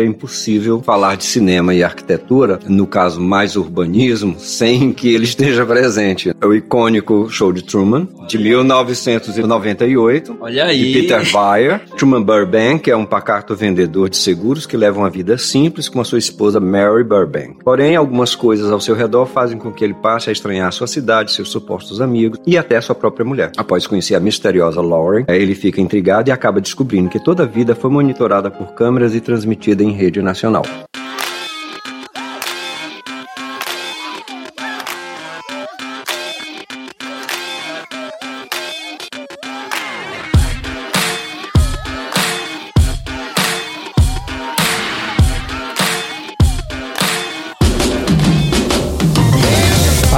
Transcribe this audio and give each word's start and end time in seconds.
é 0.00 0.04
impossível 0.04 0.82
falar 0.82 1.16
de 1.16 1.24
cinema 1.24 1.74
e 1.74 1.82
arquitetura, 1.82 2.58
no 2.66 2.86
caso 2.86 3.20
mais 3.20 3.56
urbanismo, 3.56 4.36
sem 4.38 4.92
que 4.92 5.12
ele 5.14 5.24
esteja 5.24 5.64
presente. 5.66 6.34
É 6.40 6.46
o 6.46 6.54
icônico 6.54 7.28
Show 7.30 7.52
de 7.52 7.62
Truman, 7.62 8.08
de 8.28 8.38
1998. 8.38 10.36
Olha 10.40 10.64
aí. 10.64 10.92
De 10.92 11.00
Peter 11.00 11.22
Weir. 11.34 11.80
Truman 11.96 12.22
Burbank 12.22 12.90
é 12.90 12.96
um 12.96 13.04
pacato 13.04 13.54
vendedor 13.54 14.08
de 14.08 14.16
seguros 14.16 14.66
que 14.66 14.76
leva 14.76 14.98
uma 14.98 15.10
vida 15.10 15.36
simples 15.36 15.88
com 15.88 16.00
a 16.00 16.04
sua 16.04 16.18
esposa 16.18 16.60
Mary 16.60 17.04
Burbank. 17.04 17.56
Porém, 17.64 17.96
algumas 17.96 18.34
coisas 18.34 18.70
ao 18.70 18.80
seu 18.80 18.94
redor 18.94 19.26
fazem 19.26 19.58
com 19.58 19.72
que 19.72 19.84
ele 19.84 19.94
passe 19.94 20.30
a 20.30 20.32
estranhar 20.32 20.72
sua 20.72 20.86
cidade, 20.86 21.32
seus 21.32 21.50
supostos 21.50 22.00
amigos 22.00 22.38
e 22.46 22.56
até 22.56 22.80
sua 22.80 22.94
própria 22.94 23.24
mulher. 23.24 23.52
Após 23.56 23.86
conhecer 23.86 24.14
a 24.14 24.20
misteriosa 24.20 24.80
Lauren, 24.80 25.24
ele 25.28 25.54
fica 25.54 25.80
intrigado 25.80 26.28
e 26.28 26.32
acaba 26.32 26.60
descobrindo 26.60 27.10
que 27.10 27.22
toda 27.22 27.42
a 27.42 27.46
vida 27.46 27.74
foi 27.74 27.90
monitorada 27.90 28.50
por 28.50 28.72
câmeras 28.74 29.14
e 29.14 29.20
transmitida 29.20 29.82
em 29.82 29.89
rede 29.98 30.22
nacional. 30.22 30.62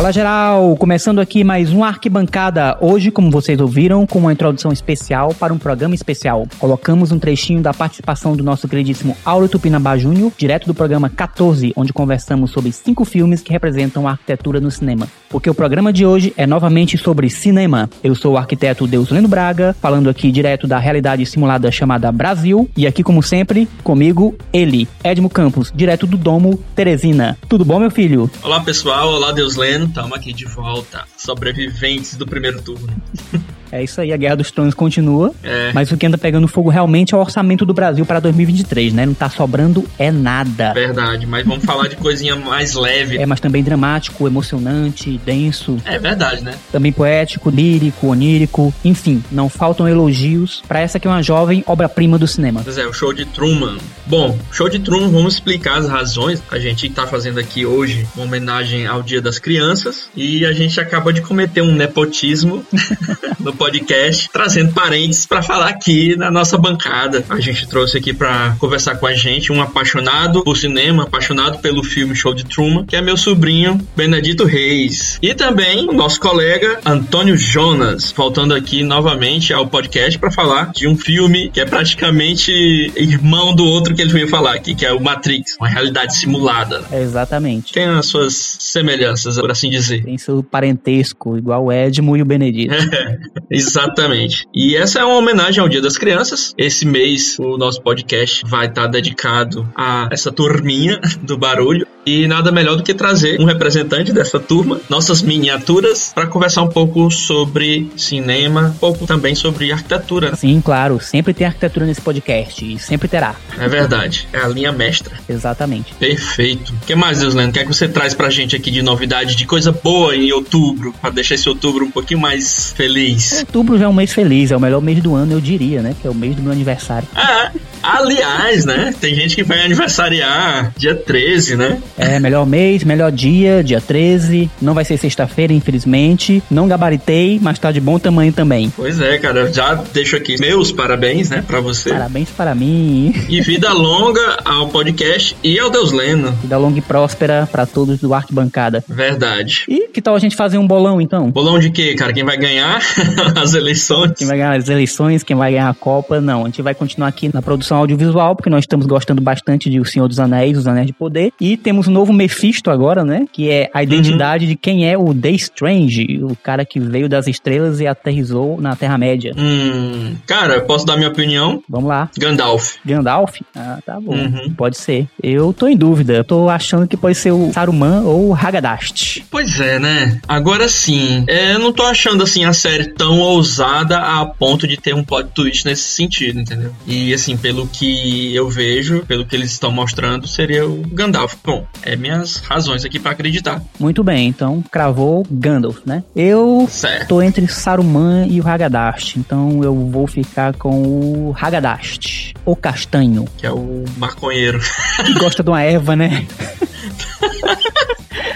Fala 0.02 0.12
geral, 0.12 0.77
começando 0.79 1.20
aqui 1.20 1.45
mais 1.45 1.73
um 1.73 1.84
Arquibancada. 1.84 2.77
Hoje, 2.80 3.12
como 3.12 3.30
vocês 3.30 3.61
ouviram, 3.61 4.05
com 4.05 4.19
uma 4.19 4.33
introdução 4.33 4.73
especial 4.73 5.33
para 5.33 5.55
um 5.55 5.59
programa 5.59 5.95
especial. 5.95 6.45
Colocamos 6.59 7.12
um 7.12 7.20
trechinho 7.20 7.62
da 7.62 7.73
participação 7.73 8.34
do 8.34 8.42
nosso 8.42 8.67
queridíssimo 8.67 9.17
Auro 9.25 9.48
Tupinambá 9.48 9.97
Júnior, 9.97 10.33
direto 10.36 10.67
do 10.67 10.75
programa 10.75 11.09
14, 11.09 11.72
onde 11.77 11.92
conversamos 11.92 12.50
sobre 12.50 12.72
cinco 12.72 13.05
filmes 13.05 13.42
que 13.42 13.53
representam 13.53 14.09
a 14.09 14.11
arquitetura 14.11 14.59
no 14.59 14.72
cinema. 14.72 15.06
Porque 15.31 15.48
o 15.48 15.55
programa 15.55 15.92
de 15.92 16.05
hoje 16.05 16.34
é 16.37 16.48
novamente 16.48 16.98
sobre 16.98 17.31
cinema. 17.31 17.89
Eu 18.03 18.16
sou 18.16 18.33
o 18.33 18.37
arquiteto 18.37 18.89
Deus 18.89 19.09
Leno 19.09 19.28
Braga, 19.28 19.72
falando 19.81 20.11
aqui 20.11 20.33
direto 20.33 20.66
da 20.66 20.81
realidade 20.81 21.25
simulada 21.27 21.70
chamada 21.70 22.11
Brasil. 22.11 22.69
E 22.77 22.89
aqui, 22.89 23.05
como 23.05 23.22
sempre, 23.22 23.69
comigo, 23.84 24.34
ele, 24.53 24.89
Edmo 25.05 25.31
Campos, 25.31 25.72
direto 25.72 26.09
do 26.09 26.16
Domo 26.16 26.59
Teresina. 26.75 27.39
Tudo 27.48 27.64
bom, 27.64 27.78
meu 27.78 27.91
filho? 27.91 28.28
Olá, 28.42 28.59
pessoal. 28.59 29.09
Olá, 29.09 29.31
Deus 29.31 29.55
Leno. 29.55 29.91
Estamos 29.92 30.16
aqui 30.16 30.32
de 30.32 30.46
volta. 30.46 31.06
Sobreviventes 31.18 32.16
do 32.16 32.24
primeiro 32.24 32.62
turno. 32.62 32.88
É 33.73 33.83
isso 33.83 34.03
aí, 34.03 34.12
a 34.12 34.17
Guerra 34.19 34.37
dos 34.37 34.51
Tronos 34.51 34.75
continua. 34.75 35.33
É. 35.42 35.73
Mas 35.73 35.91
o 35.91 35.97
que 35.97 36.05
anda 36.05 36.19
pegando 36.19 36.47
fogo 36.47 36.69
realmente 36.69 37.15
é 37.15 37.17
o 37.17 37.20
orçamento 37.20 37.65
do 37.65 37.73
Brasil 37.73 38.05
para 38.05 38.20
2023, 38.20 38.92
né? 38.92 39.06
Não 39.06 39.15
tá 39.15 39.31
sobrando 39.31 39.89
é 39.98 40.11
nada. 40.11 40.75
Verdade, 40.75 41.27
mas 41.27 41.47
vamos 41.47 41.65
falar 41.65 41.89
de 41.89 41.97
coisinha 41.97 42.37
mais 42.37 42.75
leve. 42.75 43.17
É, 43.17 43.25
mas 43.25 43.41
também 43.41 43.62
dramático, 43.62 44.27
emocionante, 44.27 45.19
denso. 45.25 45.78
É 45.87 45.98
verdade, 45.98 46.43
né? 46.43 46.55
Também 46.70 46.93
poético, 46.93 47.48
lírico, 47.48 48.09
onírico. 48.09 48.75
Enfim, 48.84 49.25
não 49.33 49.48
faltam 49.48 49.89
elogios 49.89 50.62
para 50.69 50.81
essa 50.81 51.00
que 51.00 51.09
é 51.09 51.11
uma 51.11 51.23
jovem 51.23 51.65
obra-prima 51.67 52.19
do 52.19 52.28
cinema. 52.28 52.61
Pois 52.62 52.77
é, 52.77 52.87
o 52.87 52.93
show 52.93 53.15
de 53.15 53.25
Truman. 53.25 53.78
Bom, 54.06 54.39
show 54.50 54.69
de 54.69 54.81
Truman, 54.81 55.09
vamos 55.09 55.34
explicar 55.34 55.78
as 55.78 55.89
razões. 55.89 56.43
A 56.50 56.59
gente 56.59 56.91
tá 56.91 57.06
fazendo 57.06 57.41
aqui 57.41 57.65
hoje 57.65 58.06
uma 58.15 58.27
homenagem 58.27 58.87
ao 58.87 59.03
Dia 59.03 59.23
das 59.23 59.39
Crianças 59.39 60.11
e 60.15 60.45
a 60.45 60.53
gente 60.53 60.78
acaba 60.78 61.11
de 61.11 61.23
cometer 61.23 61.62
um 61.62 61.75
nepotismo 61.75 62.62
no 63.41 63.55
podcast, 63.62 64.28
trazendo 64.32 64.72
parentes 64.72 65.24
para 65.24 65.41
falar 65.41 65.68
aqui 65.68 66.16
na 66.16 66.32
nossa 66.32 66.58
bancada. 66.58 67.24
A 67.28 67.38
gente 67.38 67.69
trouxe 67.69 67.96
aqui 67.96 68.12
para 68.12 68.56
conversar 68.58 68.96
com 68.96 69.06
a 69.06 69.14
gente 69.14 69.52
um 69.52 69.62
apaixonado 69.62 70.42
por 70.42 70.56
cinema, 70.56 71.04
apaixonado 71.04 71.60
pelo 71.60 71.84
filme 71.84 72.12
Show 72.12 72.34
de 72.34 72.44
Truman, 72.44 72.84
que 72.84 72.97
é 72.97 73.00
meu 73.00 73.16
sobrinho 73.16 73.81
Benedito 73.97 74.44
Reis. 74.44 75.16
E 75.22 75.32
também 75.32 75.88
o 75.88 75.92
nosso 75.92 76.19
colega 76.19 76.81
Antônio 76.84 77.37
Jonas, 77.37 78.10
voltando 78.10 78.53
aqui 78.53 78.82
novamente 78.82 79.53
ao 79.53 79.64
podcast 79.69 80.19
para 80.19 80.32
falar 80.32 80.72
de 80.72 80.88
um 80.88 80.97
filme 80.97 81.48
que 81.48 81.60
é 81.60 81.64
praticamente 81.64 82.92
irmão 82.97 83.54
do 83.54 83.64
outro 83.64 83.94
que 83.94 84.03
ele 84.03 84.12
veio 84.12 84.26
falar 84.26 84.54
aqui, 84.54 84.75
que 84.75 84.84
é 84.84 84.92
o 84.92 85.00
Matrix, 85.00 85.56
uma 85.60 85.69
realidade 85.69 86.16
simulada. 86.16 86.82
É, 86.91 87.00
exatamente. 87.00 87.72
Tem 87.72 87.84
as 87.84 88.06
suas 88.06 88.34
semelhanças, 88.58 89.38
por 89.38 89.53
assim 89.53 89.70
dizer. 89.70 90.03
Tem 90.03 90.19
seu 90.19 90.42
parentesco, 90.42 91.38
igual 91.38 91.66
o 91.66 91.72
Edmo 91.72 92.16
e 92.16 92.22
o 92.22 92.25
Benedito. 92.25 92.75
Exatamente. 93.52 94.46
E 94.54 94.74
essa 94.76 95.00
é 95.00 95.04
uma 95.04 95.16
homenagem 95.16 95.60
ao 95.60 95.68
Dia 95.68 95.82
das 95.82 95.98
Crianças. 95.98 96.54
Esse 96.56 96.86
mês 96.86 97.38
o 97.38 97.58
nosso 97.58 97.82
podcast 97.82 98.42
vai 98.46 98.66
estar 98.66 98.86
dedicado 98.86 99.68
a 99.76 100.08
essa 100.10 100.32
turminha 100.32 101.00
do 101.22 101.36
barulho. 101.36 101.86
E 102.04 102.26
nada 102.26 102.50
melhor 102.50 102.76
do 102.76 102.82
que 102.82 102.92
trazer 102.92 103.40
um 103.40 103.44
representante 103.44 104.12
dessa 104.12 104.40
turma, 104.40 104.80
nossas 104.88 105.22
miniaturas, 105.22 106.12
para 106.14 106.26
conversar 106.26 106.62
um 106.62 106.68
pouco 106.68 107.10
sobre 107.10 107.90
cinema, 107.96 108.72
um 108.74 108.78
pouco 108.78 109.06
também 109.06 109.34
sobre 109.34 109.70
arquitetura. 109.70 110.34
Sim, 110.34 110.60
claro. 110.60 110.98
Sempre 111.00 111.32
tem 111.32 111.46
arquitetura 111.46 111.86
nesse 111.86 112.00
podcast 112.00 112.64
e 112.64 112.78
sempre 112.78 113.06
terá. 113.06 113.36
É 113.58 113.68
verdade. 113.68 114.28
É 114.32 114.38
a 114.38 114.48
linha 114.48 114.72
mestra. 114.72 115.16
Exatamente. 115.28 115.94
Perfeito. 115.94 116.72
O 116.82 116.86
que 116.86 116.94
mais, 116.94 117.20
Deus 117.20 117.34
Lendo? 117.34 117.50
O 117.50 117.52
que 117.52 117.60
é 117.60 117.62
que 117.62 117.68
você 117.68 117.88
traz 117.88 118.14
pra 118.14 118.30
gente 118.30 118.56
aqui 118.56 118.70
de 118.70 118.82
novidade, 118.82 119.36
de 119.36 119.46
coisa 119.46 119.70
boa 119.70 120.16
em 120.16 120.32
outubro, 120.32 120.92
para 121.00 121.10
deixar 121.10 121.36
esse 121.36 121.48
outubro 121.48 121.84
um 121.84 121.90
pouquinho 121.90 122.20
mais 122.20 122.72
feliz? 122.72 123.38
Outubro 123.40 123.78
já 123.78 123.84
é 123.84 123.88
um 123.88 123.92
mês 123.92 124.12
feliz, 124.12 124.50
é 124.50 124.56
o 124.56 124.60
melhor 124.60 124.80
mês 124.80 125.00
do 125.00 125.14
ano, 125.14 125.32
eu 125.32 125.40
diria, 125.40 125.82
né? 125.82 125.94
Que 126.00 126.06
é 126.08 126.10
o 126.10 126.14
mês 126.14 126.34
do 126.34 126.42
meu 126.42 126.52
aniversário. 126.52 127.06
Ah, 127.14 127.52
aliás, 127.82 128.65
né? 128.65 128.94
Tem 129.00 129.15
gente 129.15 129.34
que 129.34 129.43
vai 129.43 129.60
aniversariar 129.60 130.72
dia 130.76 130.94
13, 130.94 131.56
né? 131.56 131.78
É, 131.98 132.19
melhor 132.19 132.47
mês, 132.47 132.84
melhor 132.84 133.10
dia, 133.10 133.62
dia 133.62 133.81
13. 133.81 134.50
Não 134.60 134.75
vai 134.75 134.84
ser 134.84 134.97
sexta-feira, 134.97 135.53
infelizmente. 135.53 136.43
Não 136.50 136.69
gabaritei, 136.69 137.38
mas 137.43 137.59
tá 137.59 137.72
de 137.72 137.81
bom 137.81 137.98
tamanho 137.98 138.32
também. 138.32 138.72
Pois 138.76 139.00
é, 139.00 139.19
cara. 139.19 139.53
Já 139.53 139.75
deixo 139.75 140.16
aqui 140.16 140.38
meus 140.41 140.72
parabéns, 140.72 141.31
né, 141.31 141.44
pra 141.47 141.60
você. 141.60 141.91
Parabéns 141.91 142.31
para 142.31 142.54
mim. 142.54 143.12
E 143.28 143.41
vida 143.41 143.72
longa 143.72 144.38
ao 144.44 144.69
podcast 144.69 145.37
e 145.43 145.59
ao 145.59 145.70
Deus 145.70 145.93
Leno. 145.93 146.32
Vida 146.43 146.59
longa 146.59 146.78
e 146.78 146.82
próspera 146.82 147.49
para 147.50 147.66
todos 147.66 148.00
do 148.00 148.14
Arquibancada. 148.14 148.84
Verdade. 148.88 149.64
E 149.69 149.88
que 149.88 150.00
tal 150.00 150.14
a 150.14 150.19
gente 150.19 150.37
fazer 150.37 150.59
um 150.59 150.66
bolão, 150.66 151.00
então? 151.00 151.31
Bolão 151.31 151.59
de 151.59 151.70
quê, 151.70 151.94
cara? 151.94 152.12
Quem 152.12 152.25
vai 152.25 152.37
ganhar 152.37 152.81
as 153.41 153.54
eleições? 153.54 154.12
Quem 154.16 154.26
vai 154.26 154.37
ganhar 154.37 154.56
as 154.56 154.69
eleições, 154.69 155.22
quem 155.22 155.37
vai 155.37 155.53
ganhar 155.53 155.69
a 155.69 155.75
Copa? 155.75 156.20
Não, 156.20 156.43
a 156.43 156.44
gente 156.47 156.62
vai 156.62 156.75
continuar 156.75 157.09
aqui 157.09 157.31
na 157.32 157.43
produção 157.43 157.72
audiovisual, 157.77 158.37
porque 158.37 158.50
nós 158.50 158.65
estamos 158.65 158.87
gostando 158.87 159.21
bastante 159.22 159.71
de 159.71 159.81
O 159.81 159.84
Senhor 159.84 160.09
dos 160.09 160.21
Anéis, 160.21 160.59
Os 160.59 160.66
Anéis 160.66 160.87
de 160.87 160.93
Poder. 160.93 161.33
E 161.41 161.56
temos 161.56 161.88
um 161.88 161.93
novo 161.93 162.12
Mephisto 162.12 162.71
agora, 162.71 163.05
né? 163.05 163.27
Que 163.33 163.50
é 163.50 163.71
a 163.72 163.83
identidade 163.83 164.44
uhum. 164.44 164.50
de 164.50 164.56
quem 164.56 164.88
é 164.88 164.97
o 164.97 165.15
The 165.15 165.31
Strange, 165.31 166.21
o 166.22 166.37
cara 166.37 166.65
que 166.65 166.78
veio 166.78 167.09
das 167.09 167.27
estrelas 167.27 167.81
e 167.81 167.87
aterrizou 167.87 168.61
na 168.61 168.77
Terra-média. 168.77 169.32
Hum, 169.37 170.16
cara, 170.27 170.55
eu 170.55 170.62
posso 170.62 170.84
dar 170.87 170.97
minha 170.97 171.09
opinião? 171.09 171.62
Vamos 171.69 171.88
lá. 171.88 172.09
Gandalf. 172.19 172.77
Gandalf? 172.84 173.41
Ah, 173.55 173.78
tá 173.84 174.00
bom. 174.00 174.15
Uhum. 174.15 174.55
Pode 174.56 174.78
ser. 174.78 175.06
Eu 175.22 175.53
tô 175.53 175.66
em 175.69 175.77
dúvida. 175.77 176.15
Eu 176.15 176.25
tô 176.25 176.49
achando 176.49 176.87
que 176.87 176.97
pode 176.97 177.15
ser 177.15 177.32
o 177.32 177.53
Saruman 177.53 178.03
ou 178.03 178.28
o 178.28 178.34
Hagadast. 178.34 179.25
Pois 179.31 179.61
é, 179.61 179.78
né? 179.78 180.21
Agora 180.27 180.69
sim. 180.69 181.25
É, 181.27 181.55
eu 181.55 181.59
não 181.59 181.72
tô 181.72 181.82
achando 181.82 182.22
assim 182.22 182.44
a 182.44 182.53
série 182.53 182.87
tão 182.87 183.19
ousada 183.19 183.99
a 183.99 184.25
ponto 184.27 184.66
de 184.66 184.77
ter 184.77 184.94
um 184.94 185.05
plot 185.05 185.31
twist 185.34 185.65
nesse 185.65 185.82
sentido, 185.82 186.41
entendeu? 186.41 186.72
E 186.87 187.12
assim, 187.12 187.37
pelo 187.37 187.62
que 187.67 188.34
eu 188.34 188.49
vejo, 188.49 189.05
pelo 189.06 189.27
que 189.27 189.34
eles 189.34 189.53
estão 189.53 189.71
mostrando, 189.71 190.27
seria 190.27 190.67
o 190.67 190.83
Gandalf. 190.89 191.34
Bom, 191.45 191.67
é 191.83 191.97
minhas 191.97 192.37
razões 192.37 192.84
aqui 192.84 192.99
para 192.99 193.12
acreditar. 193.12 193.62
Muito 193.78 194.03
bem, 194.03 194.28
então 194.28 194.62
cravou 194.71 195.27
Gandalf, 195.31 195.78
né? 195.84 196.03
Eu 196.15 196.67
certo. 196.69 197.09
tô 197.09 197.23
entre 197.23 197.47
Saruman 197.49 198.27
e 198.28 198.41
o 198.41 198.49
Hagadast, 198.49 199.19
então 199.19 199.62
eu 199.62 199.75
vou 199.89 200.06
ficar 200.06 200.55
com 200.55 200.82
o 200.82 201.37
Hagadast, 201.38 202.35
o 202.44 202.56
castanho. 202.56 203.26
Que 203.37 203.47
é 203.47 203.53
o 203.53 203.85
maconheiro. 203.97 204.61
Que 205.05 205.15
gosta 205.15 205.43
de 205.43 205.50
uma 205.50 205.62
erva, 205.62 205.97
né? 205.97 206.26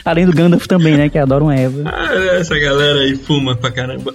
Além 0.05 0.25
do 0.25 0.32
Gandalf 0.32 0.67
também, 0.67 0.96
né? 0.96 1.08
Que 1.08 1.19
adora 1.19 1.43
uma 1.43 1.56
erva. 1.56 1.82
Ah, 1.87 2.14
essa 2.38 2.56
galera 2.56 3.00
aí 3.00 3.17
fuma 3.17 3.56
pra 3.56 3.72
caramba. 3.72 4.14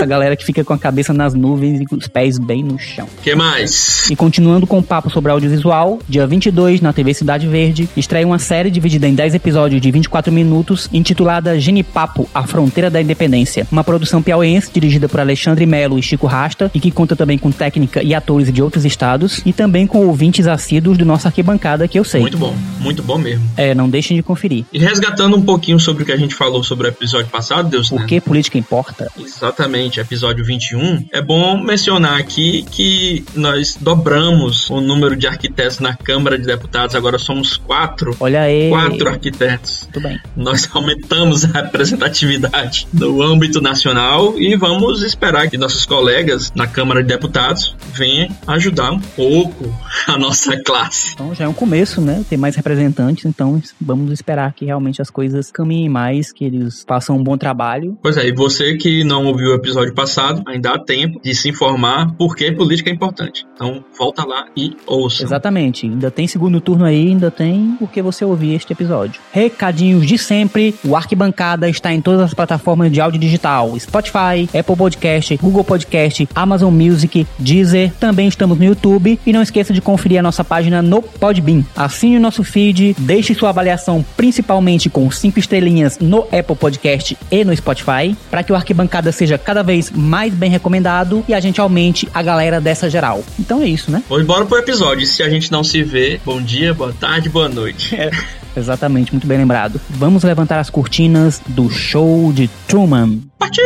Essa 0.00 0.06
galera 0.06 0.34
que 0.34 0.46
fica 0.46 0.64
com 0.64 0.72
a 0.72 0.78
cabeça 0.78 1.12
nas 1.12 1.34
nuvens 1.34 1.78
e 1.78 1.84
com 1.84 1.94
os 1.94 2.08
pés 2.08 2.38
bem 2.38 2.64
no 2.64 2.78
chão. 2.78 3.06
que 3.22 3.34
mais? 3.34 4.08
E 4.08 4.16
continuando 4.16 4.66
com 4.66 4.78
o 4.78 4.82
papo 4.82 5.10
sobre 5.10 5.30
audiovisual, 5.30 5.98
dia 6.08 6.26
22, 6.26 6.80
na 6.80 6.90
TV 6.90 7.12
Cidade 7.12 7.46
Verde, 7.46 7.86
estreia 7.94 8.26
uma 8.26 8.38
série 8.38 8.70
dividida 8.70 9.06
em 9.06 9.14
10 9.14 9.34
episódios 9.34 9.78
de 9.78 9.90
24 9.90 10.32
minutos, 10.32 10.88
intitulada 10.90 11.60
Genipapo, 11.60 12.26
A 12.34 12.46
Fronteira 12.46 12.88
da 12.88 12.98
Independência. 13.02 13.66
Uma 13.70 13.84
produção 13.84 14.22
piauiense 14.22 14.70
dirigida 14.72 15.06
por 15.06 15.20
Alexandre 15.20 15.66
Melo 15.66 15.98
e 15.98 16.02
Chico 16.02 16.26
Rasta, 16.26 16.70
e 16.74 16.80
que 16.80 16.90
conta 16.90 17.14
também 17.14 17.36
com 17.36 17.52
técnica 17.52 18.02
e 18.02 18.14
atores 18.14 18.50
de 18.50 18.62
outros 18.62 18.86
estados, 18.86 19.42
e 19.44 19.52
também 19.52 19.86
com 19.86 20.06
ouvintes 20.06 20.46
assíduos 20.46 20.96
do 20.96 21.04
nosso 21.04 21.26
arquibancada, 21.26 21.86
que 21.86 21.98
eu 21.98 22.04
sei. 22.04 22.22
Muito 22.22 22.38
bom, 22.38 22.56
muito 22.78 23.02
bom 23.02 23.18
mesmo. 23.18 23.44
É, 23.54 23.74
não 23.74 23.86
deixem 23.86 24.16
de 24.16 24.22
conferir. 24.22 24.64
E 24.72 24.78
resgatando 24.78 25.36
um 25.36 25.42
pouquinho 25.42 25.78
sobre 25.78 26.04
o 26.04 26.06
que 26.06 26.12
a 26.12 26.16
gente 26.16 26.34
falou 26.34 26.64
sobre 26.64 26.86
o 26.86 26.88
episódio 26.88 27.28
passado, 27.28 27.68
Deus 27.68 27.90
Por 27.90 28.00
né? 28.00 28.06
que 28.06 28.18
política 28.18 28.56
importa? 28.56 29.12
Exatamente. 29.18 29.89
Referente 29.90 29.98
ao 29.98 30.04
episódio 30.04 30.44
21, 30.44 31.08
é 31.12 31.20
bom 31.20 31.58
mencionar 31.58 32.18
aqui 32.18 32.62
que 32.70 33.24
nós 33.34 33.76
dobramos 33.80 34.70
o 34.70 34.80
número 34.80 35.16
de 35.16 35.26
arquitetos 35.26 35.80
na 35.80 35.94
Câmara 35.96 36.38
de 36.38 36.46
Deputados, 36.46 36.94
agora 36.94 37.18
somos 37.18 37.56
quatro. 37.56 38.16
Olha 38.20 38.42
aí. 38.42 38.70
Quatro 38.70 39.08
arquitetos. 39.08 39.82
Muito 39.82 40.00
bem. 40.00 40.20
Nós 40.36 40.68
aumentamos 40.72 41.44
a 41.44 41.62
representatividade 41.62 42.86
no 42.92 43.20
âmbito 43.22 43.60
nacional 43.60 44.38
e 44.38 44.54
vamos 44.56 45.02
esperar 45.02 45.50
que 45.50 45.58
nossos 45.58 45.84
colegas 45.84 46.52
na 46.54 46.66
Câmara 46.66 47.02
de 47.02 47.08
Deputados 47.08 47.74
venham 47.92 48.28
ajudar 48.46 48.92
um 48.92 49.00
pouco 49.00 49.74
a 50.06 50.16
nossa 50.16 50.56
classe. 50.62 51.12
Então 51.14 51.34
já 51.34 51.44
é 51.44 51.48
um 51.48 51.52
começo, 51.52 52.00
né? 52.00 52.24
Tem 52.28 52.38
mais 52.38 52.54
representantes, 52.54 53.24
então 53.24 53.60
vamos 53.80 54.12
esperar 54.12 54.52
que 54.52 54.64
realmente 54.64 55.02
as 55.02 55.10
coisas 55.10 55.50
caminhem 55.50 55.88
mais, 55.88 56.32
que 56.32 56.44
eles 56.44 56.84
façam 56.86 57.16
um 57.16 57.22
bom 57.22 57.36
trabalho. 57.36 57.98
Pois 58.02 58.16
é, 58.16 58.26
e 58.26 58.32
você 58.32 58.76
que 58.76 59.02
não 59.04 59.26
ouviu 59.26 59.50
o 59.50 59.54
episódio 59.54 59.79
passado, 59.94 60.42
ainda 60.46 60.74
há 60.74 60.78
tempo 60.78 61.20
de 61.22 61.34
se 61.34 61.48
informar 61.48 62.12
por 62.16 62.36
que 62.36 62.52
política 62.52 62.90
é 62.90 62.92
importante. 62.92 63.46
Então 63.54 63.84
volta 63.98 64.24
lá 64.24 64.46
e 64.56 64.76
ouça. 64.86 65.22
Exatamente. 65.22 65.86
Ainda 65.86 66.10
tem 66.10 66.26
segundo 66.26 66.60
turno 66.60 66.84
aí, 66.84 67.08
ainda 67.08 67.30
tem 67.30 67.76
porque 67.78 68.02
você 68.02 68.24
ouvir 68.24 68.54
este 68.54 68.72
episódio. 68.72 69.20
Recadinhos 69.32 70.06
de 70.06 70.18
sempre. 70.18 70.74
O 70.84 70.96
Arquibancada 70.96 71.68
está 71.68 71.92
em 71.92 72.00
todas 72.00 72.20
as 72.20 72.34
plataformas 72.34 72.92
de 72.92 73.00
áudio 73.00 73.20
digital: 73.20 73.78
Spotify, 73.78 74.48
Apple 74.58 74.76
Podcast, 74.76 75.36
Google 75.36 75.64
Podcast, 75.64 76.28
Amazon 76.34 76.72
Music, 76.72 77.26
Deezer. 77.38 77.92
Também 77.98 78.28
estamos 78.28 78.58
no 78.58 78.64
YouTube 78.64 79.18
e 79.24 79.32
não 79.32 79.42
esqueça 79.42 79.72
de 79.72 79.80
conferir 79.80 80.18
a 80.18 80.22
nossa 80.22 80.44
página 80.44 80.82
no 80.82 81.02
Podbean. 81.02 81.64
Assine 81.76 82.16
o 82.16 82.20
nosso 82.20 82.44
feed, 82.44 82.94
deixe 82.98 83.34
sua 83.34 83.50
avaliação 83.50 84.04
principalmente 84.16 84.90
com 84.90 85.10
cinco 85.10 85.38
estrelinhas 85.38 85.98
no 85.98 86.20
Apple 86.24 86.56
Podcast 86.56 87.16
e 87.30 87.44
no 87.44 87.56
Spotify, 87.56 88.16
para 88.30 88.42
que 88.42 88.52
o 88.52 88.56
Arquibancada 88.56 89.12
seja 89.12 89.38
cada 89.38 89.62
vez 89.62 89.69
mais 89.92 90.32
bem 90.32 90.50
recomendado 90.50 91.24
e 91.28 91.34
a 91.34 91.40
gente 91.40 91.60
aumente 91.60 92.08
a 92.12 92.22
galera 92.22 92.60
dessa 92.60 92.88
geral. 92.88 93.22
Então 93.38 93.62
é 93.62 93.66
isso, 93.66 93.90
né? 93.90 94.02
Vamos 94.08 94.24
embora 94.24 94.44
pro 94.44 94.58
episódio. 94.58 95.06
Se 95.06 95.22
a 95.22 95.28
gente 95.28 95.50
não 95.50 95.62
se 95.64 95.82
vê, 95.82 96.20
bom 96.24 96.40
dia, 96.40 96.74
boa 96.74 96.92
tarde, 96.92 97.28
boa 97.28 97.48
noite. 97.48 97.96
É, 98.00 98.10
exatamente, 98.58 99.12
muito 99.12 99.26
bem 99.26 99.36
lembrado. 99.36 99.80
Vamos 99.90 100.24
levantar 100.24 100.58
as 100.58 100.70
cortinas 100.70 101.40
do 101.46 101.68
show 101.68 102.32
de 102.32 102.48
Truman. 102.66 103.20
Partiu! 103.38 103.62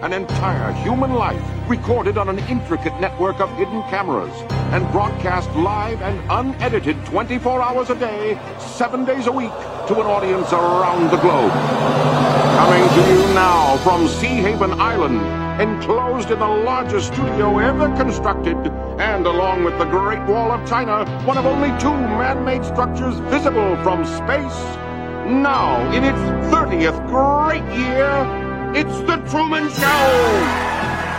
An 0.00 0.12
entire 0.12 0.70
human 0.84 1.14
life 1.14 1.42
recorded 1.66 2.18
on 2.18 2.28
an 2.28 2.38
intricate 2.48 2.98
network 3.00 3.40
of 3.40 3.50
hidden 3.56 3.82
cameras 3.90 4.32
and 4.70 4.88
broadcast 4.92 5.50
live 5.56 6.00
and 6.02 6.20
unedited 6.30 7.04
24 7.06 7.60
hours 7.60 7.90
a 7.90 7.96
day, 7.96 8.38
seven 8.60 9.04
days 9.04 9.26
a 9.26 9.32
week 9.32 9.50
to 9.88 9.94
an 9.98 10.06
audience 10.06 10.52
around 10.52 11.10
the 11.10 11.16
globe. 11.16 11.50
Coming 11.50 12.88
to 12.88 13.10
you 13.10 13.34
now 13.34 13.76
from 13.78 14.06
Sea 14.06 14.40
Haven 14.40 14.80
Island, 14.80 15.18
enclosed 15.60 16.30
in 16.30 16.38
the 16.38 16.46
largest 16.46 17.12
studio 17.12 17.58
ever 17.58 17.88
constructed, 17.96 18.56
and 19.00 19.26
along 19.26 19.64
with 19.64 19.76
the 19.78 19.84
Great 19.86 20.24
Wall 20.28 20.52
of 20.52 20.64
China, 20.68 21.04
one 21.26 21.36
of 21.36 21.44
only 21.44 21.76
two 21.80 21.90
man-made 21.90 22.64
structures 22.64 23.16
visible 23.30 23.76
from 23.82 24.04
space. 24.04 24.62
Now, 25.26 25.90
in 25.90 26.04
its 26.04 26.20
30th 26.54 27.04
great 27.08 27.64
year, 27.76 28.47
it's 28.74 29.00
the 29.06 29.16
Truman 29.30 29.68
Show! 29.70 30.68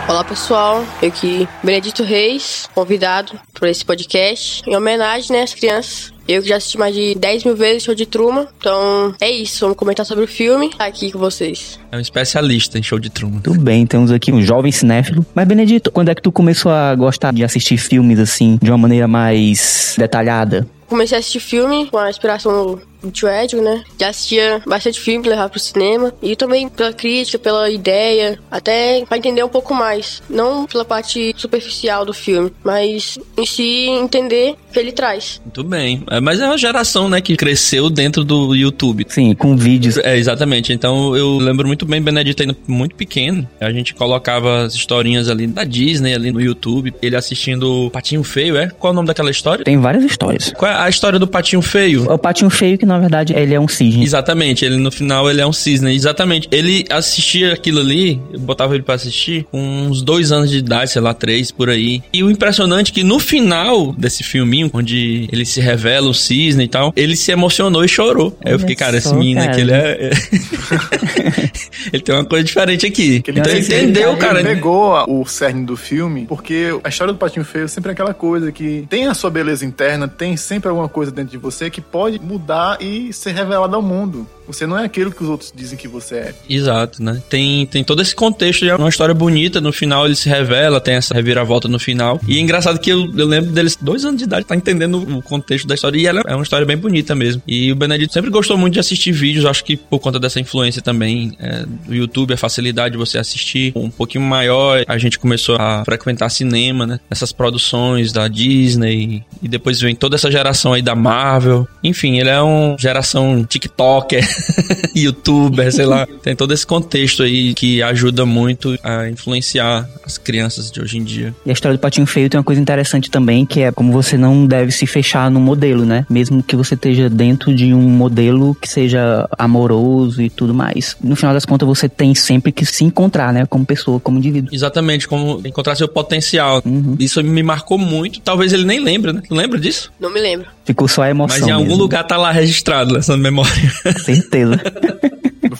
Olá 0.08 0.24
pessoal, 0.24 0.84
eu 1.00 1.08
aqui 1.08 1.48
Benedito 1.62 2.02
Reis, 2.02 2.68
convidado 2.74 3.38
por 3.54 3.68
esse 3.68 3.84
podcast, 3.84 4.60
em 4.68 4.74
homenagem 4.74 5.30
né, 5.30 5.42
às 5.42 5.54
crianças. 5.54 6.12
Eu 6.26 6.42
que 6.42 6.48
já 6.48 6.56
assisti 6.56 6.76
mais 6.76 6.94
de 6.94 7.14
10 7.14 7.44
mil 7.44 7.54
vezes 7.56 7.84
show 7.84 7.94
de 7.94 8.06
Truman, 8.06 8.48
então 8.58 9.14
é 9.20 9.30
isso, 9.30 9.60
vamos 9.60 9.76
comentar 9.76 10.04
sobre 10.04 10.24
o 10.24 10.28
filme 10.28 10.70
tá 10.70 10.84
aqui 10.84 11.12
com 11.12 11.18
vocês. 11.18 11.78
É 11.92 11.96
um 11.96 12.00
especialista 12.00 12.76
em 12.78 12.82
show 12.82 12.98
de 12.98 13.08
Truman. 13.08 13.40
Tudo 13.40 13.60
bem, 13.60 13.86
temos 13.86 14.10
aqui 14.10 14.32
um 14.32 14.42
jovem 14.42 14.72
cinéfilo. 14.72 15.24
Mas, 15.32 15.46
Benedito, 15.46 15.92
quando 15.92 16.08
é 16.08 16.14
que 16.14 16.22
tu 16.22 16.32
começou 16.32 16.72
a 16.72 16.94
gostar 16.94 17.32
de 17.32 17.44
assistir 17.44 17.76
filmes 17.78 18.18
assim, 18.18 18.58
de 18.60 18.70
uma 18.70 18.78
maneira 18.78 19.06
mais 19.06 19.94
detalhada? 19.96 20.66
Comecei 20.88 21.16
a 21.16 21.20
assistir 21.20 21.40
filme 21.40 21.88
com 21.88 21.98
a 21.98 22.10
inspiração 22.10 22.80
Edgar, 23.04 23.62
né? 23.62 23.84
Já 23.98 24.08
assistia 24.08 24.62
bastante 24.66 25.00
filme 25.00 25.22
pra 25.22 25.30
levar 25.30 25.48
pro 25.48 25.58
cinema. 25.58 26.12
E 26.22 26.36
também 26.36 26.68
pela 26.68 26.92
crítica, 26.92 27.38
pela 27.38 27.70
ideia, 27.70 28.38
até 28.50 29.04
pra 29.06 29.18
entender 29.18 29.42
um 29.44 29.48
pouco 29.48 29.74
mais. 29.74 30.22
Não 30.28 30.66
pela 30.66 30.84
parte 30.84 31.34
superficial 31.36 32.04
do 32.04 32.12
filme, 32.12 32.52
mas 32.64 33.18
em 33.36 33.46
si 33.46 33.86
entender 33.88 34.54
o 34.68 34.72
que 34.72 34.78
ele 34.78 34.92
traz. 34.92 35.40
Muito 35.44 35.64
bem. 35.64 36.02
É, 36.10 36.20
mas 36.20 36.40
é 36.40 36.46
uma 36.46 36.58
geração, 36.58 37.08
né, 37.08 37.20
que 37.20 37.36
cresceu 37.36 37.88
dentro 37.90 38.24
do 38.24 38.54
YouTube. 38.54 39.06
Sim, 39.08 39.34
com 39.34 39.56
vídeos. 39.56 39.96
É, 39.98 40.16
exatamente. 40.16 40.72
Então 40.72 41.16
eu 41.16 41.38
lembro 41.38 41.66
muito 41.66 41.86
bem, 41.86 42.00
Benedito 42.00 42.42
ainda 42.42 42.56
muito 42.66 42.94
pequeno. 42.94 43.48
A 43.60 43.70
gente 43.70 43.94
colocava 43.94 44.62
as 44.62 44.74
historinhas 44.74 45.28
ali 45.28 45.46
da 45.46 45.64
Disney, 45.64 46.14
ali 46.14 46.30
no 46.30 46.40
YouTube. 46.40 46.94
Ele 47.02 47.16
assistindo 47.16 47.90
Patinho 47.90 48.22
Feio, 48.22 48.56
é? 48.56 48.68
Qual 48.68 48.90
é 48.90 48.92
o 48.92 48.94
nome 48.94 49.08
daquela 49.08 49.30
história? 49.30 49.64
Tem 49.64 49.78
várias 49.78 50.04
histórias. 50.04 50.52
Qual 50.56 50.70
é 50.70 50.74
a 50.74 50.88
história 50.88 51.18
do 51.18 51.26
Patinho 51.26 51.62
Feio? 51.62 52.10
O 52.10 52.18
Patinho 52.18 52.50
Feio, 52.50 52.78
que 52.78 52.86
na 52.90 52.98
verdade 52.98 53.32
ele 53.34 53.54
é 53.54 53.60
um 53.60 53.68
cisne. 53.68 54.02
Exatamente, 54.04 54.64
ele 54.64 54.76
no 54.76 54.90
final 54.90 55.30
ele 55.30 55.40
é 55.40 55.46
um 55.46 55.52
cisne. 55.52 55.94
Exatamente. 55.94 56.48
Ele 56.50 56.84
assistia 56.90 57.52
aquilo 57.52 57.80
ali, 57.80 58.20
eu 58.32 58.40
botava 58.40 58.74
ele 58.74 58.82
pra 58.82 58.94
assistir 58.94 59.46
com 59.50 59.60
uns 59.60 60.02
dois 60.02 60.32
anos 60.32 60.50
de 60.50 60.58
idade, 60.58 60.90
sei 60.90 61.00
lá, 61.02 61.14
três 61.14 61.50
por 61.50 61.68
aí. 61.70 62.02
E 62.12 62.22
o 62.22 62.30
impressionante 62.30 62.90
é 62.90 62.94
que 62.94 63.04
no 63.04 63.18
final 63.18 63.92
desse 63.92 64.22
filminho, 64.22 64.70
onde 64.72 65.28
ele 65.32 65.44
se 65.44 65.60
revela 65.60 66.08
o 66.08 66.14
cisne 66.14 66.64
e 66.64 66.68
tal, 66.68 66.92
ele 66.96 67.16
se 67.16 67.30
emocionou 67.32 67.84
e 67.84 67.88
chorou. 67.88 68.36
Aí 68.44 68.52
eu 68.52 68.58
fiquei, 68.58 68.74
cara, 68.76 68.96
esse 68.96 69.14
menino 69.14 69.42
aqui, 69.42 69.60
ele 69.60 69.72
é. 69.72 70.10
ele 71.92 72.02
tem 72.02 72.14
uma 72.14 72.24
coisa 72.24 72.44
diferente 72.44 72.86
aqui. 72.86 73.20
Que 73.22 73.30
ele 73.30 73.40
então 73.40 73.52
ele 73.52 73.60
entendeu, 73.64 74.10
ele 74.10 74.20
cara. 74.20 74.42
pegou 74.42 74.94
a- 74.96 75.04
o 75.08 75.24
cerne 75.26 75.64
do 75.64 75.76
filme, 75.76 76.26
porque 76.26 76.68
a 76.82 76.88
história 76.88 77.12
do 77.12 77.18
Patinho 77.18 77.44
Feio 77.44 77.68
sempre 77.68 77.90
é 77.90 77.92
aquela 77.92 78.14
coisa 78.14 78.50
que 78.52 78.86
tem 78.88 79.06
a 79.06 79.14
sua 79.14 79.30
beleza 79.30 79.64
interna, 79.64 80.08
tem 80.08 80.36
sempre 80.36 80.68
alguma 80.68 80.88
coisa 80.88 81.10
dentro 81.12 81.30
de 81.30 81.38
você 81.38 81.70
que 81.70 81.80
pode 81.80 82.18
mudar 82.20 82.78
e 82.80 83.12
ser 83.12 83.32
revelada 83.34 83.76
ao 83.76 83.82
mundo. 83.82 84.26
Você 84.52 84.66
não 84.66 84.78
é 84.78 84.84
aquilo 84.84 85.10
que 85.10 85.22
os 85.22 85.28
outros 85.28 85.52
dizem 85.54 85.78
que 85.78 85.88
você 85.88 86.14
é. 86.16 86.34
Exato, 86.48 87.02
né? 87.02 87.22
Tem, 87.28 87.66
tem 87.66 87.84
todo 87.84 88.02
esse 88.02 88.14
contexto, 88.14 88.64
é 88.64 88.74
uma 88.74 88.88
história 88.88 89.14
bonita, 89.14 89.60
no 89.60 89.72
final 89.72 90.06
ele 90.06 90.16
se 90.16 90.28
revela, 90.28 90.80
tem 90.80 90.94
essa 90.94 91.14
reviravolta 91.14 91.68
no 91.68 91.78
final. 91.78 92.20
E 92.26 92.38
é 92.38 92.40
engraçado 92.40 92.78
que 92.78 92.90
eu, 92.90 93.10
eu 93.16 93.26
lembro 93.26 93.50
deles, 93.50 93.76
dois 93.80 94.04
anos 94.04 94.18
de 94.18 94.24
idade, 94.24 94.44
tá 94.44 94.56
entendendo 94.56 94.98
o 95.18 95.22
contexto 95.22 95.66
da 95.66 95.74
história, 95.74 95.98
e 95.98 96.06
ela 96.06 96.22
é 96.26 96.34
uma 96.34 96.42
história 96.42 96.66
bem 96.66 96.76
bonita 96.76 97.14
mesmo. 97.14 97.42
E 97.46 97.70
o 97.72 97.76
Benedito 97.76 98.12
sempre 98.12 98.30
gostou 98.30 98.56
muito 98.56 98.74
de 98.74 98.80
assistir 98.80 99.12
vídeos, 99.12 99.44
acho 99.46 99.64
que 99.64 99.76
por 99.76 99.98
conta 99.98 100.18
dessa 100.18 100.40
influência 100.40 100.82
também 100.82 101.36
é, 101.38 101.64
do 101.86 101.94
YouTube, 101.94 102.34
a 102.34 102.36
facilidade 102.36 102.92
de 102.92 102.98
você 102.98 103.18
assistir 103.18 103.72
um 103.74 103.90
pouquinho 103.90 104.24
maior, 104.24 104.84
a 104.86 104.98
gente 104.98 105.18
começou 105.18 105.56
a 105.56 105.84
frequentar 105.84 106.28
cinema, 106.30 106.86
né? 106.86 107.00
Essas 107.10 107.32
produções 107.32 108.12
da 108.12 108.28
Disney, 108.28 109.24
e 109.42 109.48
depois 109.48 109.80
vem 109.80 109.94
toda 109.94 110.16
essa 110.16 110.30
geração 110.30 110.72
aí 110.72 110.82
da 110.82 110.94
Marvel. 110.94 111.66
Enfim, 111.82 112.18
ele 112.18 112.30
é 112.30 112.40
uma 112.40 112.76
geração 112.78 113.44
TikToker, 113.44 114.26
youtuber, 114.94 115.72
sei 115.72 115.86
lá. 115.86 116.06
Tem 116.22 116.34
todo 116.34 116.52
esse 116.52 116.66
contexto 116.66 117.22
aí 117.22 117.54
que 117.54 117.82
ajuda 117.82 118.24
muito 118.26 118.76
a 118.82 119.08
influenciar 119.08 119.88
as 120.04 120.18
crianças 120.18 120.70
de 120.70 120.80
hoje 120.80 120.98
em 120.98 121.04
dia. 121.04 121.34
E 121.44 121.50
a 121.50 121.52
história 121.52 121.76
do 121.76 121.80
Patinho 121.80 122.06
Feio 122.06 122.28
tem 122.28 122.38
uma 122.38 122.44
coisa 122.44 122.60
interessante 122.60 123.10
também, 123.10 123.46
que 123.46 123.60
é 123.60 123.72
como 123.72 123.92
você 123.92 124.16
não 124.16 124.46
deve 124.46 124.72
se 124.72 124.86
fechar 124.86 125.30
no 125.30 125.40
modelo, 125.40 125.84
né? 125.84 126.06
Mesmo 126.08 126.42
que 126.42 126.56
você 126.56 126.74
esteja 126.74 127.08
dentro 127.08 127.54
de 127.54 127.72
um 127.72 127.88
modelo 127.88 128.54
que 128.54 128.68
seja 128.68 129.28
amoroso 129.38 130.22
e 130.22 130.30
tudo 130.30 130.54
mais. 130.54 130.96
No 131.02 131.16
final 131.16 131.34
das 131.34 131.44
contas, 131.44 131.66
você 131.66 131.88
tem 131.88 132.14
sempre 132.14 132.52
que 132.52 132.64
se 132.64 132.84
encontrar, 132.84 133.32
né? 133.32 133.46
Como 133.46 133.64
pessoa, 133.64 134.00
como 134.00 134.18
indivíduo. 134.18 134.50
Exatamente, 134.52 135.06
como 135.06 135.40
encontrar 135.44 135.74
seu 135.74 135.88
potencial. 135.88 136.62
Uhum. 136.64 136.96
Isso 136.98 137.22
me 137.22 137.42
marcou 137.42 137.78
muito. 137.78 138.20
Talvez 138.20 138.52
ele 138.52 138.64
nem 138.64 138.80
lembre, 138.80 139.12
né? 139.12 139.22
Tu 139.26 139.34
lembra 139.34 139.58
disso? 139.58 139.92
Não 139.98 140.12
me 140.12 140.20
lembro. 140.20 140.46
Ficou 140.64 140.86
só 140.86 141.02
a 141.02 141.10
emoção. 141.10 141.38
Mas 141.38 141.48
em 141.48 141.50
algum 141.50 141.66
mesmo. 141.66 141.82
lugar 141.82 142.04
tá 142.04 142.16
lá 142.16 142.30
registrado 142.30 142.96
essa 142.96 143.16
memória. 143.16 143.50
Certeza. 144.20 144.62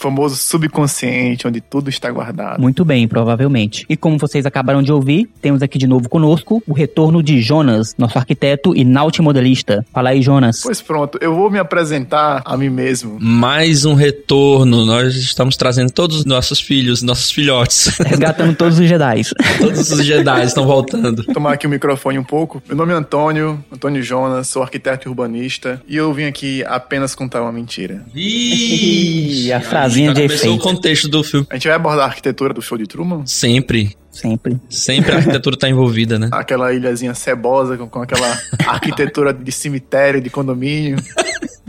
Famoso 0.01 0.35
subconsciente, 0.37 1.47
onde 1.47 1.61
tudo 1.61 1.91
está 1.91 2.11
guardado. 2.11 2.59
Muito 2.59 2.87
bem, 2.87 3.07
provavelmente. 3.07 3.85
E 3.87 3.99
como 3.99 4.17
vocês 4.17 4.47
acabaram 4.47 4.83
de 4.83 4.91
ouvir, 4.91 5.29
temos 5.43 5.61
aqui 5.63 5.79
de 5.79 5.87
novo 5.87 6.09
conosco 6.09 6.63
o 6.67 6.73
retorno 6.73 7.23
de 7.23 7.43
Jonas, 7.43 7.95
nosso 7.99 8.17
arquiteto 8.17 8.75
e 8.75 8.83
nautimodelista. 8.83 9.85
Fala 9.93 10.09
aí, 10.09 10.23
Jonas. 10.23 10.63
Pois 10.63 10.81
pronto, 10.81 11.19
eu 11.21 11.35
vou 11.35 11.51
me 11.51 11.59
apresentar 11.59 12.41
a 12.47 12.57
mim 12.57 12.71
mesmo. 12.71 13.19
Mais 13.21 13.85
um 13.85 13.93
retorno. 13.93 14.87
Nós 14.87 15.15
estamos 15.17 15.55
trazendo 15.55 15.93
todos 15.93 16.17
os 16.17 16.25
nossos 16.25 16.61
filhos, 16.61 17.03
nossos 17.03 17.31
filhotes. 17.31 17.89
Resgatando 18.01 18.57
todos 18.57 18.79
os 18.79 18.89
Jedi. 18.89 19.21
todos 19.61 19.91
os 19.91 20.03
Jedi 20.03 20.45
estão 20.47 20.67
voltando. 20.67 21.23
Tomar 21.25 21.53
aqui 21.53 21.67
o 21.67 21.71
microfone 21.71 22.19
um 22.19 22.25
pouco. 22.25 22.63
Meu 22.67 22.77
nome 22.77 22.95
é 22.95 22.97
Antônio, 22.97 23.63
Antônio 23.71 24.03
Jonas, 24.03 24.49
sou 24.49 24.63
arquiteto 24.63 25.07
e 25.07 25.11
urbanista 25.11 25.83
e 25.87 25.97
eu 25.97 26.11
vim 26.15 26.25
aqui 26.25 26.65
apenas 26.65 27.15
contar 27.15 27.43
uma 27.43 27.53
mentira. 27.53 28.03
Ih, 28.15 29.53
a 29.53 29.61
frasinha 29.91 30.15
de 30.15 30.23
efeito. 30.23 30.55
o 30.55 30.59
contexto 30.59 31.09
do 31.09 31.23
filme. 31.23 31.47
A 31.51 31.55
gente 31.55 31.67
vai 31.67 31.77
abordar 31.77 32.05
a 32.05 32.09
arquitetura 32.09 32.55
do 32.55 32.63
show 32.63 32.79
de 32.79 32.87
Truman? 32.87 33.27
Sempre. 33.27 33.97
Sempre. 34.11 34.59
Sempre 34.69 35.13
a 35.13 35.17
arquitetura 35.17 35.57
tá 35.57 35.69
envolvida, 35.69 36.19
né? 36.19 36.29
Aquela 36.33 36.73
ilhazinha 36.73 37.15
cebosa 37.15 37.77
com, 37.77 37.89
com 37.89 38.03
aquela 38.03 38.39
arquitetura 38.67 39.33
de 39.33 39.53
cemitério, 39.53 40.21
de 40.21 40.31
condomínio. 40.31 40.97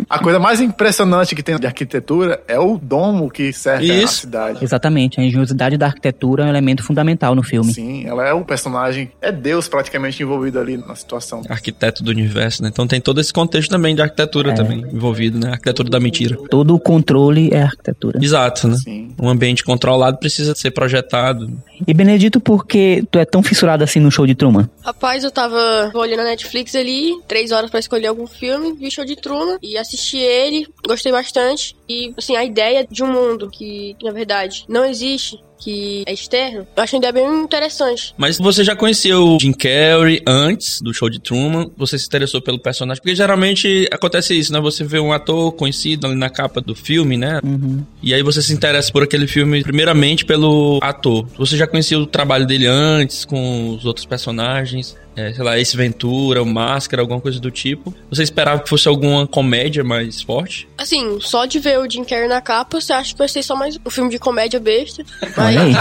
A 0.10 0.20
coisa 0.20 0.40
mais 0.40 0.60
impressionante 0.60 1.36
que 1.36 1.44
tem 1.44 1.58
de 1.60 1.68
arquitetura 1.68 2.42
é 2.48 2.60
o 2.60 2.78
domo 2.78 3.30
que 3.30 3.54
serve 3.54 3.92
a 3.92 3.96
Isso. 3.96 4.22
cidade. 4.22 4.64
Exatamente, 4.64 5.20
a 5.20 5.24
engenhosidade 5.24 5.78
da 5.78 5.88
arquitetura 5.88 6.44
é 6.44 6.46
um 6.48 6.50
elemento 6.50 6.84
fundamental 6.84 7.36
no 7.36 7.44
filme. 7.44 7.74
Sim, 7.74 8.06
ela 8.06 8.28
é 8.28 8.34
o 8.34 8.44
personagem, 8.44 9.12
é 9.22 9.32
Deus 9.32 9.68
praticamente 9.68 10.22
envolvido 10.22 10.60
ali 10.60 10.78
na 10.78 10.96
situação. 10.96 11.42
Arquiteto 11.50 12.04
do 12.04 12.12
universo, 12.12 12.64
né? 12.64 12.70
Então 12.72 12.88
tem 12.88 13.00
todo 13.00 13.22
esse 13.22 13.32
contexto 13.32 13.70
também 13.70 13.96
de 13.96 14.02
arquitetura 14.02 14.54
também 14.54 14.80
envolvido, 14.80 15.40
né? 15.40 15.52
Arquitetura 15.52 15.90
da 15.90 16.00
mentira. 16.00 16.38
Todo 16.50 16.76
o 16.76 16.80
controle 16.80 17.50
é 17.52 17.62
arquitetura. 17.62 18.20
Exato, 18.22 18.68
né? 18.68 18.76
Sim. 18.84 19.14
Um 19.20 19.30
ambiente 19.30 19.64
controlado 19.64 20.18
precisa 20.18 20.56
ser 20.56 20.72
projetado. 20.72 21.52
E 21.86 21.94
Benedito, 21.94 22.40
por 22.40 22.66
que 22.66 23.04
tu 23.10 23.20
é 23.20 23.26
tão 23.26 23.42
fissurado 23.44 23.84
assim 23.84 24.00
no 24.00 24.12
show 24.12 24.26
de 24.26 24.36
Truman? 24.36 24.70
Rapaz, 24.82 25.24
eu 25.24 25.32
tava 25.32 25.92
olhando 25.94 26.22
a 26.22 26.26
Netflix 26.26 26.76
ali, 26.76 27.14
três 27.28 27.52
horas 27.52 27.70
pra 27.70 27.80
escolher 27.80 28.08
algum 28.08 28.28
filme, 28.28 28.74
vi 28.74 28.92
Show 28.92 29.06
de 29.06 29.16
Truman 29.16 29.58
e 29.62 29.78
assisti 29.82 30.18
ele, 30.18 30.68
gostei 30.88 31.12
bastante. 31.12 31.76
E, 31.88 32.14
assim, 32.18 32.36
a 32.36 32.46
ideia 32.46 32.88
de 32.90 33.04
um 33.04 33.12
mundo 33.12 33.50
que, 33.50 33.96
na 34.02 34.12
verdade, 34.12 34.66
não 34.68 34.86
existe, 34.86 35.40
que 35.62 36.04
é 36.08 36.14
externo, 36.14 36.68
eu 36.76 36.84
acho 36.84 36.96
uma 36.96 37.00
ideia 37.00 37.14
bem 37.14 37.44
interessante. 37.44 38.14
Mas 38.18 38.38
você 38.38 38.64
já 38.64 38.76
conhecia 38.76 39.20
o 39.20 39.38
Jim 39.40 39.54
Carrey 39.54 40.22
antes 40.28 40.82
do 40.82 40.94
show 40.94 41.10
de 41.10 41.20
Truman? 41.20 41.70
Você 41.78 42.00
se 42.00 42.08
interessou 42.08 42.42
pelo 42.42 42.60
personagem? 42.60 43.02
Porque 43.02 43.16
geralmente 43.16 43.88
acontece 43.92 44.38
isso, 44.38 44.52
né? 44.52 44.60
Você 44.60 44.84
vê 44.84 45.00
um 45.00 45.14
ator 45.14 45.52
conhecido 45.54 46.08
ali 46.08 46.16
na 46.16 46.30
capa 46.30 46.60
do 46.60 46.74
filme, 46.74 47.16
né? 47.16 47.40
E 48.02 48.14
aí 48.14 48.24
você 48.24 48.42
se 48.42 48.54
interessa 48.54 48.92
por 48.92 49.04
aquele 49.04 49.28
filme 49.28 49.62
primeiramente 49.62 50.26
pelo 50.26 50.80
ator. 50.82 51.28
Você 51.38 51.56
já 51.56 51.68
conhecia 51.68 52.00
o 52.00 52.08
trabalho 52.08 52.48
dele 52.48 52.66
antes 52.66 53.24
com 53.24 53.76
os 53.76 53.86
outros 53.86 54.06
personagens? 54.06 54.98
É, 55.16 55.34
sei 55.34 55.44
lá, 55.44 55.60
Ace 55.60 55.76
Ventura, 55.76 56.42
o 56.42 56.46
Máscara, 56.46 57.02
alguma 57.02 57.20
coisa 57.20 57.40
do 57.40 57.52
tipo. 57.52 57.94
Você 58.10 58.24
esperava 58.24 58.62
que 58.62 58.70
fosse 58.70 58.88
alguma 58.88 59.28
comédia 59.28 59.84
mais 59.84 60.22
forte? 60.22 60.68
Assim, 60.78 61.20
só 61.20 61.46
de 61.46 61.60
ver 61.60 61.80
o 61.80 61.90
Jim 61.90 62.04
Carrey 62.04 62.28
na 62.28 62.42
capa, 62.42 62.80
você 62.80 62.94
acha 62.94 63.12
que 63.12 63.18
vai 63.18 63.28
ser 63.28 63.44
só 63.44 63.56
mais 63.56 63.78
um 63.86 63.90
filme 63.90 64.10
de 64.10 64.20
comédia 64.20 64.60
besta. 64.60 65.04
Aí. 65.38 65.74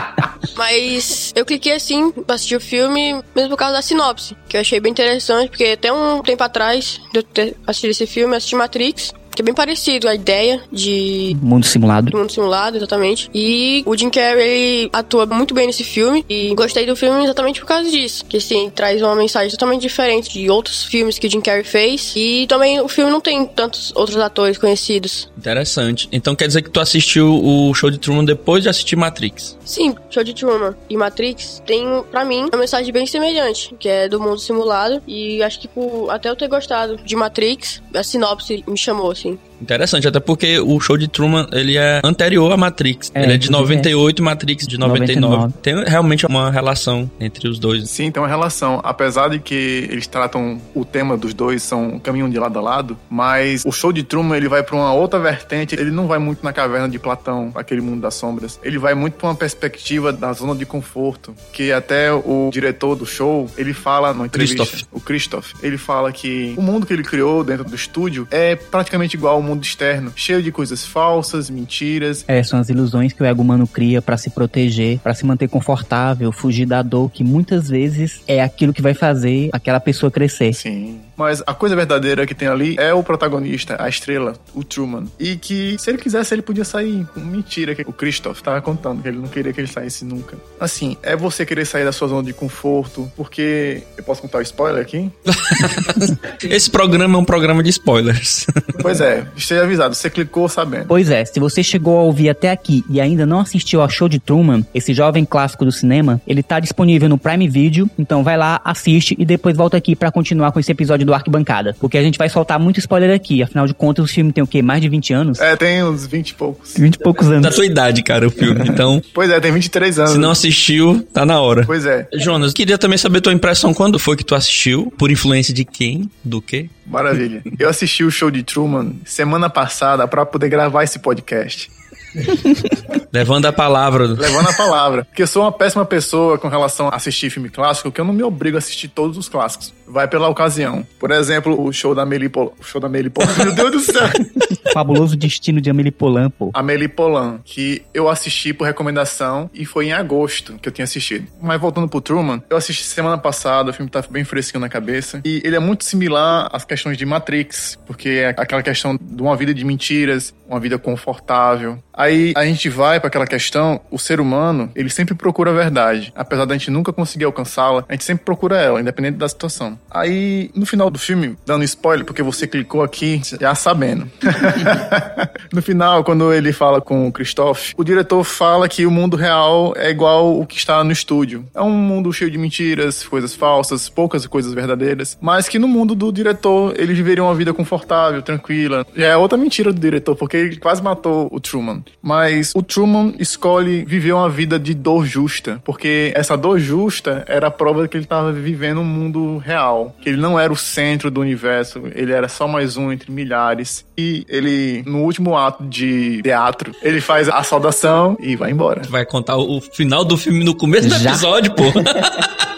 Mas 0.56 1.32
eu 1.34 1.44
cliquei 1.44 1.72
assim 1.72 2.10
pra 2.10 2.34
assistir 2.34 2.56
o 2.56 2.60
filme, 2.60 3.22
mesmo 3.34 3.50
por 3.50 3.56
causa 3.56 3.74
da 3.74 3.82
sinopse, 3.82 4.36
que 4.48 4.56
eu 4.56 4.60
achei 4.60 4.80
bem 4.80 4.90
interessante, 4.90 5.48
porque 5.48 5.64
até 5.64 5.92
um 5.92 6.22
tempo 6.22 6.42
atrás 6.42 7.00
de 7.12 7.18
eu 7.18 7.22
ter 7.22 7.56
assistido 7.66 7.90
esse 7.90 8.06
filme, 8.06 8.34
eu 8.34 8.38
assisti 8.38 8.56
Matrix, 8.56 9.12
que 9.34 9.42
é 9.42 9.44
bem 9.44 9.54
parecido 9.54 10.08
a 10.08 10.14
ideia 10.14 10.60
de 10.72 11.36
Mundo 11.40 11.64
simulado. 11.66 12.10
do 12.10 12.18
mundo 12.18 12.32
simulado, 12.32 12.76
exatamente. 12.76 13.30
E 13.34 13.82
o 13.86 13.96
Jim 13.96 14.10
Carrey 14.10 14.40
ele 14.40 14.90
atua 14.92 15.26
muito 15.26 15.54
bem 15.54 15.66
nesse 15.66 15.84
filme 15.84 16.24
e 16.28 16.54
gostei 16.54 16.86
do 16.86 16.96
filme 16.96 17.24
exatamente 17.24 17.60
por 17.60 17.66
causa 17.66 17.90
disso, 17.90 18.24
que 18.24 18.36
assim 18.36 18.70
traz 18.70 19.00
uma 19.02 19.14
mensagem 19.14 19.50
totalmente 19.50 19.82
diferente 19.82 20.30
de 20.32 20.50
outros 20.50 20.84
filmes 20.84 21.18
que 21.18 21.26
o 21.26 21.30
Jim 21.30 21.40
Carrey 21.40 21.64
fez 21.64 22.12
e 22.16 22.46
também 22.48 22.80
o 22.80 22.88
filme 22.88 23.10
não 23.10 23.20
tem 23.20 23.46
tantos 23.46 23.92
outros 23.94 24.16
atores 24.18 24.58
conhecidos. 24.58 25.30
Interessante. 25.36 26.08
Então 26.12 26.34
quer 26.34 26.46
dizer 26.46 26.62
que 26.62 26.70
tu 26.70 26.80
assistiu 26.80 27.32
o 27.42 27.72
show 27.74 27.90
de 27.90 27.98
Truman 27.98 28.24
depois 28.24 28.62
de 28.62 28.68
assistir 28.68 28.96
Matrix? 28.96 29.56
Sim, 29.64 29.94
Show 30.10 30.24
de 30.24 30.34
Truman 30.34 30.74
e 30.88 30.96
Matrix 30.96 31.62
tem, 31.64 32.02
pra 32.10 32.24
mim, 32.24 32.48
uma 32.52 32.58
mensagem 32.58 32.92
bem 32.92 33.06
semelhante, 33.06 33.74
que 33.78 33.88
é 33.88 34.08
do 34.08 34.20
mundo 34.20 34.38
simulado. 34.38 35.00
E 35.06 35.42
acho 35.42 35.60
que 35.60 35.68
por 35.68 36.10
até 36.10 36.28
eu 36.28 36.34
ter 36.34 36.48
gostado 36.48 36.96
de 36.96 37.14
Matrix, 37.14 37.80
a 37.94 38.02
sinopse 38.02 38.64
me 38.66 38.76
chamou, 38.76 39.12
assim. 39.12 39.29
watching. 39.30 39.49
Interessante, 39.60 40.08
até 40.08 40.20
porque 40.20 40.58
o 40.58 40.78
show 40.80 40.96
de 40.96 41.08
Truman, 41.08 41.46
ele 41.52 41.76
é 41.76 42.00
anterior 42.04 42.52
a 42.52 42.56
Matrix. 42.56 43.10
É, 43.14 43.22
ele 43.22 43.34
é 43.34 43.36
de 43.36 43.48
inclusive, 43.48 43.76
98, 43.76 44.22
Matrix 44.22 44.66
de 44.66 44.78
99. 44.78 45.20
99. 45.20 45.54
Tem 45.62 45.84
realmente 45.84 46.26
uma 46.26 46.50
relação 46.50 47.10
entre 47.20 47.48
os 47.48 47.58
dois. 47.58 47.88
Sim, 47.88 48.10
tem 48.10 48.22
uma 48.22 48.28
relação. 48.28 48.80
Apesar 48.82 49.28
de 49.28 49.38
que 49.38 49.88
eles 49.90 50.06
tratam 50.06 50.60
o 50.74 50.84
tema 50.84 51.16
dos 51.16 51.34
dois, 51.34 51.62
são 51.62 51.98
caminham 51.98 52.28
de 52.28 52.38
lado 52.38 52.58
a 52.58 52.62
lado, 52.62 52.98
mas 53.08 53.64
o 53.64 53.72
show 53.72 53.92
de 53.92 54.02
Truman 54.02 54.36
ele 54.36 54.48
vai 54.48 54.62
pra 54.62 54.76
uma 54.76 54.92
outra 54.92 55.18
vertente. 55.18 55.74
Ele 55.74 55.90
não 55.90 56.06
vai 56.06 56.18
muito 56.18 56.44
na 56.44 56.52
caverna 56.52 56.88
de 56.88 56.98
Platão, 56.98 57.52
aquele 57.54 57.80
mundo 57.80 58.00
das 58.00 58.14
sombras. 58.14 58.58
Ele 58.62 58.78
vai 58.78 58.94
muito 58.94 59.14
pra 59.14 59.28
uma 59.28 59.34
perspectiva 59.34 60.12
da 60.12 60.32
zona 60.32 60.54
de 60.54 60.66
conforto, 60.66 61.34
que 61.52 61.72
até 61.72 62.12
o 62.12 62.50
diretor 62.52 62.94
do 62.96 63.06
show 63.06 63.48
ele 63.56 63.72
fala 63.72 64.12
na 64.12 64.26
entrevista, 64.26 64.64
Christoph. 64.64 64.88
o 64.92 65.00
Christoph, 65.00 65.52
ele 65.62 65.78
fala 65.78 66.12
que 66.12 66.54
o 66.56 66.62
mundo 66.62 66.86
que 66.86 66.92
ele 66.92 67.02
criou 67.02 67.44
dentro 67.44 67.64
do 67.64 67.74
estúdio 67.74 68.26
é 68.30 68.56
praticamente 68.56 69.16
igual 69.16 69.36
ao 69.36 69.42
mundo 69.42 69.49
externo, 69.58 70.12
cheio 70.14 70.42
de 70.42 70.50
coisas 70.52 70.84
falsas, 70.84 71.50
mentiras, 71.50 72.24
É, 72.28 72.42
são 72.42 72.58
as 72.58 72.68
ilusões 72.68 73.12
que 73.12 73.22
o 73.22 73.26
ego 73.26 73.42
humano 73.42 73.66
cria 73.66 74.00
pra 74.02 74.16
se 74.16 74.30
proteger, 74.30 74.98
pra 74.98 75.14
se 75.14 75.24
manter 75.24 75.48
confortável, 75.48 76.30
fugir 76.32 76.66
da 76.66 76.82
dor, 76.82 77.10
que 77.10 77.24
muitas 77.24 77.68
vezes 77.68 78.22
é 78.26 78.42
aquilo 78.42 78.72
que 78.72 78.82
vai 78.82 78.94
fazer 78.94 79.50
aquela 79.52 79.80
pessoa 79.80 80.10
crescer. 80.10 80.52
Sim. 80.54 81.00
Mas 81.16 81.42
a 81.46 81.52
coisa 81.52 81.76
verdadeira 81.76 82.26
que 82.26 82.34
tem 82.34 82.48
ali 82.48 82.76
é 82.78 82.94
o 82.94 83.02
protagonista, 83.02 83.76
a 83.78 83.88
estrela, 83.88 84.32
o 84.54 84.64
Truman. 84.64 85.04
E 85.18 85.36
que 85.36 85.76
se 85.78 85.90
ele 85.90 85.98
quisesse, 85.98 86.32
ele 86.34 86.40
podia 86.40 86.64
sair. 86.64 87.06
Mentira 87.14 87.74
que 87.74 87.82
o 87.82 87.92
Christoph 87.92 88.40
tava 88.40 88.60
contando, 88.62 89.02
que 89.02 89.08
ele 89.08 89.18
não 89.18 89.28
queria 89.28 89.52
que 89.52 89.60
ele 89.60 89.68
saísse 89.68 90.02
nunca. 90.02 90.38
Assim, 90.58 90.96
é 91.02 91.14
você 91.14 91.44
querer 91.44 91.66
sair 91.66 91.84
da 91.84 91.92
sua 91.92 92.08
zona 92.08 92.22
de 92.22 92.32
conforto, 92.32 93.10
porque. 93.16 93.82
Eu 93.98 94.04
posso 94.04 94.22
contar 94.22 94.38
o 94.38 94.42
spoiler 94.42 94.80
aqui? 94.80 95.10
Esse 96.42 96.70
programa 96.70 97.18
é 97.18 97.20
um 97.20 97.24
programa 97.24 97.62
de 97.62 97.68
spoilers. 97.68 98.46
pois 98.80 99.02
é, 99.02 99.26
esteja 99.42 99.62
avisado, 99.62 99.94
você 99.94 100.08
clicou 100.10 100.48
sabendo. 100.48 100.86
Pois 100.86 101.10
é, 101.10 101.24
se 101.24 101.38
você 101.40 101.62
chegou 101.62 101.98
a 101.98 102.02
ouvir 102.02 102.28
até 102.28 102.50
aqui 102.50 102.84
e 102.88 103.00
ainda 103.00 103.26
não 103.26 103.40
assistiu 103.40 103.80
ao 103.80 103.88
show 103.88 104.08
de 104.08 104.18
Truman, 104.18 104.64
esse 104.74 104.92
jovem 104.94 105.24
clássico 105.24 105.64
do 105.64 105.72
cinema, 105.72 106.20
ele 106.26 106.42
tá 106.42 106.60
disponível 106.60 107.08
no 107.08 107.18
Prime 107.18 107.48
Video, 107.48 107.88
então 107.98 108.22
vai 108.22 108.36
lá, 108.36 108.60
assiste 108.64 109.14
e 109.18 109.24
depois 109.24 109.56
volta 109.56 109.76
aqui 109.76 109.94
pra 109.96 110.10
continuar 110.10 110.52
com 110.52 110.60
esse 110.60 110.70
episódio 110.70 111.06
do 111.06 111.14
Arquibancada. 111.14 111.74
Porque 111.80 111.98
a 111.98 112.02
gente 112.02 112.18
vai 112.18 112.28
soltar 112.28 112.58
muito 112.58 112.78
spoiler 112.78 113.14
aqui, 113.14 113.42
afinal 113.42 113.66
de 113.66 113.74
contas 113.74 114.04
o 114.04 114.08
filme 114.08 114.32
tem 114.32 114.42
o 114.42 114.46
quê? 114.46 114.62
Mais 114.62 114.80
de 114.80 114.88
20 114.88 115.12
anos? 115.12 115.40
É, 115.40 115.56
tem 115.56 115.82
uns 115.84 116.06
20 116.06 116.30
e 116.30 116.34
poucos. 116.34 116.74
20 116.76 116.94
e 116.94 116.98
poucos 116.98 117.28
da 117.28 117.34
anos. 117.36 117.54
tua 117.54 117.66
idade, 117.66 118.02
cara, 118.02 118.26
o 118.26 118.30
filme. 118.30 118.68
Então, 118.68 119.00
Pois 119.14 119.30
é, 119.30 119.40
tem 119.40 119.52
23 119.52 119.98
anos. 119.98 120.12
se 120.12 120.18
não 120.18 120.30
assistiu, 120.30 121.06
tá 121.12 121.24
na 121.24 121.40
hora. 121.40 121.64
Pois 121.64 121.86
é, 121.86 122.08
Jonas, 122.14 122.52
queria 122.52 122.78
também 122.78 122.98
saber 122.98 123.20
tua 123.20 123.32
impressão 123.32 123.72
quando 123.74 123.98
foi 123.98 124.16
que 124.16 124.24
tu 124.24 124.34
assistiu, 124.34 124.92
por 124.96 125.10
influência 125.10 125.52
de 125.54 125.64
quem, 125.64 126.10
do 126.24 126.40
quê? 126.40 126.68
maravilha. 126.90 127.40
Eu 127.56 127.68
assisti 127.68 128.02
o 128.02 128.10
show 128.10 128.30
de 128.30 128.42
Truman 128.42 128.94
semana 129.04 129.29
passada 129.50 130.08
pra 130.08 130.26
poder 130.26 130.48
gravar 130.48 130.82
esse 130.82 130.98
podcast. 130.98 131.70
Levando 133.12 133.46
a 133.46 133.52
palavra. 133.52 134.06
Levando 134.06 134.48
a 134.48 134.52
palavra. 134.52 135.04
Porque 135.04 135.22
eu 135.22 135.26
sou 135.26 135.42
uma 135.42 135.52
péssima 135.52 135.84
pessoa 135.84 136.38
com 136.38 136.48
relação 136.48 136.88
a 136.88 136.96
assistir 136.96 137.30
filme 137.30 137.48
clássico, 137.48 137.90
que 137.90 138.00
eu 138.00 138.04
não 138.04 138.12
me 138.12 138.22
obrigo 138.22 138.56
a 138.56 138.58
assistir 138.58 138.88
todos 138.88 139.16
os 139.16 139.28
clássicos. 139.28 139.74
Vai 139.86 140.06
pela 140.06 140.28
ocasião. 140.28 140.86
Por 140.98 141.10
exemplo, 141.10 141.60
o 141.60 141.72
show 141.72 141.94
da 141.94 142.02
Amélie 142.02 142.28
Poulain. 142.28 142.52
O 142.60 142.64
show 142.64 142.80
da 142.80 142.86
Amélie 142.86 143.10
Poulain. 143.10 143.34
Meu 143.36 143.52
Deus 143.52 143.70
do 143.72 143.80
céu. 143.80 144.08
Fabuloso 144.72 145.16
Destino 145.16 145.60
de 145.60 145.68
Amélie 145.68 145.90
Poulain, 145.90 146.30
pô. 146.30 146.50
Amélie 146.54 146.88
Poulain, 146.88 147.40
que 147.44 147.82
eu 147.92 148.08
assisti 148.08 148.52
por 148.52 148.64
recomendação 148.64 149.50
e 149.52 149.64
foi 149.64 149.86
em 149.86 149.92
agosto 149.92 150.54
que 150.60 150.68
eu 150.68 150.72
tinha 150.72 150.84
assistido. 150.84 151.26
Mas 151.42 151.60
voltando 151.60 151.88
pro 151.88 152.00
Truman, 152.00 152.42
eu 152.48 152.56
assisti 152.56 152.84
semana 152.84 153.18
passada, 153.18 153.70
o 153.70 153.72
filme 153.72 153.90
tá 153.90 154.02
bem 154.08 154.24
fresquinho 154.24 154.60
na 154.60 154.68
cabeça. 154.68 155.20
E 155.24 155.40
ele 155.44 155.56
é 155.56 155.60
muito 155.60 155.84
similar 155.84 156.48
às 156.52 156.64
questões 156.64 156.96
de 156.96 157.04
Matrix, 157.04 157.78
porque 157.86 158.08
é 158.08 158.28
aquela 158.28 158.62
questão 158.62 158.96
de 159.00 159.22
uma 159.22 159.36
vida 159.36 159.52
de 159.52 159.64
mentiras, 159.64 160.34
uma 160.48 160.60
vida 160.60 160.78
confortável. 160.78 161.78
Aí 162.00 162.32
a 162.34 162.46
gente 162.46 162.66
vai 162.70 162.98
para 162.98 163.08
aquela 163.08 163.26
questão, 163.26 163.78
o 163.90 163.98
ser 163.98 164.22
humano, 164.22 164.70
ele 164.74 164.88
sempre 164.88 165.14
procura 165.14 165.50
a 165.50 165.54
verdade. 165.54 166.10
Apesar 166.16 166.46
da 166.46 166.54
gente 166.54 166.70
nunca 166.70 166.94
conseguir 166.94 167.26
alcançá-la, 167.26 167.84
a 167.86 167.92
gente 167.92 168.04
sempre 168.04 168.24
procura 168.24 168.56
ela, 168.58 168.80
independente 168.80 169.18
da 169.18 169.28
situação. 169.28 169.78
Aí, 169.90 170.50
no 170.54 170.64
final 170.64 170.88
do 170.88 170.98
filme, 170.98 171.36
dando 171.44 171.62
spoiler, 171.62 172.06
porque 172.06 172.22
você 172.22 172.46
clicou 172.46 172.82
aqui 172.82 173.20
já 173.38 173.54
sabendo. 173.54 174.10
no 175.52 175.60
final, 175.60 176.02
quando 176.02 176.32
ele 176.32 176.54
fala 176.54 176.80
com 176.80 177.06
o 177.06 177.12
Christoph, 177.12 177.72
o 177.76 177.84
diretor 177.84 178.24
fala 178.24 178.66
que 178.66 178.86
o 178.86 178.90
mundo 178.90 179.14
real 179.14 179.74
é 179.76 179.90
igual 179.90 180.40
o 180.40 180.46
que 180.46 180.56
está 180.56 180.82
no 180.82 180.92
estúdio. 180.92 181.44
É 181.54 181.60
um 181.60 181.70
mundo 181.70 182.10
cheio 182.14 182.30
de 182.30 182.38
mentiras, 182.38 183.06
coisas 183.06 183.34
falsas, 183.34 183.90
poucas 183.90 184.26
coisas 184.26 184.54
verdadeiras, 184.54 185.18
mas 185.20 185.50
que 185.50 185.58
no 185.58 185.68
mundo 185.68 185.94
do 185.94 186.10
diretor 186.10 186.72
eles 186.78 186.96
viveriam 186.96 187.26
uma 187.26 187.34
vida 187.34 187.52
confortável, 187.52 188.22
tranquila. 188.22 188.86
Já 188.96 189.08
é 189.08 189.16
outra 189.18 189.36
mentira 189.36 189.70
do 189.70 189.78
diretor, 189.78 190.16
porque 190.16 190.38
ele 190.38 190.56
quase 190.56 190.82
matou 190.82 191.28
o 191.30 191.38
Truman. 191.38 191.82
Mas 192.02 192.52
o 192.54 192.62
Truman 192.62 193.14
escolhe 193.18 193.84
viver 193.84 194.12
uma 194.12 194.28
vida 194.28 194.58
de 194.58 194.74
dor 194.74 195.04
justa, 195.04 195.60
porque 195.64 196.12
essa 196.14 196.36
dor 196.36 196.58
justa 196.58 197.24
era 197.28 197.48
a 197.48 197.50
prova 197.50 197.82
de 197.82 197.88
que 197.88 197.96
ele 197.96 198.04
estava 198.04 198.32
vivendo 198.32 198.80
um 198.80 198.84
mundo 198.84 199.38
real, 199.38 199.94
que 200.00 200.08
ele 200.08 200.18
não 200.20 200.38
era 200.38 200.52
o 200.52 200.56
centro 200.56 201.10
do 201.10 201.20
universo, 201.20 201.82
ele 201.94 202.12
era 202.12 202.28
só 202.28 202.48
mais 202.48 202.76
um 202.76 202.90
entre 202.90 203.10
milhares. 203.12 203.84
E 203.96 204.24
ele, 204.28 204.82
no 204.86 205.02
último 205.02 205.36
ato 205.36 205.62
de 205.64 206.22
teatro, 206.22 206.74
ele 206.82 207.00
faz 207.00 207.28
a 207.28 207.42
saudação 207.42 208.16
e 208.18 208.34
vai 208.34 208.50
embora. 208.50 208.82
Vai 208.88 209.04
contar 209.04 209.36
o 209.36 209.60
final 209.60 210.04
do 210.04 210.16
filme 210.16 210.42
no 210.44 210.54
começo 210.54 210.88
do 210.88 210.98
Já? 210.98 211.10
episódio, 211.10 211.54
pô. 211.54 211.64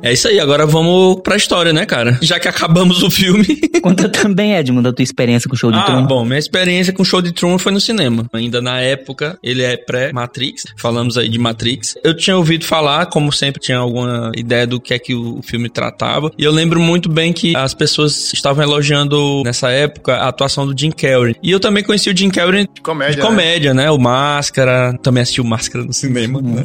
É 0.00 0.12
isso 0.12 0.28
aí, 0.28 0.38
agora 0.38 0.64
vamos 0.64 1.20
pra 1.22 1.36
história, 1.36 1.72
né, 1.72 1.84
cara? 1.84 2.18
Já 2.22 2.38
que 2.38 2.46
acabamos 2.46 3.02
o 3.02 3.10
filme. 3.10 3.44
Conta 3.82 4.08
também, 4.08 4.54
Edmund, 4.54 4.84
da 4.84 4.92
tua 4.92 5.02
experiência 5.02 5.48
com 5.48 5.56
o 5.56 5.58
show 5.58 5.72
de 5.72 5.78
ah, 5.78 5.82
Truman. 5.82 6.06
bom, 6.06 6.24
minha 6.24 6.38
experiência 6.38 6.92
com 6.92 7.02
o 7.02 7.04
show 7.04 7.20
de 7.20 7.32
Truman 7.32 7.58
foi 7.58 7.72
no 7.72 7.80
cinema. 7.80 8.26
Ainda 8.32 8.60
na 8.60 8.80
época, 8.80 9.38
ele 9.42 9.62
é 9.62 9.76
pré-Matrix. 9.76 10.64
Falamos 10.76 11.18
aí 11.18 11.28
de 11.28 11.38
Matrix. 11.38 11.96
Eu 12.04 12.14
tinha 12.14 12.36
ouvido 12.36 12.64
falar, 12.64 13.06
como 13.06 13.32
sempre, 13.32 13.60
tinha 13.60 13.78
alguma 13.78 14.30
ideia 14.36 14.66
do 14.66 14.80
que 14.80 14.94
é 14.94 14.98
que 14.98 15.14
o 15.14 15.40
filme 15.42 15.68
tratava. 15.68 16.30
E 16.38 16.44
eu 16.44 16.52
lembro 16.52 16.80
muito 16.80 17.08
bem 17.08 17.32
que 17.32 17.56
as 17.56 17.74
pessoas 17.74 18.32
estavam 18.32 18.62
elogiando 18.62 19.42
nessa 19.44 19.70
época 19.70 20.14
a 20.14 20.28
atuação 20.28 20.66
do 20.66 20.78
Jim 20.78 20.90
Carrey. 20.90 21.34
E 21.42 21.50
eu 21.50 21.58
também 21.58 21.82
conheci 21.82 22.08
o 22.08 22.16
Jim 22.16 22.30
Carrey 22.30 22.68
De 22.72 22.80
comédia. 22.80 23.16
de 23.16 23.20
comédia, 23.20 23.74
né? 23.74 23.90
O 23.90 23.98
Máscara. 23.98 24.96
Também 25.02 25.22
assisti 25.22 25.40
o 25.40 25.44
Máscara 25.44 25.84
no 25.84 25.92
cinema, 25.92 26.40
né? 26.40 26.62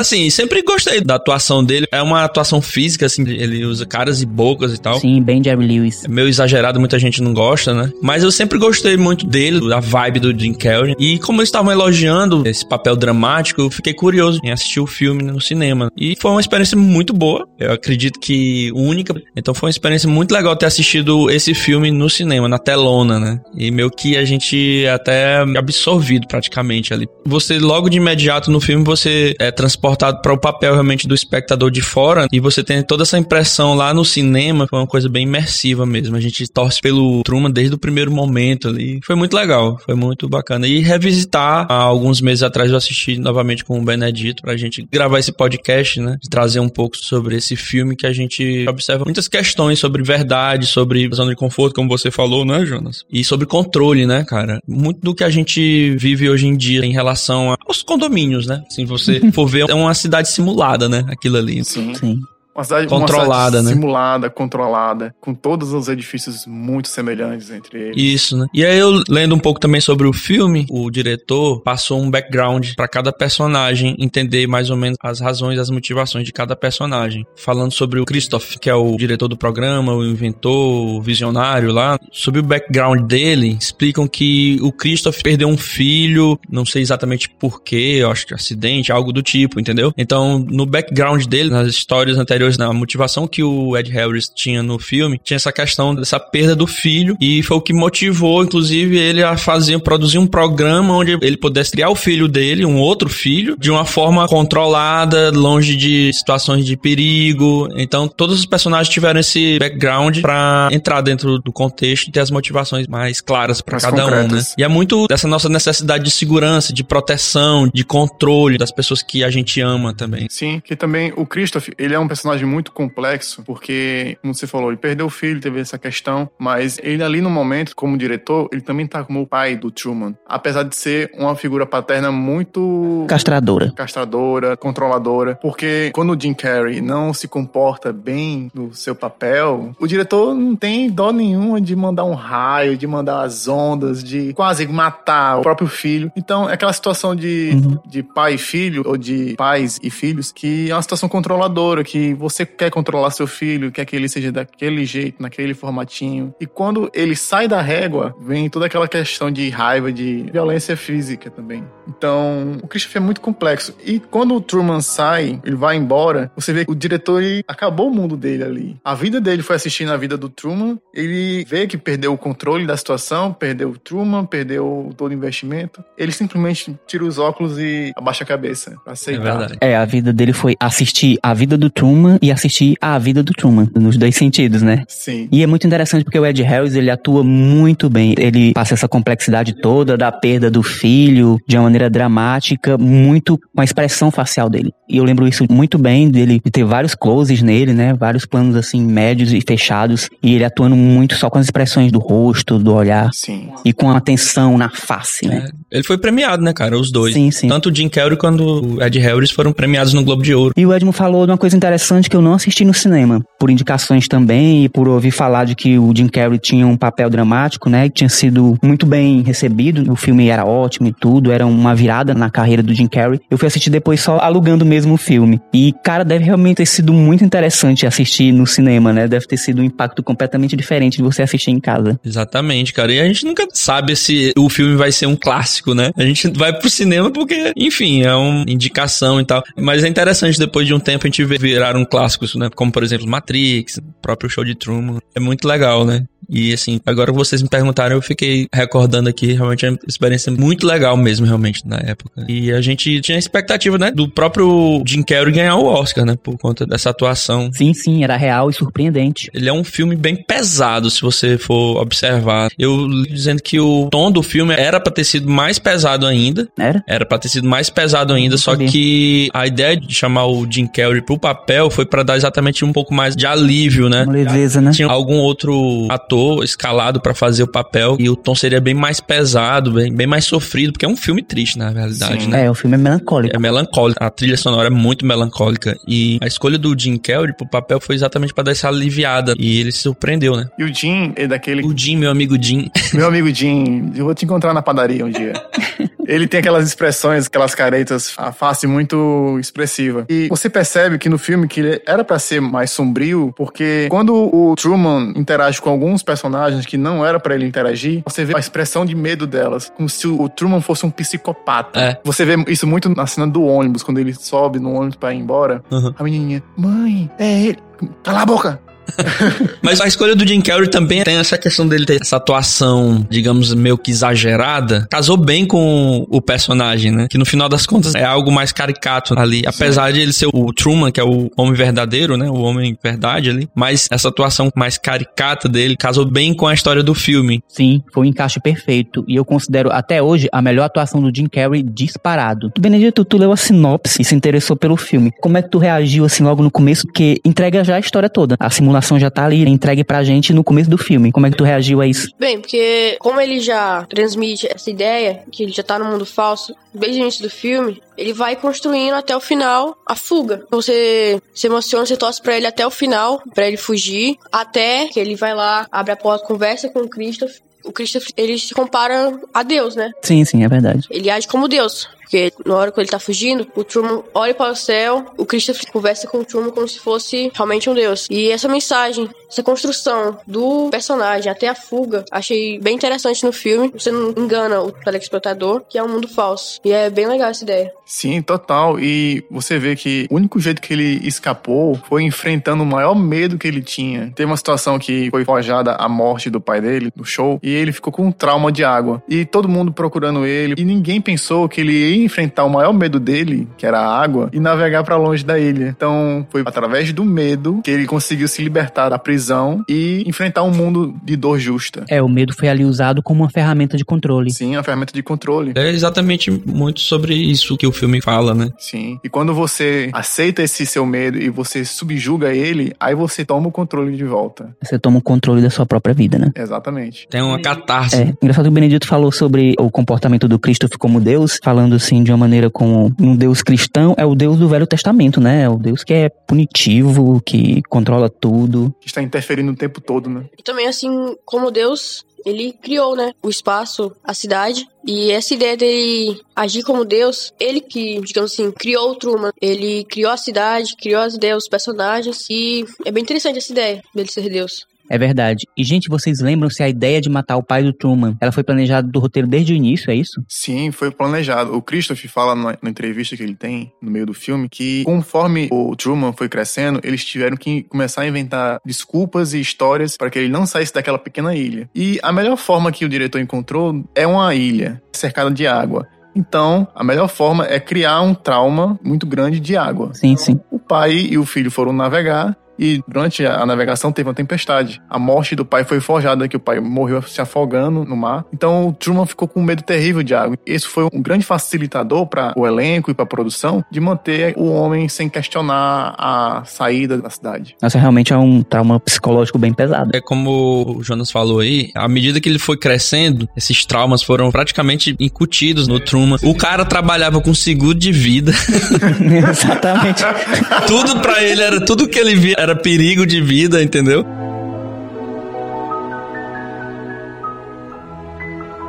Assim, 0.00 0.28
sempre 0.28 0.62
gostei 0.62 1.00
da 1.00 1.14
atuação 1.14 1.64
dele. 1.64 1.86
É 1.90 2.02
uma 2.02 2.22
atuação 2.24 2.60
física, 2.60 3.06
assim, 3.06 3.22
ele 3.26 3.64
usa 3.64 3.86
caras 3.86 4.20
e 4.20 4.26
bocas 4.26 4.74
e 4.74 4.78
tal. 4.78 5.00
Sim, 5.00 5.22
bem 5.22 5.42
Jerry 5.42 5.66
Lewis. 5.66 6.04
É 6.04 6.08
meio 6.08 6.28
exagerado, 6.28 6.78
muita 6.78 6.98
gente 6.98 7.22
não 7.22 7.32
gosta, 7.32 7.72
né? 7.72 7.90
Mas 8.02 8.22
eu 8.22 8.30
sempre 8.30 8.58
gostei 8.58 8.96
muito 8.96 9.26
dele, 9.26 9.66
da 9.68 9.80
vibe 9.80 10.20
do 10.20 10.38
Jim 10.38 10.52
Carrey. 10.52 10.94
E 10.98 11.18
como 11.18 11.40
eles 11.40 11.48
estavam 11.48 11.72
elogiando 11.72 12.46
esse 12.46 12.68
papel 12.68 12.94
dramático, 12.94 13.62
eu 13.62 13.70
fiquei 13.70 13.94
curioso 13.94 14.38
em 14.44 14.50
assistir 14.50 14.80
o 14.80 14.86
filme 14.86 15.22
no 15.22 15.40
cinema. 15.40 15.90
E 15.96 16.14
foi 16.20 16.30
uma 16.30 16.40
experiência 16.40 16.76
muito 16.76 17.14
boa. 17.14 17.48
Eu 17.58 17.72
acredito 17.72 18.20
que 18.20 18.70
única. 18.74 19.14
Então 19.34 19.54
foi 19.54 19.68
uma 19.68 19.70
experiência 19.70 20.08
muito 20.08 20.32
legal 20.32 20.54
ter 20.56 20.66
assistido 20.66 21.30
esse 21.30 21.54
filme 21.54 21.90
no 21.90 22.10
cinema, 22.10 22.48
na 22.48 22.58
telona, 22.58 23.18
né? 23.18 23.40
E 23.56 23.70
meio 23.70 23.90
que 23.90 24.16
a 24.16 24.24
gente 24.24 24.84
é 24.84 24.90
até 24.90 25.38
absorvido 25.56 26.26
praticamente 26.28 26.92
ali. 26.92 27.06
Você 27.24 27.58
logo 27.58 27.88
de 27.88 27.96
imediato 27.96 28.50
no 28.50 28.60
filme 28.60 28.84
você 28.84 29.34
é 29.38 29.50
transportado 29.50 29.85
para 30.22 30.32
o 30.32 30.38
papel 30.38 30.72
realmente 30.72 31.06
do 31.06 31.14
espectador 31.14 31.70
de 31.70 31.82
fora 31.82 32.26
e 32.32 32.40
você 32.40 32.62
tem 32.62 32.82
toda 32.82 33.02
essa 33.02 33.18
impressão 33.18 33.74
lá 33.74 33.92
no 33.92 34.04
cinema, 34.04 34.66
foi 34.68 34.78
uma 34.78 34.86
coisa 34.86 35.08
bem 35.08 35.24
imersiva 35.24 35.84
mesmo. 35.84 36.16
A 36.16 36.20
gente 36.20 36.46
torce 36.48 36.80
pelo 36.80 37.22
Truman 37.22 37.50
desde 37.50 37.74
o 37.74 37.78
primeiro 37.78 38.10
momento 38.10 38.68
ali. 38.68 39.00
Foi 39.04 39.14
muito 39.14 39.34
legal, 39.34 39.78
foi 39.84 39.94
muito 39.94 40.28
bacana. 40.28 40.66
E 40.66 40.80
revisitar, 40.80 41.66
há 41.68 41.74
alguns 41.74 42.20
meses 42.20 42.42
atrás 42.42 42.70
eu 42.70 42.76
assisti 42.76 43.18
novamente 43.18 43.64
com 43.64 43.78
o 43.78 43.84
Benedito 43.84 44.42
pra 44.42 44.56
gente 44.56 44.86
gravar 44.90 45.18
esse 45.18 45.32
podcast, 45.32 46.00
né? 46.00 46.16
E 46.24 46.28
trazer 46.28 46.60
um 46.60 46.68
pouco 46.68 46.96
sobre 46.96 47.36
esse 47.36 47.56
filme 47.56 47.96
que 47.96 48.06
a 48.06 48.12
gente 48.12 48.66
observa 48.68 49.04
muitas 49.04 49.28
questões 49.28 49.78
sobre 49.78 50.02
verdade, 50.02 50.66
sobre 50.66 51.08
zona 51.14 51.30
de 51.30 51.36
conforto, 51.36 51.74
como 51.74 51.88
você 51.88 52.10
falou, 52.10 52.44
né, 52.44 52.64
Jonas? 52.64 53.04
E 53.10 53.24
sobre 53.24 53.46
controle, 53.46 54.06
né, 54.06 54.24
cara? 54.24 54.60
Muito 54.66 55.00
do 55.00 55.14
que 55.14 55.24
a 55.24 55.30
gente 55.30 55.94
vive 55.96 56.28
hoje 56.28 56.46
em 56.46 56.56
dia 56.56 56.84
em 56.84 56.92
relação 56.92 57.54
aos 57.66 57.82
condomínios, 57.82 58.46
né? 58.46 58.62
Se 58.70 58.84
você 58.84 59.20
for 59.32 59.46
ver, 59.46 59.68
é 59.68 59.74
uma 59.80 59.94
cidade 59.94 60.28
simulada, 60.28 60.88
né? 60.88 61.04
Aquilo 61.08 61.36
ali. 61.36 61.64
Sim. 61.64 61.94
Sim. 61.94 62.20
Uma 62.56 62.64
cidade, 62.64 62.86
Controlada, 62.86 63.28
uma 63.28 63.44
cidade 63.44 63.64
né? 63.66 63.72
Simulada, 63.72 64.30
controlada, 64.30 65.14
com 65.20 65.34
todos 65.34 65.74
os 65.74 65.88
edifícios 65.88 66.46
muito 66.46 66.88
semelhantes 66.88 67.50
entre 67.50 67.78
eles. 67.78 68.02
Isso, 68.02 68.36
né? 68.36 68.46
E 68.54 68.64
aí 68.64 68.78
eu 68.78 69.02
lendo 69.08 69.34
um 69.34 69.38
pouco 69.38 69.60
também 69.60 69.80
sobre 69.80 70.08
o 70.08 70.12
filme, 70.12 70.64
o 70.70 70.90
diretor 70.90 71.60
passou 71.60 72.00
um 72.00 72.10
background 72.10 72.70
pra 72.74 72.88
cada 72.88 73.12
personagem 73.12 73.94
entender 73.98 74.46
mais 74.46 74.70
ou 74.70 74.76
menos 74.76 74.96
as 75.02 75.20
razões, 75.20 75.58
as 75.58 75.68
motivações 75.68 76.24
de 76.24 76.32
cada 76.32 76.56
personagem. 76.56 77.26
Falando 77.36 77.72
sobre 77.72 78.00
o 78.00 78.06
Christoph, 78.06 78.56
que 78.58 78.70
é 78.70 78.74
o 78.74 78.96
diretor 78.96 79.28
do 79.28 79.36
programa, 79.36 79.92
o 79.92 80.02
inventor, 80.02 80.96
o 80.96 81.02
visionário 81.02 81.70
lá, 81.72 81.98
sobre 82.10 82.40
o 82.40 82.42
background 82.42 83.02
dele, 83.02 83.58
explicam 83.60 84.08
que 84.08 84.58
o 84.62 84.72
Christoph 84.72 85.20
perdeu 85.22 85.48
um 85.48 85.58
filho, 85.58 86.38
não 86.50 86.64
sei 86.64 86.80
exatamente 86.80 87.28
porquê, 87.28 87.98
eu 88.00 88.10
acho 88.10 88.26
que 88.26 88.32
acidente, 88.32 88.90
algo 88.90 89.12
do 89.12 89.22
tipo, 89.22 89.60
entendeu? 89.60 89.92
Então, 89.96 90.38
no 90.38 90.64
background 90.64 91.26
dele, 91.26 91.50
nas 91.50 91.68
histórias 91.68 92.16
anteriores, 92.16 92.45
na 92.56 92.72
motivação 92.72 93.26
que 93.26 93.42
o 93.42 93.76
Ed 93.76 93.90
Harris 93.90 94.30
tinha 94.34 94.62
no 94.62 94.78
filme, 94.78 95.20
tinha 95.22 95.36
essa 95.36 95.52
questão 95.52 95.94
dessa 95.94 96.20
perda 96.20 96.54
do 96.54 96.66
filho 96.66 97.16
e 97.20 97.42
foi 97.42 97.56
o 97.56 97.60
que 97.60 97.72
motivou, 97.72 98.42
inclusive, 98.44 98.98
ele 98.98 99.22
a 99.22 99.36
fazer, 99.36 99.78
produzir 99.80 100.18
um 100.18 100.26
programa 100.26 100.94
onde 100.94 101.18
ele 101.20 101.36
pudesse 101.36 101.72
criar 101.72 101.90
o 101.90 101.94
filho 101.96 102.28
dele, 102.28 102.64
um 102.64 102.78
outro 102.78 103.08
filho, 103.08 103.56
de 103.58 103.70
uma 103.70 103.84
forma 103.84 104.26
controlada, 104.28 105.30
longe 105.30 105.76
de 105.76 106.12
situações 106.12 106.64
de 106.64 106.76
perigo. 106.76 107.68
Então, 107.76 108.08
todos 108.08 108.38
os 108.38 108.46
personagens 108.46 108.92
tiveram 108.92 109.20
esse 109.20 109.58
background 109.58 110.20
pra 110.20 110.68
entrar 110.70 111.00
dentro 111.00 111.38
do 111.38 111.52
contexto 111.52 112.08
e 112.08 112.12
ter 112.12 112.20
as 112.20 112.30
motivações 112.30 112.86
mais 112.86 113.20
claras 113.20 113.60
pra 113.60 113.74
Mais 113.74 113.84
cada 113.84 114.06
um, 114.06 114.10
né? 114.10 114.22
concretas. 114.22 114.54
E 114.58 114.62
é 114.62 114.68
muito 114.68 115.06
dessa 115.06 115.26
nossa 115.26 115.48
necessidade 115.48 116.04
de 116.04 116.10
segurança, 116.10 116.72
de 116.72 116.84
proteção, 116.84 117.68
de 117.72 117.84
controle 117.84 118.58
das 118.58 118.70
pessoas 118.70 119.02
que 119.02 119.24
a 119.24 119.30
gente 119.30 119.60
ama 119.60 119.94
também. 119.94 120.26
Sim, 120.28 120.60
que 120.64 120.76
também 120.76 121.12
o 121.16 121.24
Christoph, 121.24 121.68
ele 121.78 121.94
é 121.94 121.98
um 121.98 122.08
personagem 122.08 122.35
muito 122.44 122.72
complexo, 122.72 123.42
porque, 123.44 124.18
como 124.20 124.34
você 124.34 124.46
falou, 124.46 124.68
ele 124.70 124.76
perdeu 124.76 125.06
o 125.06 125.10
filho, 125.10 125.40
teve 125.40 125.60
essa 125.60 125.78
questão, 125.78 126.28
mas 126.38 126.78
ele 126.82 127.02
ali 127.02 127.20
no 127.20 127.30
momento, 127.30 127.74
como 127.74 127.96
diretor, 127.96 128.48
ele 128.52 128.60
também 128.60 128.86
tá 128.86 129.04
como 129.04 129.22
o 129.22 129.26
pai 129.26 129.56
do 129.56 129.70
Truman. 129.70 130.14
Apesar 130.26 130.62
de 130.62 130.74
ser 130.76 131.10
uma 131.14 131.34
figura 131.34 131.66
paterna 131.66 132.10
muito 132.10 133.04
Castradora. 133.08 133.72
castradora, 133.72 134.56
controladora, 134.56 135.38
porque 135.40 135.90
quando 135.94 136.12
o 136.12 136.20
Jim 136.20 136.34
Carrey 136.34 136.80
não 136.80 137.12
se 137.12 137.28
comporta 137.28 137.92
bem 137.92 138.50
no 138.54 138.74
seu 138.74 138.94
papel, 138.94 139.72
o 139.78 139.86
diretor 139.86 140.34
não 140.34 140.56
tem 140.56 140.90
dó 140.90 141.12
nenhuma 141.12 141.60
de 141.60 141.74
mandar 141.74 142.04
um 142.04 142.14
raio, 142.14 142.76
de 142.76 142.86
mandar 142.86 143.22
as 143.22 143.48
ondas, 143.48 144.02
de 144.02 144.32
quase 144.32 144.66
matar 144.66 145.38
o 145.38 145.42
próprio 145.42 145.68
filho. 145.68 146.10
Então, 146.16 146.48
é 146.48 146.54
aquela 146.54 146.72
situação 146.72 147.14
de, 147.14 147.52
de 147.86 148.02
pai 148.02 148.34
e 148.34 148.38
filho, 148.38 148.82
ou 148.86 148.96
de 148.96 149.34
pais 149.36 149.78
e 149.82 149.90
filhos, 149.90 150.32
que 150.32 150.70
é 150.70 150.74
uma 150.74 150.82
situação 150.82 151.08
controladora, 151.08 151.84
que 151.84 152.14
você 152.28 152.44
quer 152.44 152.70
controlar 152.70 153.10
seu 153.10 153.26
filho, 153.26 153.70
quer 153.70 153.84
que 153.84 153.94
ele 153.94 154.08
seja 154.08 154.32
daquele 154.32 154.84
jeito, 154.84 155.22
naquele 155.22 155.54
formatinho. 155.54 156.34
E 156.40 156.46
quando 156.46 156.90
ele 156.94 157.14
sai 157.14 157.46
da 157.48 157.60
régua, 157.60 158.14
vem 158.20 158.48
toda 158.48 158.66
aquela 158.66 158.88
questão 158.88 159.30
de 159.30 159.48
raiva, 159.50 159.92
de 159.92 160.28
violência 160.32 160.76
física 160.76 161.30
também. 161.30 161.64
Então, 161.88 162.58
o 162.62 162.66
Christopher 162.68 163.00
é 163.00 163.04
muito 163.04 163.20
complexo. 163.20 163.74
E 163.84 164.00
quando 164.00 164.34
o 164.34 164.40
Truman 164.40 164.80
sai, 164.80 165.40
ele 165.44 165.56
vai 165.56 165.76
embora, 165.76 166.30
você 166.34 166.52
vê 166.52 166.64
que 166.64 166.70
o 166.70 166.74
diretor 166.74 167.22
ele 167.22 167.44
acabou 167.46 167.88
o 167.90 167.94
mundo 167.94 168.16
dele 168.16 168.42
ali. 168.42 168.76
A 168.84 168.94
vida 168.94 169.20
dele 169.20 169.42
foi 169.42 169.56
assistindo 169.56 169.92
a 169.92 169.96
vida 169.96 170.16
do 170.16 170.28
Truman, 170.28 170.78
ele 170.92 171.44
vê 171.44 171.66
que 171.66 171.76
perdeu 171.78 172.12
o 172.12 172.18
controle 172.18 172.66
da 172.66 172.76
situação, 172.76 173.32
perdeu 173.32 173.70
o 173.70 173.78
Truman, 173.78 174.24
perdeu 174.26 174.90
todo 174.96 175.10
o 175.10 175.14
investimento. 175.14 175.82
Ele 175.96 176.12
simplesmente 176.12 176.76
tira 176.86 177.04
os 177.04 177.18
óculos 177.18 177.58
e 177.58 177.92
abaixa 177.96 178.24
a 178.24 178.26
cabeça 178.26 178.76
É 178.86 178.90
aceitar. 178.90 179.22
verdade. 179.22 179.58
É, 179.60 179.76
a 179.76 179.84
vida 179.84 180.12
dele 180.12 180.32
foi 180.32 180.56
assistir 180.60 181.18
a 181.22 181.32
vida 181.34 181.56
do 181.56 181.70
Truman 181.70 182.15
e 182.20 182.30
assistir 182.30 182.76
a 182.80 182.98
vida 182.98 183.22
do 183.22 183.32
Truman, 183.32 183.68
nos 183.74 183.96
dois 183.96 184.16
sentidos, 184.16 184.62
né? 184.62 184.84
Sim. 184.88 185.28
E 185.30 185.42
é 185.42 185.46
muito 185.46 185.66
interessante 185.66 186.04
porque 186.04 186.18
o 186.18 186.26
Ed 186.26 186.42
Harris, 186.42 186.74
ele 186.74 186.90
atua 186.90 187.22
muito 187.22 187.88
bem. 187.88 188.14
Ele 188.18 188.52
passa 188.52 188.74
essa 188.74 188.88
complexidade 188.88 189.54
toda 189.60 189.96
da 189.96 190.10
perda 190.12 190.50
do 190.50 190.62
filho 190.62 191.38
de 191.46 191.56
uma 191.56 191.64
maneira 191.64 191.90
dramática, 191.90 192.76
muito 192.78 193.38
com 193.54 193.60
a 193.60 193.64
expressão 193.64 194.10
facial 194.10 194.48
dele. 194.48 194.72
E 194.88 194.98
eu 194.98 195.04
lembro 195.04 195.26
isso 195.26 195.44
muito 195.50 195.78
bem 195.78 196.08
dele 196.08 196.40
de 196.44 196.50
ter 196.50 196.64
vários 196.64 196.94
closes 196.94 197.42
nele, 197.42 197.72
né? 197.72 197.92
Vários 197.94 198.24
planos 198.24 198.54
assim 198.54 198.84
médios 198.84 199.32
e 199.32 199.40
fechados 199.40 200.08
e 200.22 200.34
ele 200.34 200.44
atuando 200.44 200.76
muito 200.76 201.14
só 201.16 201.28
com 201.28 201.38
as 201.38 201.46
expressões 201.46 201.90
do 201.90 201.98
rosto, 201.98 202.58
do 202.58 202.72
olhar 202.72 203.10
Sim. 203.12 203.48
e 203.64 203.72
com 203.72 203.90
a 203.90 203.96
atenção 203.96 204.56
na 204.56 204.70
face, 204.70 205.26
né? 205.26 205.48
Ele 205.70 205.82
foi 205.82 205.98
premiado, 205.98 206.42
né, 206.42 206.52
cara? 206.52 206.78
Os 206.78 206.90
dois. 206.90 207.14
Sim, 207.14 207.30
sim. 207.30 207.48
Tanto 207.48 207.70
o 207.70 207.74
Jim 207.74 207.88
Carrey 207.88 208.16
quanto 208.16 208.42
o 208.44 208.82
Ed 208.82 208.98
Harris 208.98 209.30
foram 209.30 209.52
premiados 209.52 209.92
no 209.92 210.04
Globo 210.04 210.22
de 210.22 210.34
Ouro. 210.34 210.54
E 210.56 210.64
o 210.64 210.72
Edmund 210.72 210.96
falou 210.96 211.26
de 211.26 211.32
uma 211.32 211.38
coisa 211.38 211.56
interessante 211.56 211.95
que 212.04 212.16
eu 212.16 212.22
não 212.22 212.34
assisti 212.34 212.64
no 212.64 212.74
cinema, 212.74 213.22
por 213.38 213.50
indicações 213.50 214.08
também 214.08 214.64
e 214.64 214.68
por 214.68 214.88
ouvir 214.88 215.10
falar 215.10 215.44
de 215.44 215.54
que 215.54 215.78
o 215.78 215.92
Jim 215.94 216.08
Carrey 216.08 216.38
tinha 216.38 216.66
um 216.66 216.76
papel 216.76 217.08
dramático, 217.08 217.70
né? 217.70 217.88
Que 217.88 217.96
tinha 217.96 218.08
sido 218.08 218.56
muito 218.62 218.86
bem 218.86 219.22
recebido, 219.22 219.90
o 219.90 219.96
filme 219.96 220.28
era 220.28 220.44
ótimo 220.44 220.88
e 220.88 220.92
tudo, 220.92 221.32
era 221.32 221.46
uma 221.46 221.74
virada 221.74 222.14
na 222.14 222.30
carreira 222.30 222.62
do 222.62 222.74
Jim 222.74 222.86
Carrey. 222.86 223.20
Eu 223.30 223.38
fui 223.38 223.48
assistir 223.48 223.70
depois 223.70 224.00
só 224.00 224.18
alugando 224.18 224.64
mesmo 224.64 224.94
o 224.94 224.96
filme. 224.96 225.40
E, 225.52 225.72
cara, 225.84 226.04
deve 226.04 226.24
realmente 226.24 226.56
ter 226.56 226.66
sido 226.66 226.92
muito 226.92 227.24
interessante 227.24 227.86
assistir 227.86 228.32
no 228.32 228.46
cinema, 228.46 228.92
né? 228.92 229.08
Deve 229.08 229.26
ter 229.26 229.36
sido 229.36 229.62
um 229.62 229.64
impacto 229.64 230.02
completamente 230.02 230.56
diferente 230.56 230.98
de 230.98 231.02
você 231.02 231.22
assistir 231.22 231.50
em 231.50 231.60
casa. 231.60 231.98
Exatamente, 232.04 232.72
cara. 232.72 232.92
E 232.92 233.00
a 233.00 233.06
gente 233.06 233.24
nunca 233.24 233.46
sabe 233.52 233.96
se 233.96 234.32
o 234.36 234.48
filme 234.48 234.76
vai 234.76 234.92
ser 234.92 235.06
um 235.06 235.16
clássico, 235.16 235.74
né? 235.74 235.90
A 235.96 236.02
gente 236.02 236.28
vai 236.36 236.52
pro 236.52 236.68
cinema 236.68 237.10
porque, 237.10 237.52
enfim, 237.56 238.02
é 238.02 238.14
uma 238.14 238.44
indicação 238.46 239.20
e 239.20 239.24
tal. 239.24 239.42
Mas 239.56 239.84
é 239.84 239.88
interessante, 239.88 240.38
depois 240.38 240.66
de 240.66 240.74
um 240.74 240.80
tempo, 240.80 241.06
a 241.06 241.08
gente 241.08 241.24
virar 241.24 241.76
um 241.76 241.84
clássico, 241.86 242.26
né? 242.38 242.50
Como, 242.54 242.70
por 242.70 242.82
exemplo, 242.82 243.06
Matrix, 243.06 243.78
o 243.78 243.82
próprio 244.02 244.28
show 244.28 244.44
de 244.44 244.54
Truman. 244.54 244.98
É 245.14 245.20
muito 245.20 245.46
legal, 245.46 245.84
né? 245.84 246.04
E, 246.28 246.52
assim, 246.52 246.80
agora 246.84 247.12
que 247.12 247.16
vocês 247.16 247.40
me 247.40 247.48
perguntaram, 247.48 247.94
eu 247.94 248.02
fiquei 248.02 248.48
recordando 248.52 249.08
aqui. 249.08 249.32
Realmente 249.32 249.64
é 249.64 249.70
uma 249.70 249.78
experiência 249.86 250.32
muito 250.32 250.66
legal 250.66 250.96
mesmo, 250.96 251.24
realmente, 251.24 251.66
na 251.66 251.76
época. 251.76 252.26
E 252.28 252.52
a 252.52 252.60
gente 252.60 253.00
tinha 253.00 253.16
a 253.16 253.18
expectativa, 253.18 253.78
né? 253.78 253.90
Do 253.92 254.08
próprio 254.08 254.82
Jim 254.86 255.02
Carrey 255.02 255.32
ganhar 255.32 255.56
o 255.56 255.66
Oscar, 255.66 256.04
né? 256.04 256.16
Por 256.20 256.36
conta 256.36 256.66
dessa 256.66 256.90
atuação. 256.90 257.50
Sim, 257.52 257.72
sim, 257.72 258.02
era 258.02 258.16
real 258.16 258.50
e 258.50 258.52
surpreendente. 258.52 259.30
Ele 259.32 259.48
é 259.48 259.52
um 259.52 259.62
filme 259.62 259.94
bem 259.94 260.16
pesado, 260.16 260.90
se 260.90 261.00
você 261.00 261.38
for 261.38 261.80
observar. 261.80 262.50
Eu 262.58 262.86
li 262.86 263.08
dizendo 263.08 263.40
que 263.42 263.60
o 263.60 263.88
tom 263.90 264.10
do 264.10 264.22
filme 264.22 264.54
era 264.54 264.80
pra 264.80 264.92
ter 264.92 265.04
sido 265.04 265.30
mais 265.30 265.58
pesado 265.58 266.06
ainda. 266.06 266.48
Era? 266.58 266.82
Era 266.88 267.06
pra 267.06 267.18
ter 267.18 267.28
sido 267.28 267.48
mais 267.48 267.70
pesado 267.70 268.12
ainda, 268.12 268.36
só 268.36 268.56
que 268.56 269.28
a 269.32 269.46
ideia 269.46 269.76
de 269.76 269.94
chamar 269.94 270.26
o 270.26 270.46
Jim 270.50 270.66
Carrey 270.66 271.02
pro 271.02 271.18
papel 271.18 271.70
foi 271.76 271.84
para 271.84 272.02
dar 272.02 272.16
exatamente 272.16 272.64
um 272.64 272.72
pouco 272.72 272.94
mais 272.94 273.14
de 273.14 273.26
alívio, 273.26 273.90
né? 273.90 274.04
Uma 274.04 274.14
leveza, 274.14 274.62
né? 274.62 274.70
Tinha 274.70 274.88
algum 274.88 275.18
outro 275.18 275.86
ator 275.90 276.42
escalado 276.42 277.02
para 277.02 277.12
fazer 277.12 277.42
o 277.42 277.46
papel 277.46 277.98
e 278.00 278.08
o 278.08 278.16
tom 278.16 278.34
seria 278.34 278.62
bem 278.62 278.72
mais 278.72 278.98
pesado, 278.98 279.72
bem, 279.72 279.94
bem 279.94 280.06
mais 280.06 280.24
sofrido, 280.24 280.72
porque 280.72 280.86
é 280.86 280.88
um 280.88 280.96
filme 280.96 281.22
triste, 281.22 281.58
na 281.58 281.68
realidade, 281.68 282.22
Sim. 282.22 282.30
né? 282.30 282.46
É, 282.46 282.50
o 282.50 282.54
filme 282.54 282.76
é 282.76 282.78
melancólico. 282.78 283.36
É 283.36 283.38
melancólico. 283.38 284.02
A 284.02 284.08
trilha 284.08 284.38
sonora 284.38 284.68
é 284.68 284.70
muito 284.70 285.04
melancólica. 285.04 285.76
E 285.86 286.18
a 286.22 286.26
escolha 286.26 286.56
do 286.56 286.74
Jim 286.78 286.96
Carrey 286.96 287.34
pro 287.36 287.46
papel 287.46 287.78
foi 287.78 287.94
exatamente 287.94 288.32
para 288.32 288.44
dar 288.44 288.52
essa 288.52 288.68
aliviada. 288.68 289.34
E 289.38 289.60
ele 289.60 289.70
se 289.70 289.80
surpreendeu, 289.80 290.34
né? 290.34 290.46
E 290.58 290.64
o 290.64 290.74
Jim 290.74 291.12
é 291.14 291.26
daquele. 291.26 291.62
O 291.62 291.76
Jim, 291.76 291.96
meu 291.96 292.10
amigo 292.10 292.42
Jim. 292.42 292.70
Meu 292.94 293.08
amigo 293.08 293.28
Jim, 293.34 293.92
eu 293.94 294.06
vou 294.06 294.14
te 294.14 294.24
encontrar 294.24 294.54
na 294.54 294.62
padaria 294.62 295.04
um 295.04 295.10
dia. 295.10 295.34
Ele 296.06 296.28
tem 296.28 296.38
aquelas 296.38 296.66
expressões, 296.66 297.26
aquelas 297.26 297.54
caretas, 297.54 298.14
a 298.16 298.30
face 298.30 298.66
muito 298.66 299.36
expressiva. 299.40 300.06
E 300.08 300.28
você 300.28 300.48
percebe 300.48 300.98
que 300.98 301.08
no 301.08 301.18
filme 301.18 301.48
que 301.48 301.60
ele 301.66 301.82
era 301.86 302.04
pra 302.04 302.18
ser 302.18 302.40
mais 302.40 302.70
sombrio, 302.70 303.32
porque 303.36 303.86
quando 303.90 304.14
o 304.14 304.54
Truman 304.56 305.12
interage 305.16 305.60
com 305.60 305.70
alguns 305.70 306.02
personagens 306.02 306.64
que 306.66 306.76
não 306.76 307.04
era 307.04 307.18
pra 307.18 307.34
ele 307.34 307.46
interagir, 307.46 308.02
você 308.06 308.24
vê 308.24 308.36
a 308.36 308.38
expressão 308.38 308.84
de 308.84 308.94
medo 308.94 309.26
delas, 309.26 309.72
como 309.76 309.88
se 309.88 310.06
o 310.06 310.28
Truman 310.28 310.60
fosse 310.60 310.86
um 310.86 310.90
psicopata. 310.90 311.80
É. 311.80 312.00
Você 312.04 312.24
vê 312.24 312.36
isso 312.48 312.66
muito 312.66 312.88
na 312.94 313.06
cena 313.06 313.26
do 313.26 313.42
ônibus, 313.42 313.82
quando 313.82 313.98
ele 313.98 314.14
sobe 314.14 314.58
no 314.58 314.72
ônibus 314.72 314.96
pra 314.96 315.12
ir 315.12 315.18
embora. 315.18 315.62
Uhum. 315.70 315.94
A 315.98 316.02
menininha, 316.02 316.42
mãe, 316.56 317.10
é 317.18 317.42
ele. 317.42 317.58
Cala 318.02 318.22
a 318.22 318.26
boca! 318.26 318.65
Mas 319.62 319.80
a 319.80 319.86
escolha 319.86 320.14
do 320.14 320.26
Jim 320.26 320.40
Carrey 320.40 320.68
também 320.68 321.02
tem 321.02 321.16
essa 321.16 321.36
questão 321.36 321.66
dele 321.66 321.84
ter 321.84 322.00
essa 322.00 322.16
atuação, 322.16 323.06
digamos, 323.10 323.52
meio 323.54 323.76
que 323.76 323.90
exagerada. 323.90 324.86
Casou 324.90 325.16
bem 325.16 325.46
com 325.46 326.06
o 326.08 326.20
personagem, 326.20 326.92
né? 326.92 327.06
Que 327.08 327.18
no 327.18 327.24
final 327.24 327.48
das 327.48 327.66
contas 327.66 327.94
é 327.94 328.04
algo 328.04 328.30
mais 328.30 328.52
caricato 328.52 329.18
ali. 329.18 329.42
Apesar 329.46 329.92
de 329.92 330.00
ele 330.00 330.12
ser 330.12 330.28
o 330.32 330.52
Truman, 330.52 330.90
que 330.90 331.00
é 331.00 331.04
o 331.04 331.30
homem 331.36 331.54
verdadeiro, 331.54 332.16
né? 332.16 332.28
O 332.28 332.40
homem 332.40 332.76
verdade 332.82 333.30
ali. 333.30 333.48
Mas 333.54 333.88
essa 333.90 334.08
atuação 334.08 334.50
mais 334.54 334.78
caricata 334.78 335.48
dele 335.48 335.76
casou 335.76 336.04
bem 336.04 336.34
com 336.34 336.46
a 336.46 336.54
história 336.54 336.82
do 336.82 336.94
filme. 336.94 337.42
Sim, 337.48 337.82
foi 337.92 338.06
um 338.06 338.08
encaixe 338.08 338.40
perfeito. 338.40 339.04
E 339.08 339.16
eu 339.16 339.24
considero 339.24 339.70
até 339.72 340.02
hoje 340.02 340.28
a 340.32 340.40
melhor 340.40 340.64
atuação 340.64 341.00
do 341.00 341.14
Jim 341.14 341.26
Carrey 341.26 341.62
disparado. 341.62 342.52
Benedito, 342.58 343.04
tu 343.04 343.18
leu 343.18 343.32
a 343.32 343.36
sinopse 343.36 344.00
e 344.00 344.04
se 344.04 344.14
interessou 344.14 344.56
pelo 344.56 344.76
filme. 344.76 345.12
Como 345.20 345.36
é 345.36 345.42
que 345.42 345.50
tu 345.50 345.58
reagiu 345.58 346.04
assim 346.04 346.22
logo 346.22 346.42
no 346.42 346.50
começo? 346.50 346.86
Porque 346.86 347.20
entrega 347.24 347.64
já 347.64 347.76
a 347.76 347.80
história 347.80 348.08
toda. 348.08 348.36
A 348.38 348.50
simulação 348.50 348.75
já 348.98 349.10
tá 349.10 349.24
ali, 349.24 349.48
entregue 349.48 349.84
pra 349.84 350.04
gente 350.04 350.32
no 350.32 350.44
começo 350.44 350.70
do 350.70 350.78
filme. 350.78 351.12
Como 351.12 351.26
é 351.26 351.30
que 351.30 351.36
tu 351.36 351.44
reagiu 351.44 351.80
a 351.80 351.86
isso? 351.86 352.08
Bem, 352.18 352.40
porque 352.40 352.96
como 353.00 353.20
ele 353.20 353.40
já 353.40 353.84
transmite 353.84 354.48
essa 354.52 354.70
ideia, 354.70 355.22
que 355.30 355.42
ele 355.42 355.52
já 355.52 355.62
tá 355.62 355.78
no 355.78 355.84
mundo 355.86 356.06
falso, 356.06 356.54
desde 356.74 357.00
o 357.00 357.02
início 357.02 357.22
do 357.22 357.30
filme, 357.30 357.82
ele 357.96 358.12
vai 358.12 358.36
construindo 358.36 358.94
até 358.94 359.16
o 359.16 359.20
final 359.20 359.76
a 359.86 359.94
fuga. 359.94 360.44
Você 360.50 361.20
se 361.34 361.46
emociona, 361.46 361.86
você 361.86 361.96
torce 361.96 362.20
pra 362.20 362.36
ele 362.36 362.46
até 362.46 362.66
o 362.66 362.70
final, 362.70 363.22
pra 363.34 363.46
ele 363.46 363.56
fugir, 363.56 364.16
até 364.30 364.86
que 364.88 365.00
ele 365.00 365.16
vai 365.16 365.34
lá, 365.34 365.66
abre 365.70 365.92
a 365.92 365.96
porta, 365.96 366.26
conversa 366.26 366.68
com 366.68 366.80
o 366.80 366.88
Christopher. 366.88 367.36
O 367.64 367.72
Christopher, 367.72 368.12
ele 368.16 368.38
se 368.38 368.54
compara 368.54 369.18
a 369.34 369.42
Deus, 369.42 369.74
né? 369.74 369.90
Sim, 370.02 370.24
sim, 370.24 370.44
é 370.44 370.48
verdade. 370.48 370.86
Ele 370.88 371.10
age 371.10 371.26
como 371.26 371.48
Deus. 371.48 371.88
Porque 372.06 372.32
na 372.44 372.54
hora 372.54 372.70
que 372.70 372.80
ele 372.80 372.88
tá 372.88 373.00
fugindo, 373.00 373.46
o 373.54 373.64
Truman 373.64 374.02
olha 374.14 374.32
para 374.32 374.52
o 374.52 374.56
céu, 374.56 375.06
o 375.18 375.26
Christopher 375.26 375.72
conversa 375.72 376.06
com 376.06 376.18
o 376.18 376.24
Truman 376.24 376.50
como 376.50 376.68
se 376.68 376.78
fosse 376.78 377.32
realmente 377.34 377.68
um 377.68 377.74
deus. 377.74 378.06
E 378.08 378.30
essa 378.30 378.46
mensagem, 378.48 379.10
essa 379.28 379.42
construção 379.42 380.16
do 380.24 380.68
personagem 380.70 381.30
até 381.30 381.48
a 381.48 381.54
fuga, 381.54 382.04
achei 382.10 382.60
bem 382.60 382.76
interessante 382.76 383.24
no 383.24 383.32
filme. 383.32 383.72
Você 383.74 383.90
não 383.90 384.14
engana 384.16 384.62
o 384.62 384.70
telespectador, 384.70 385.62
que 385.68 385.76
é 385.76 385.82
um 385.82 385.88
mundo 385.88 386.06
falso. 386.06 386.60
E 386.64 386.72
é 386.72 386.88
bem 386.88 387.08
legal 387.08 387.30
essa 387.30 387.42
ideia. 387.42 387.72
Sim, 387.84 388.22
total. 388.22 388.78
E 388.78 389.24
você 389.30 389.58
vê 389.58 389.74
que 389.74 390.06
o 390.08 390.14
único 390.14 390.38
jeito 390.38 390.62
que 390.62 390.72
ele 390.72 391.00
escapou 391.02 391.78
foi 391.88 392.02
enfrentando 392.04 392.62
o 392.62 392.66
maior 392.66 392.94
medo 392.94 393.38
que 393.38 393.48
ele 393.48 393.62
tinha. 393.62 394.12
Teve 394.14 394.30
uma 394.30 394.36
situação 394.36 394.78
que 394.78 395.10
foi 395.10 395.24
forjada 395.24 395.72
a 395.72 395.88
morte 395.88 396.30
do 396.30 396.40
pai 396.40 396.60
dele, 396.60 396.92
do 396.94 397.04
show, 397.04 397.40
e 397.42 397.50
ele 397.50 397.72
ficou 397.72 397.92
com 397.92 398.06
um 398.06 398.12
trauma 398.12 398.52
de 398.52 398.62
água. 398.64 399.02
E 399.08 399.24
todo 399.24 399.48
mundo 399.48 399.72
procurando 399.72 400.24
ele, 400.24 400.54
e 400.56 400.64
ninguém 400.64 401.00
pensou 401.00 401.48
que 401.48 401.60
ele 401.60 401.72
ia 401.72 401.95
enfrentar 402.04 402.44
o 402.44 402.50
maior 402.50 402.72
medo 402.72 402.98
dele, 402.98 403.48
que 403.56 403.66
era 403.66 403.78
a 403.78 404.00
água, 404.00 404.30
e 404.32 404.40
navegar 404.40 404.84
para 404.84 404.96
longe 404.96 405.24
da 405.24 405.38
ilha. 405.38 405.74
Então, 405.76 406.26
foi 406.30 406.42
através 406.44 406.92
do 406.92 407.04
medo 407.04 407.60
que 407.62 407.70
ele 407.70 407.86
conseguiu 407.86 408.28
se 408.28 408.42
libertar 408.42 408.88
da 408.88 408.98
prisão 408.98 409.64
e 409.68 410.04
enfrentar 410.06 410.42
um 410.42 410.50
mundo 410.50 410.94
de 411.02 411.16
dor 411.16 411.38
justa. 411.38 411.84
É, 411.88 412.02
o 412.02 412.08
medo 412.08 412.34
foi 412.34 412.48
ali 412.48 412.64
usado 412.64 413.02
como 413.02 413.22
uma 413.22 413.30
ferramenta 413.30 413.76
de 413.76 413.84
controle. 413.84 414.32
Sim, 414.32 414.56
a 414.56 414.62
ferramenta 414.62 414.92
de 414.92 415.02
controle. 415.02 415.52
É 415.54 415.68
exatamente 415.70 416.30
muito 416.30 416.80
sobre 416.80 417.14
isso 417.14 417.56
que 417.56 417.66
o 417.66 417.72
filme 417.72 418.00
fala, 418.00 418.34
né? 418.34 418.50
Sim. 418.58 418.98
E 419.02 419.08
quando 419.08 419.34
você 419.34 419.90
aceita 419.92 420.42
esse 420.42 420.66
seu 420.66 420.84
medo 420.86 421.18
e 421.18 421.28
você 421.28 421.64
subjuga 421.64 422.34
ele, 422.34 422.72
aí 422.78 422.94
você 422.94 423.24
toma 423.24 423.48
o 423.48 423.52
controle 423.52 423.96
de 423.96 424.04
volta. 424.04 424.54
Você 424.62 424.78
toma 424.78 424.98
o 424.98 425.02
controle 425.02 425.42
da 425.42 425.50
sua 425.50 425.66
própria 425.66 425.94
vida, 425.94 426.18
né? 426.18 426.30
Exatamente. 426.34 427.06
Tem 427.08 427.22
uma 427.22 427.40
catarse. 427.40 427.96
É, 427.96 428.14
engraçado 428.22 428.44
que 428.44 428.50
o 428.50 428.54
Benedito 428.54 428.86
falou 428.86 429.10
sobre 429.12 429.54
o 429.58 429.70
comportamento 429.70 430.28
do 430.28 430.38
Cristo 430.38 430.68
como 430.78 431.00
Deus, 431.00 431.38
falando 431.42 431.78
assim 431.86 432.02
de 432.02 432.10
uma 432.10 432.18
maneira 432.18 432.50
como 432.50 432.92
um 433.00 433.14
Deus 433.14 433.42
cristão 433.42 433.94
é 433.96 434.04
o 434.04 434.14
Deus 434.14 434.38
do 434.38 434.48
Velho 434.48 434.66
Testamento, 434.66 435.20
né? 435.20 435.42
É 435.42 435.48
o 435.48 435.56
Deus 435.56 435.84
que 435.84 435.94
é 435.94 436.08
punitivo, 436.08 437.22
que 437.24 437.62
controla 437.68 438.10
tudo. 438.10 438.74
Que 438.80 438.88
está 438.88 439.00
interferindo 439.00 439.52
o 439.52 439.56
tempo 439.56 439.80
todo, 439.80 440.10
né? 440.10 440.24
E 440.36 440.42
também, 440.42 440.66
assim, 440.66 441.16
como 441.24 441.50
Deus, 441.50 442.04
ele 442.24 442.52
criou, 442.52 442.96
né, 442.96 443.12
o 443.22 443.28
espaço, 443.28 443.92
a 444.02 444.12
cidade. 444.12 444.66
E 444.84 445.12
essa 445.12 445.34
ideia 445.34 445.56
dele 445.56 446.20
agir 446.34 446.62
como 446.64 446.84
Deus, 446.84 447.32
ele 447.38 447.60
que, 447.60 448.00
digamos 448.00 448.32
assim, 448.32 448.50
criou 448.50 448.90
o 448.90 448.96
Truman. 448.96 449.30
Ele 449.40 449.84
criou 449.84 450.10
a 450.10 450.16
cidade, 450.16 450.76
criou 450.76 451.02
as 451.02 451.14
ideias, 451.14 451.44
os 451.44 451.48
personagens. 451.48 452.26
E 452.28 452.64
é 452.84 452.90
bem 452.90 453.02
interessante 453.02 453.38
essa 453.38 453.52
ideia 453.52 453.82
dele 453.94 454.10
ser 454.10 454.28
Deus. 454.28 454.66
É 454.90 454.98
verdade. 454.98 455.46
E, 455.56 455.64
gente, 455.64 455.88
vocês 455.88 456.20
lembram 456.20 456.50
se 456.50 456.62
a 456.62 456.68
ideia 456.68 457.00
de 457.00 457.08
matar 457.08 457.36
o 457.36 457.42
pai 457.42 457.62
do 457.62 457.72
Truman, 457.72 458.16
ela 458.20 458.32
foi 458.32 458.42
planejada 458.42 458.88
do 458.88 458.98
roteiro 458.98 459.28
desde 459.28 459.52
o 459.52 459.56
início, 459.56 459.90
é 459.90 459.94
isso? 459.94 460.22
Sim, 460.28 460.70
foi 460.70 460.90
planejado. 460.90 461.54
O 461.54 461.62
Christopher 461.62 462.10
fala 462.10 462.34
na, 462.34 462.58
na, 462.62 462.70
entrevista 462.70 463.16
que 463.16 463.22
ele 463.22 463.34
tem 463.34 463.72
no 463.82 463.90
meio 463.90 464.06
do 464.06 464.14
filme 464.14 464.48
que 464.48 464.84
conforme 464.84 465.48
o 465.50 465.74
Truman 465.74 466.12
foi 466.12 466.28
crescendo, 466.28 466.80
eles 466.84 467.04
tiveram 467.04 467.36
que 467.36 467.62
começar 467.64 468.02
a 468.02 468.08
inventar 468.08 468.60
desculpas 468.64 469.34
e 469.34 469.40
histórias 469.40 469.96
para 469.96 470.10
que 470.10 470.18
ele 470.18 470.28
não 470.28 470.46
saísse 470.46 470.72
daquela 470.72 470.98
pequena 470.98 471.34
ilha. 471.34 471.68
E 471.74 471.98
a 472.02 472.12
melhor 472.12 472.36
forma 472.36 472.72
que 472.72 472.84
o 472.84 472.88
diretor 472.88 473.20
encontrou 473.20 473.84
é 473.94 474.06
uma 474.06 474.34
ilha 474.34 474.82
cercada 474.92 475.30
de 475.30 475.46
água. 475.46 475.86
Então, 476.14 476.66
a 476.74 476.82
melhor 476.82 477.08
forma 477.08 477.46
é 477.46 477.60
criar 477.60 478.00
um 478.00 478.14
trauma 478.14 478.80
muito 478.82 479.06
grande 479.06 479.38
de 479.38 479.54
água. 479.54 479.92
Sim, 479.92 480.16
sim. 480.16 480.40
O 480.50 480.58
pai 480.58 480.92
e 480.92 481.18
o 481.18 481.26
filho 481.26 481.50
foram 481.50 481.74
navegar 481.74 482.34
e 482.58 482.82
durante 482.86 483.24
a 483.24 483.44
navegação 483.44 483.92
teve 483.92 484.08
uma 484.08 484.14
tempestade. 484.14 484.80
A 484.88 484.98
morte 484.98 485.34
do 485.34 485.44
pai 485.44 485.64
foi 485.64 485.80
forjada, 485.80 486.28
que 486.28 486.36
o 486.36 486.40
pai 486.40 486.60
morreu 486.60 487.02
se 487.02 487.20
afogando 487.20 487.84
no 487.84 487.96
mar. 487.96 488.24
Então 488.32 488.68
o 488.68 488.72
Truman 488.72 489.06
ficou 489.06 489.28
com 489.28 489.40
um 489.40 489.44
medo 489.44 489.62
terrível 489.62 490.02
de 490.02 490.14
água. 490.14 490.36
Esse 490.46 490.66
foi 490.66 490.84
um 490.92 491.00
grande 491.00 491.24
facilitador 491.24 492.06
para 492.06 492.32
o 492.36 492.46
elenco 492.46 492.90
e 492.90 492.94
para 492.94 493.04
a 493.04 493.08
produção 493.08 493.64
de 493.70 493.80
manter 493.80 494.34
o 494.36 494.50
homem 494.50 494.88
sem 494.88 495.08
questionar 495.08 495.94
a 495.98 496.42
saída 496.44 496.98
da 496.98 497.10
cidade. 497.10 497.56
Nossa, 497.62 497.78
realmente 497.78 498.12
é 498.12 498.16
um 498.16 498.42
trauma 498.42 498.78
psicológico 498.80 499.38
bem 499.38 499.52
pesado. 499.52 499.90
É 499.94 500.00
como 500.00 500.76
o 500.78 500.82
Jonas 500.82 501.10
falou 501.10 501.40
aí, 501.40 501.70
à 501.74 501.88
medida 501.88 502.20
que 502.20 502.28
ele 502.28 502.38
foi 502.38 502.56
crescendo, 502.56 503.28
esses 503.36 503.64
traumas 503.64 504.02
foram 504.02 504.30
praticamente 504.30 504.94
incutidos 504.98 505.68
no 505.68 505.80
Truman. 505.80 506.16
O 506.22 506.34
cara 506.34 506.64
trabalhava 506.64 507.20
com 507.20 507.34
seguro 507.34 507.78
de 507.78 507.92
vida. 507.92 508.32
Exatamente. 509.30 510.02
tudo 510.66 511.00
para 511.00 511.22
ele 511.22 511.42
era 511.42 511.64
tudo 511.64 511.88
que 511.88 511.98
ele 511.98 512.14
via 512.14 512.45
era 512.46 512.54
perigo 512.54 513.04
de 513.04 513.20
vida, 513.20 513.60
entendeu? 513.60 514.06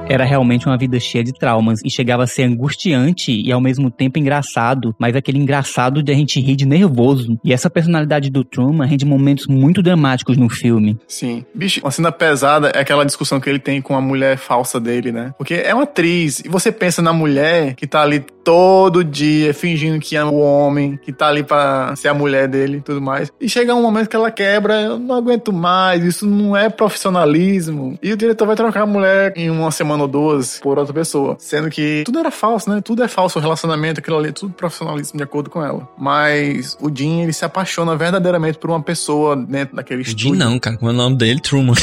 Era 0.10 0.24
realmente 0.24 0.66
uma 0.66 0.78
vida 0.78 1.00
cheia 1.00 1.24
de 1.24 1.34
traumas 1.34 1.82
e 1.84 1.92
chegava 1.92 2.24
a 2.24 2.28
ser 2.28 2.44
angustiante 2.44 3.32
e 3.32 3.52
ao 3.52 3.60
mesmo 3.60 3.92
tempo 3.92 4.18
engraçado, 4.18 4.96
mas 4.98 5.16
aquele 5.16 5.38
engraçado 5.38 6.02
de 6.02 6.12
a 6.12 6.16
gente 6.16 6.40
rir 6.40 6.56
de 6.56 6.66
nervoso. 6.66 7.38
E 7.44 7.52
essa 7.52 7.70
personalidade 7.70 8.30
do 8.30 8.44
Truman 8.44 8.86
rende 8.86 9.06
momentos 9.06 9.48
muito 9.48 9.84
dramáticos 9.84 10.38
no 10.38 10.50
filme. 10.50 10.98
Sim. 11.08 11.46
Bicho, 11.54 11.82
uma 11.82 11.92
cena 11.92 12.12
pesada 12.12 12.70
é 12.70 12.80
aquela 12.80 13.06
discussão 13.06 13.40
que 13.40 13.50
ele 13.50 13.60
tem 13.60 13.82
com 13.82 13.96
a 13.96 14.02
mulher 14.02 14.38
falsa 14.38 14.80
dele, 14.80 15.12
né? 15.12 15.34
Porque 15.38 15.56
é 15.56 15.74
uma 15.74 15.84
atriz 15.84 16.40
e 16.40 16.48
você 16.48 16.72
pensa 16.72 17.02
na 17.02 17.12
mulher 17.12 17.76
que 17.76 17.86
tá 17.86 18.02
ali 18.02 18.24
todo 18.48 19.04
dia 19.04 19.54
fingindo 19.54 20.00
que 20.00 20.16
é 20.16 20.24
o 20.24 20.36
homem, 20.36 20.98
que 21.04 21.12
tá 21.12 21.28
ali 21.28 21.44
pra 21.44 21.94
ser 21.98 22.08
a 22.08 22.14
mulher 22.14 22.48
dele 22.48 22.78
e 22.78 22.82
tudo 22.82 23.02
mais. 23.02 23.30
E 23.42 23.50
chega 23.50 23.76
um 23.76 23.82
momento 23.82 24.08
que 24.08 24.16
ela 24.16 24.32
quebra, 24.32 24.80
eu 24.84 24.98
não 24.98 25.18
aguento 25.18 25.52
mais, 25.52 26.02
isso 26.02 26.26
não 26.26 26.56
é 26.56 26.70
profissionalismo. 26.70 28.00
E 28.02 28.14
o 28.14 28.16
diretor 28.16 28.48
vai 28.48 28.56
trocar 28.56 28.84
a 28.84 28.86
mulher 28.86 29.34
em 29.36 29.50
uma 29.50 29.70
semana 29.70 30.04
ou 30.04 30.08
duas 30.08 30.62
por 30.62 30.80
outra 30.80 30.94
pessoa. 30.94 31.36
Sendo 31.38 31.70
que 31.70 32.04
tudo 32.06 32.20
era 32.20 32.32
falso, 32.32 32.70
né? 32.70 32.80
Tudo 32.80 33.04
é 33.04 33.10
falso, 33.10 33.38
o 33.38 33.42
relacionamento, 33.42 34.00
aquilo 34.00 34.18
ali, 34.18 34.32
tudo 34.32 34.54
profissionalismo 34.54 35.18
de 35.18 35.24
acordo 35.26 35.50
com 35.50 35.62
ela. 35.62 35.86
Mas 35.98 36.78
o 36.80 36.90
Jim, 36.90 37.24
ele 37.24 37.34
se 37.34 37.44
apaixona 37.44 37.98
verdadeiramente 37.98 38.58
por 38.58 38.70
uma 38.70 38.82
pessoa 38.82 39.36
dentro 39.36 39.76
daquele 39.76 40.00
O 40.00 40.04
estúdio. 40.04 40.30
Jim 40.30 40.38
não, 40.38 40.58
cara. 40.58 40.78
Como 40.78 40.90
é 40.90 40.94
o 40.94 40.98
nome 40.98 41.18
dele? 41.18 41.42
Truman. 41.42 41.76